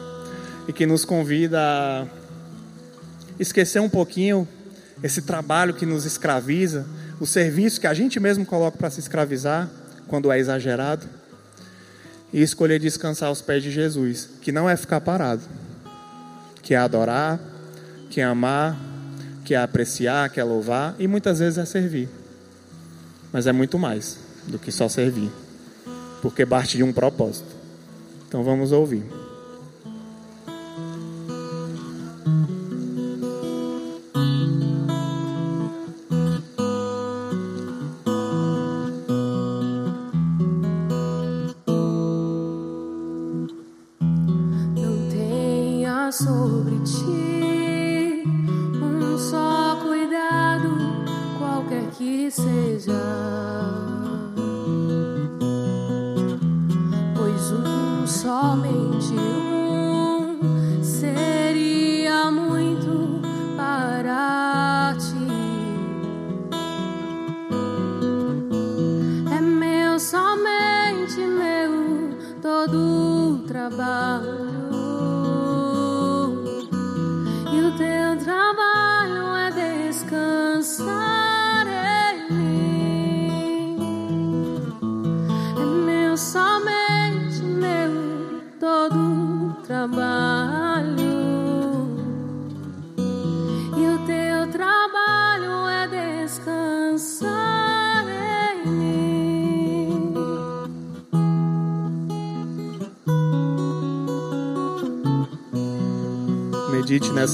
e 0.68 0.72
que 0.72 0.86
nos 0.86 1.04
convida 1.04 1.60
a 1.60 2.06
esquecer 3.40 3.80
um 3.80 3.90
pouquinho 3.90 4.48
esse 5.02 5.24
trabalho 5.24 5.74
que 5.74 5.84
nos 5.84 6.06
escraviza, 6.06 6.86
o 7.20 7.26
serviço 7.26 7.82
que 7.82 7.88
a 7.88 7.94
gente 7.96 8.20
mesmo 8.20 8.46
coloca 8.46 8.78
para 8.78 8.92
se 8.92 9.00
escravizar 9.00 9.68
quando 10.08 10.32
é 10.32 10.38
exagerado. 10.38 11.08
e 12.32 12.44
escolher 12.44 12.78
descansar 12.78 13.30
aos 13.30 13.42
pés 13.42 13.64
de 13.64 13.72
Jesus, 13.72 14.30
que 14.42 14.52
não 14.52 14.70
é 14.70 14.78
ficar 14.78 15.02
parado, 15.02 15.42
que 16.68 16.74
é 16.74 16.78
adorar, 16.78 17.40
que 18.10 18.20
é 18.20 18.26
amar, 18.26 18.78
que 19.46 19.54
é 19.54 19.58
apreciar, 19.58 20.30
que 20.30 20.38
é 20.38 20.44
louvar 20.44 20.98
e 21.00 21.08
muitas 21.08 21.40
vezes 21.40 21.58
é 21.58 21.64
servir. 21.64 22.10
Mas 23.32 23.48
é 23.48 23.54
muito 23.54 23.80
mais 23.80 24.20
do 24.46 24.60
que 24.60 24.70
só 24.70 24.90
servir, 24.90 25.32
porque 26.22 26.46
parte 26.46 26.76
de 26.76 26.84
um 26.84 26.92
propósito. 26.92 27.56
Então 28.28 28.44
vamos 28.44 28.74
ouvir. 28.74 29.06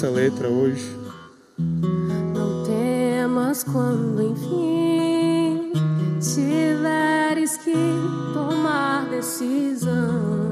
Nessa 0.04 0.16
letra 0.16 0.50
hoje. 0.50 0.98
Não 1.58 2.64
temas 2.66 3.64
quando 3.64 4.22
enfim 4.22 5.72
tiveres 6.20 7.56
que 7.56 7.74
tomar 8.34 9.06
decisão. 9.10 10.43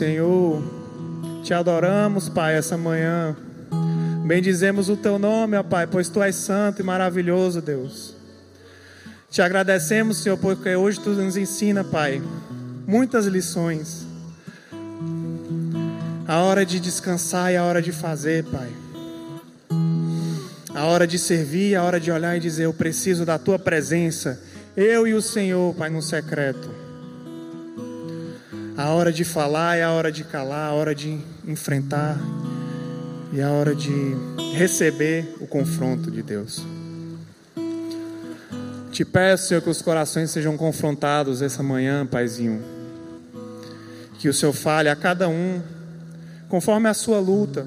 Senhor, 0.00 0.62
te 1.44 1.52
adoramos, 1.52 2.30
Pai, 2.30 2.54
essa 2.54 2.74
manhã. 2.74 3.36
Bendizemos 4.24 4.88
o 4.88 4.96
teu 4.96 5.18
nome, 5.18 5.58
ó 5.58 5.62
Pai, 5.62 5.86
pois 5.86 6.08
tu 6.08 6.22
és 6.22 6.34
santo 6.36 6.80
e 6.80 6.82
maravilhoso, 6.82 7.60
Deus. 7.60 8.16
Te 9.28 9.42
agradecemos, 9.42 10.16
Senhor, 10.16 10.38
porque 10.38 10.74
hoje 10.74 10.98
tu 10.98 11.10
nos 11.10 11.36
ensina, 11.36 11.84
Pai, 11.84 12.22
muitas 12.86 13.26
lições. 13.26 14.06
A 16.26 16.38
hora 16.38 16.64
de 16.64 16.80
descansar 16.80 17.52
e 17.52 17.58
a 17.58 17.64
hora 17.64 17.82
de 17.82 17.92
fazer, 17.92 18.44
Pai. 18.44 18.70
A 20.74 20.86
hora 20.86 21.06
de 21.06 21.18
servir, 21.18 21.76
a 21.76 21.82
hora 21.82 22.00
de 22.00 22.10
olhar 22.10 22.34
e 22.38 22.40
dizer: 22.40 22.64
Eu 22.64 22.72
preciso 22.72 23.26
da 23.26 23.38
tua 23.38 23.58
presença, 23.58 24.42
eu 24.74 25.06
e 25.06 25.12
o 25.12 25.20
Senhor, 25.20 25.74
Pai, 25.74 25.90
no 25.90 26.00
secreto. 26.00 26.79
A 28.80 28.88
hora 28.88 29.12
de 29.12 29.24
falar 29.24 29.76
e 29.76 29.82
a 29.82 29.90
hora 29.90 30.10
de 30.10 30.24
calar, 30.24 30.70
a 30.70 30.72
hora 30.72 30.94
de 30.94 31.20
enfrentar 31.46 32.18
e 33.30 33.42
a 33.42 33.50
hora 33.50 33.74
de 33.74 33.90
receber 34.54 35.36
o 35.38 35.46
confronto 35.46 36.10
de 36.10 36.22
Deus. 36.22 36.64
Te 38.90 39.04
peço, 39.04 39.48
Senhor, 39.48 39.60
que 39.60 39.68
os 39.68 39.82
corações 39.82 40.30
sejam 40.30 40.56
confrontados 40.56 41.42
essa 41.42 41.62
manhã, 41.62 42.06
Paizinho. 42.06 42.64
Que 44.18 44.30
o 44.30 44.32
Senhor 44.32 44.54
fale 44.54 44.88
a 44.88 44.96
cada 44.96 45.28
um, 45.28 45.60
conforme 46.48 46.88
a 46.88 46.94
sua 46.94 47.20
luta. 47.20 47.66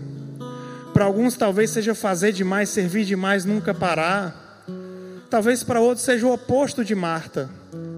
Para 0.95 1.05
alguns, 1.05 1.37
talvez 1.37 1.69
seja 1.69 1.93
fazer 1.93 2.31
demais, 2.31 2.69
servir 2.69 3.05
demais, 3.05 3.45
nunca 3.45 3.71
parar. 3.71 4.65
Talvez 5.29 5.61
para 5.61 5.79
outros 5.79 6.03
seja 6.03 6.25
o 6.25 6.33
oposto 6.33 6.83
de 6.83 6.95
Marta, 6.95 7.51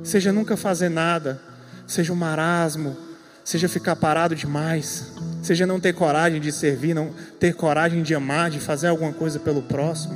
seja 0.04 0.34
nunca 0.34 0.58
fazer 0.58 0.90
nada, 0.90 1.42
seja 1.88 2.12
um 2.12 2.16
marasmo, 2.18 3.05
seja 3.46 3.70
ficar 3.70 3.96
parado 3.96 4.36
demais, 4.36 5.12
seja 5.44 5.68
não 5.68 5.80
ter 5.80 5.94
coragem 5.94 6.42
de 6.42 6.52
servir, 6.52 6.96
não 6.96 7.12
ter 7.40 7.54
coragem 7.54 8.02
de 8.02 8.16
amar, 8.16 8.50
de 8.50 8.60
fazer 8.60 8.88
alguma 8.88 9.14
coisa 9.14 9.40
pelo 9.40 9.62
próximo. 9.62 10.16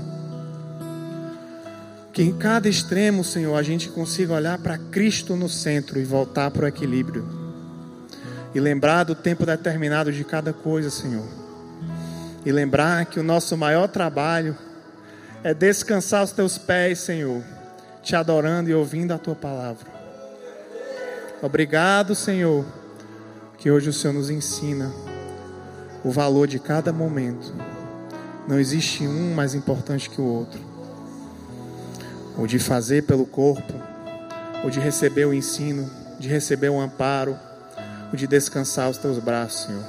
Que 2.11 2.23
em 2.23 2.35
cada 2.35 2.67
extremo, 2.67 3.23
Senhor, 3.23 3.55
a 3.55 3.61
gente 3.61 3.87
consiga 3.89 4.33
olhar 4.33 4.57
para 4.57 4.79
Cristo 4.79 5.35
no 5.35 5.47
centro 5.47 5.99
e 5.99 6.03
voltar 6.03 6.49
para 6.49 6.65
o 6.65 6.67
equilíbrio. 6.67 7.23
E 8.53 8.59
lembrar 8.59 9.03
do 9.03 9.13
tempo 9.13 9.45
determinado 9.45 10.11
de 10.11 10.23
cada 10.23 10.51
coisa, 10.51 10.89
Senhor. 10.89 11.27
E 12.43 12.51
lembrar 12.51 13.05
que 13.05 13.19
o 13.19 13.23
nosso 13.23 13.55
maior 13.55 13.87
trabalho 13.87 14.57
é 15.43 15.53
descansar 15.53 16.23
os 16.23 16.31
teus 16.31 16.57
pés, 16.57 16.97
Senhor, 16.97 17.43
te 18.01 18.15
adorando 18.15 18.71
e 18.71 18.73
ouvindo 18.73 19.13
a 19.13 19.19
tua 19.19 19.35
palavra. 19.35 19.85
Obrigado, 21.43 22.15
Senhor, 22.15 22.65
que 23.59 23.69
hoje 23.69 23.89
o 23.89 23.93
Senhor 23.93 24.13
nos 24.13 24.29
ensina 24.29 24.91
o 26.03 26.09
valor 26.09 26.47
de 26.47 26.59
cada 26.59 26.93
momento. 26.93 27.53
Não 28.47 28.57
existe 28.57 29.05
um 29.05 29.35
mais 29.35 29.53
importante 29.53 30.09
que 30.09 30.21
o 30.21 30.25
outro. 30.25 30.59
O 32.37 32.47
de 32.47 32.57
fazer 32.57 33.03
pelo 33.03 33.25
corpo, 33.25 33.73
o 34.63 34.69
de 34.69 34.79
receber 34.79 35.25
o 35.25 35.33
ensino, 35.33 35.91
de 36.17 36.29
receber 36.29 36.69
o 36.69 36.79
amparo, 36.79 37.37
o 38.13 38.15
de 38.15 38.25
descansar 38.25 38.89
os 38.89 38.97
teus 38.97 39.19
braços, 39.19 39.65
Senhor. 39.65 39.83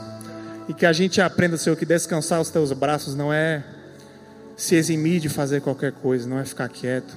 E 0.69 0.75
que 0.75 0.85
a 0.85 0.93
gente 0.93 1.21
aprenda, 1.21 1.57
Senhor, 1.57 1.77
que 1.77 1.87
descansar 1.87 2.41
os 2.41 2.51
teus 2.51 2.73
braços 2.73 3.15
não 3.15 3.33
é 3.33 3.63
se 4.57 4.75
eximir 4.75 5.21
de 5.21 5.29
fazer 5.29 5.61
qualquer 5.61 5.93
coisa, 5.93 6.29
não 6.29 6.41
é 6.41 6.45
ficar 6.45 6.69
quieto. 6.69 7.17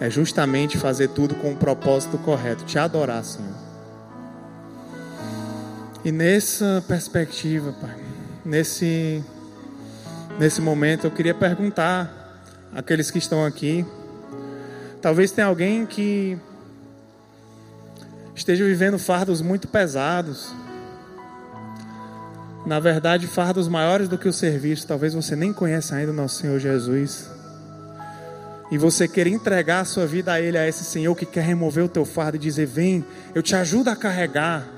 É 0.00 0.08
justamente 0.08 0.78
fazer 0.78 1.08
tudo 1.08 1.34
com 1.34 1.52
o 1.52 1.56
propósito 1.56 2.16
correto, 2.18 2.64
te 2.64 2.78
adorar, 2.78 3.24
Senhor. 3.24 3.67
E 6.04 6.12
nessa 6.12 6.82
perspectiva, 6.86 7.72
Pai, 7.72 7.96
nesse, 8.44 9.22
nesse 10.38 10.60
momento, 10.60 11.06
eu 11.06 11.10
queria 11.10 11.34
perguntar 11.34 12.40
àqueles 12.72 13.10
que 13.10 13.18
estão 13.18 13.44
aqui. 13.44 13.84
Talvez 15.02 15.32
tenha 15.32 15.46
alguém 15.48 15.84
que 15.84 16.38
esteja 18.34 18.64
vivendo 18.64 18.98
fardos 18.98 19.42
muito 19.42 19.66
pesados. 19.66 20.54
Na 22.64 22.78
verdade, 22.78 23.26
fardos 23.26 23.66
maiores 23.66 24.08
do 24.08 24.16
que 24.16 24.28
o 24.28 24.32
serviço. 24.32 24.86
Talvez 24.86 25.14
você 25.14 25.34
nem 25.34 25.52
conheça 25.52 25.96
ainda 25.96 26.12
o 26.12 26.14
nosso 26.14 26.40
Senhor 26.40 26.58
Jesus. 26.60 27.28
e 28.70 28.76
você 28.76 29.08
querer 29.08 29.30
entregar 29.30 29.80
a 29.80 29.84
sua 29.84 30.06
vida 30.06 30.32
a 30.32 30.40
Ele, 30.40 30.58
a 30.58 30.66
esse 30.66 30.84
Senhor 30.84 31.14
que 31.14 31.24
quer 31.24 31.42
remover 31.42 31.84
o 31.84 31.88
teu 31.88 32.04
fardo 32.04 32.36
e 32.36 32.40
dizer: 32.40 32.66
Vem, 32.66 33.04
eu 33.34 33.42
te 33.42 33.56
ajudo 33.56 33.88
a 33.88 33.96
carregar, 33.96 34.68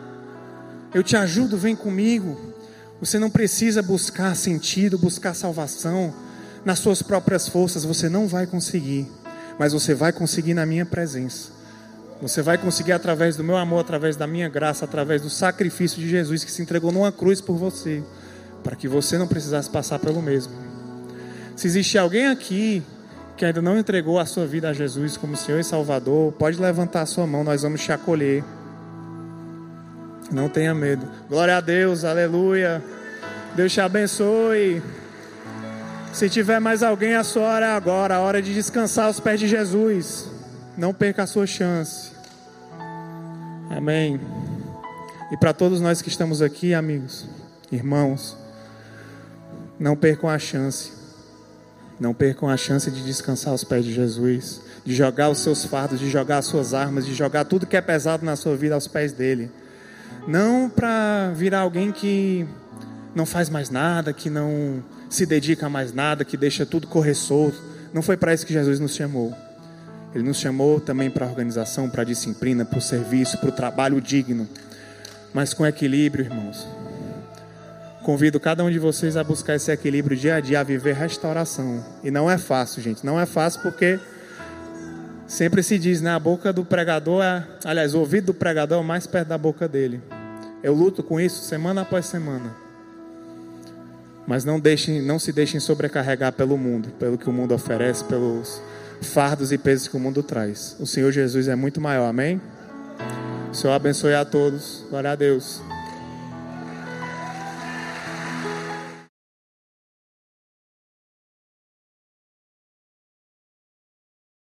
eu 0.93 1.03
te 1.03 1.17
ajudo, 1.17 1.57
vem 1.57 1.77
comigo. 1.77 2.55
Você 3.01 3.19
não 3.19 3.31
precisa 3.31 3.83
buscar 3.83 4.35
sentido, 4.37 4.99
buscar 4.99 5.35
salvação 5.35 6.13
nas 6.65 6.79
suas 6.79 7.01
próprias 7.03 7.49
forças, 7.49 7.85
você 7.85 8.09
não 8.09 8.29
vai 8.29 8.47
conseguir, 8.47 9.11
mas 9.59 9.73
você 9.73 9.95
vai 9.95 10.13
conseguir 10.13 10.53
na 10.53 10.67
minha 10.67 10.85
presença. 10.85 11.53
Você 12.21 12.43
vai 12.43 12.59
conseguir 12.59 12.93
através 12.93 13.37
do 13.37 13.43
meu 13.43 13.57
amor, 13.57 13.81
através 13.81 14.15
da 14.15 14.27
minha 14.27 14.49
graça, 14.49 14.85
através 14.85 15.23
do 15.23 15.31
sacrifício 15.31 15.99
de 15.99 16.09
Jesus 16.09 16.45
que 16.45 16.53
se 16.53 16.61
entregou 16.61 16.93
numa 16.93 17.11
cruz 17.11 17.41
por 17.41 17.57
você, 17.57 18.03
para 18.63 18.77
que 18.77 18.87
você 18.87 19.17
não 19.17 19.27
precisasse 19.27 19.71
passar 19.71 19.99
pelo 19.99 20.21
mesmo. 20.21 20.53
Se 21.57 21.67
existe 21.67 21.97
alguém 21.97 22.27
aqui 22.27 22.83
que 23.39 23.45
ainda 23.47 23.63
não 23.63 23.79
entregou 23.79 24.19
a 24.19 24.27
sua 24.27 24.47
vida 24.47 24.69
a 24.69 24.75
Jesus 24.75 25.17
como 25.17 25.35
Senhor 25.35 25.59
e 25.59 25.65
Salvador, 25.65 26.33
pode 26.33 26.61
levantar 26.61 27.01
a 27.01 27.07
sua 27.07 27.27
mão, 27.27 27.43
nós 27.43 27.63
vamos 27.63 27.81
te 27.81 27.91
acolher. 27.91 28.45
Não 30.31 30.49
tenha 30.49 30.73
medo. 30.75 31.07
Glória 31.29 31.57
a 31.57 31.61
Deus, 31.61 32.05
aleluia. 32.05 32.83
Deus 33.55 33.73
te 33.73 33.81
abençoe. 33.81 34.83
Se 36.13 36.29
tiver 36.29 36.61
mais 36.61 36.83
alguém, 36.83 37.15
a 37.15 37.25
sua 37.25 37.43
hora 37.43 37.67
é 37.67 37.73
agora, 37.73 38.17
a 38.17 38.21
hora 38.21 38.43
de 38.43 38.55
descansar 38.55 39.07
aos 39.07 39.21
pés 39.21 39.41
de 39.41 39.49
Jesus. 39.49 40.29
Não 40.77 40.95
perca 40.95 41.25
a 41.25 41.27
sua 41.27 41.47
chance. 41.47 42.13
Amém. 43.71 44.21
E 45.33 45.37
para 45.37 45.53
todos 45.53 45.81
nós 45.81 46.03
que 46.03 46.09
estamos 46.09 46.43
aqui, 46.43 46.75
amigos, 46.75 47.29
irmãos, 47.71 48.37
não 49.79 49.97
percam 49.97 50.29
a 50.29 50.39
chance. 50.39 50.93
Não 51.99 52.15
percam 52.15 52.49
a 52.49 52.57
chance 52.57 52.91
de 52.91 53.05
descansar 53.05 53.53
aos 53.53 53.63
pés 53.63 53.85
de 53.85 53.93
Jesus, 53.93 54.61
de 54.85 54.95
jogar 54.95 55.29
os 55.29 55.41
seus 55.41 55.65
fardos, 55.65 56.01
de 56.01 56.09
jogar 56.09 56.39
as 56.39 56.47
suas 56.47 56.73
armas, 56.73 57.05
de 57.05 57.15
jogar 57.15 57.45
tudo 57.45 57.67
que 57.67 57.77
é 57.77 57.81
pesado 57.81 58.25
na 58.25 58.37
sua 58.37 58.57
vida 58.57 58.75
aos 58.75 58.89
pés 58.89 59.13
dele. 59.13 59.51
Não 60.27 60.69
para 60.69 61.33
virar 61.35 61.61
alguém 61.61 61.93
que 61.93 62.47
não 63.15 63.27
faz 63.27 63.49
mais 63.49 63.71
nada, 63.71 64.13
que 64.13 64.31
não 64.31 64.83
se 65.09 65.27
dedica 65.27 65.67
a 65.67 65.71
mais 65.71 65.93
nada, 65.93 66.25
que 66.25 66.37
deixa 66.37 66.65
tudo 66.65 66.87
correr 66.87 67.15
solto. 67.15 67.61
Não 67.93 68.03
foi 68.03 68.17
para 68.17 68.33
isso 68.33 68.47
que 68.47 68.53
Jesus 68.53 68.79
nos 68.79 68.95
chamou. 68.95 69.35
Ele 70.15 70.25
nos 70.25 70.39
chamou 70.39 70.81
também 70.81 71.11
para 71.11 71.25
a 71.25 71.29
organização, 71.29 71.89
para 71.89 72.03
a 72.03 72.05
disciplina, 72.05 72.65
para 72.65 72.79
o 72.79 72.83
serviço, 72.83 73.39
para 73.39 73.49
o 73.49 73.53
trabalho 73.53 74.01
digno, 74.01 74.49
mas 75.33 75.55
com 75.55 75.65
equilíbrio, 75.65 76.25
irmãos. 76.25 76.67
Convido 78.03 78.41
cada 78.41 78.65
um 78.65 78.71
de 78.71 78.79
vocês 78.79 79.17
a 79.17 79.23
buscar 79.23 79.55
esse 79.55 79.71
equilíbrio 79.71 80.17
dia 80.17 80.37
a 80.37 80.41
dia, 80.41 80.61
a 80.61 80.65
viver 80.65 80.95
restauração. 80.95 81.85
E 82.03 82.11
não 82.11 82.31
é 82.31 82.39
fácil, 82.39 82.83
gente. 82.83 83.05
Não 83.05 83.21
é 83.21 83.27
fácil 83.27 83.61
porque 83.63 84.01
sempre 85.31 85.63
se 85.63 85.79
diz, 85.79 86.01
né? 86.03 86.11
A 86.11 86.19
boca 86.19 86.53
do 86.53 86.65
pregador 86.65 87.23
é. 87.23 87.47
Aliás, 87.65 87.95
o 87.95 88.01
ouvido 88.01 88.27
do 88.27 88.35
pregador 88.35 88.79
é 88.79 88.81
o 88.81 88.85
mais 88.85 89.07
perto 89.07 89.29
da 89.29 89.39
boca 89.39 89.69
dele. 89.69 90.03
Eu 90.63 90.75
luto 90.75 91.03
com 91.03 91.19
isso 91.19 91.45
semana 91.45 91.83
após 91.83 92.05
semana. 92.05 92.55
Mas 94.27 94.45
não, 94.45 94.61
deixem, 94.61 95.01
não 95.01 95.19
se 95.19 95.33
deixem 95.33 95.59
sobrecarregar 95.59 96.33
pelo 96.33 96.59
mundo, 96.59 96.91
pelo 96.99 97.17
que 97.17 97.31
o 97.31 97.33
mundo 97.33 97.55
oferece, 97.55 98.05
pelos 98.05 98.61
fardos 99.01 99.51
e 99.51 99.57
pesos 99.57 99.89
que 99.89 99.97
o 99.97 100.01
mundo 100.01 100.23
traz. 100.23 100.77
O 100.79 100.87
Senhor 100.87 101.11
Jesus 101.11 101.49
é 101.49 101.55
muito 101.55 101.81
maior, 101.81 102.07
amém? 102.07 102.41
O 103.51 103.55
Senhor 103.55 103.73
abençoe 103.73 104.15
a 104.15 104.25
todos. 104.25 104.85
Glória 104.91 105.13
a 105.13 105.17
Deus. 105.17 105.63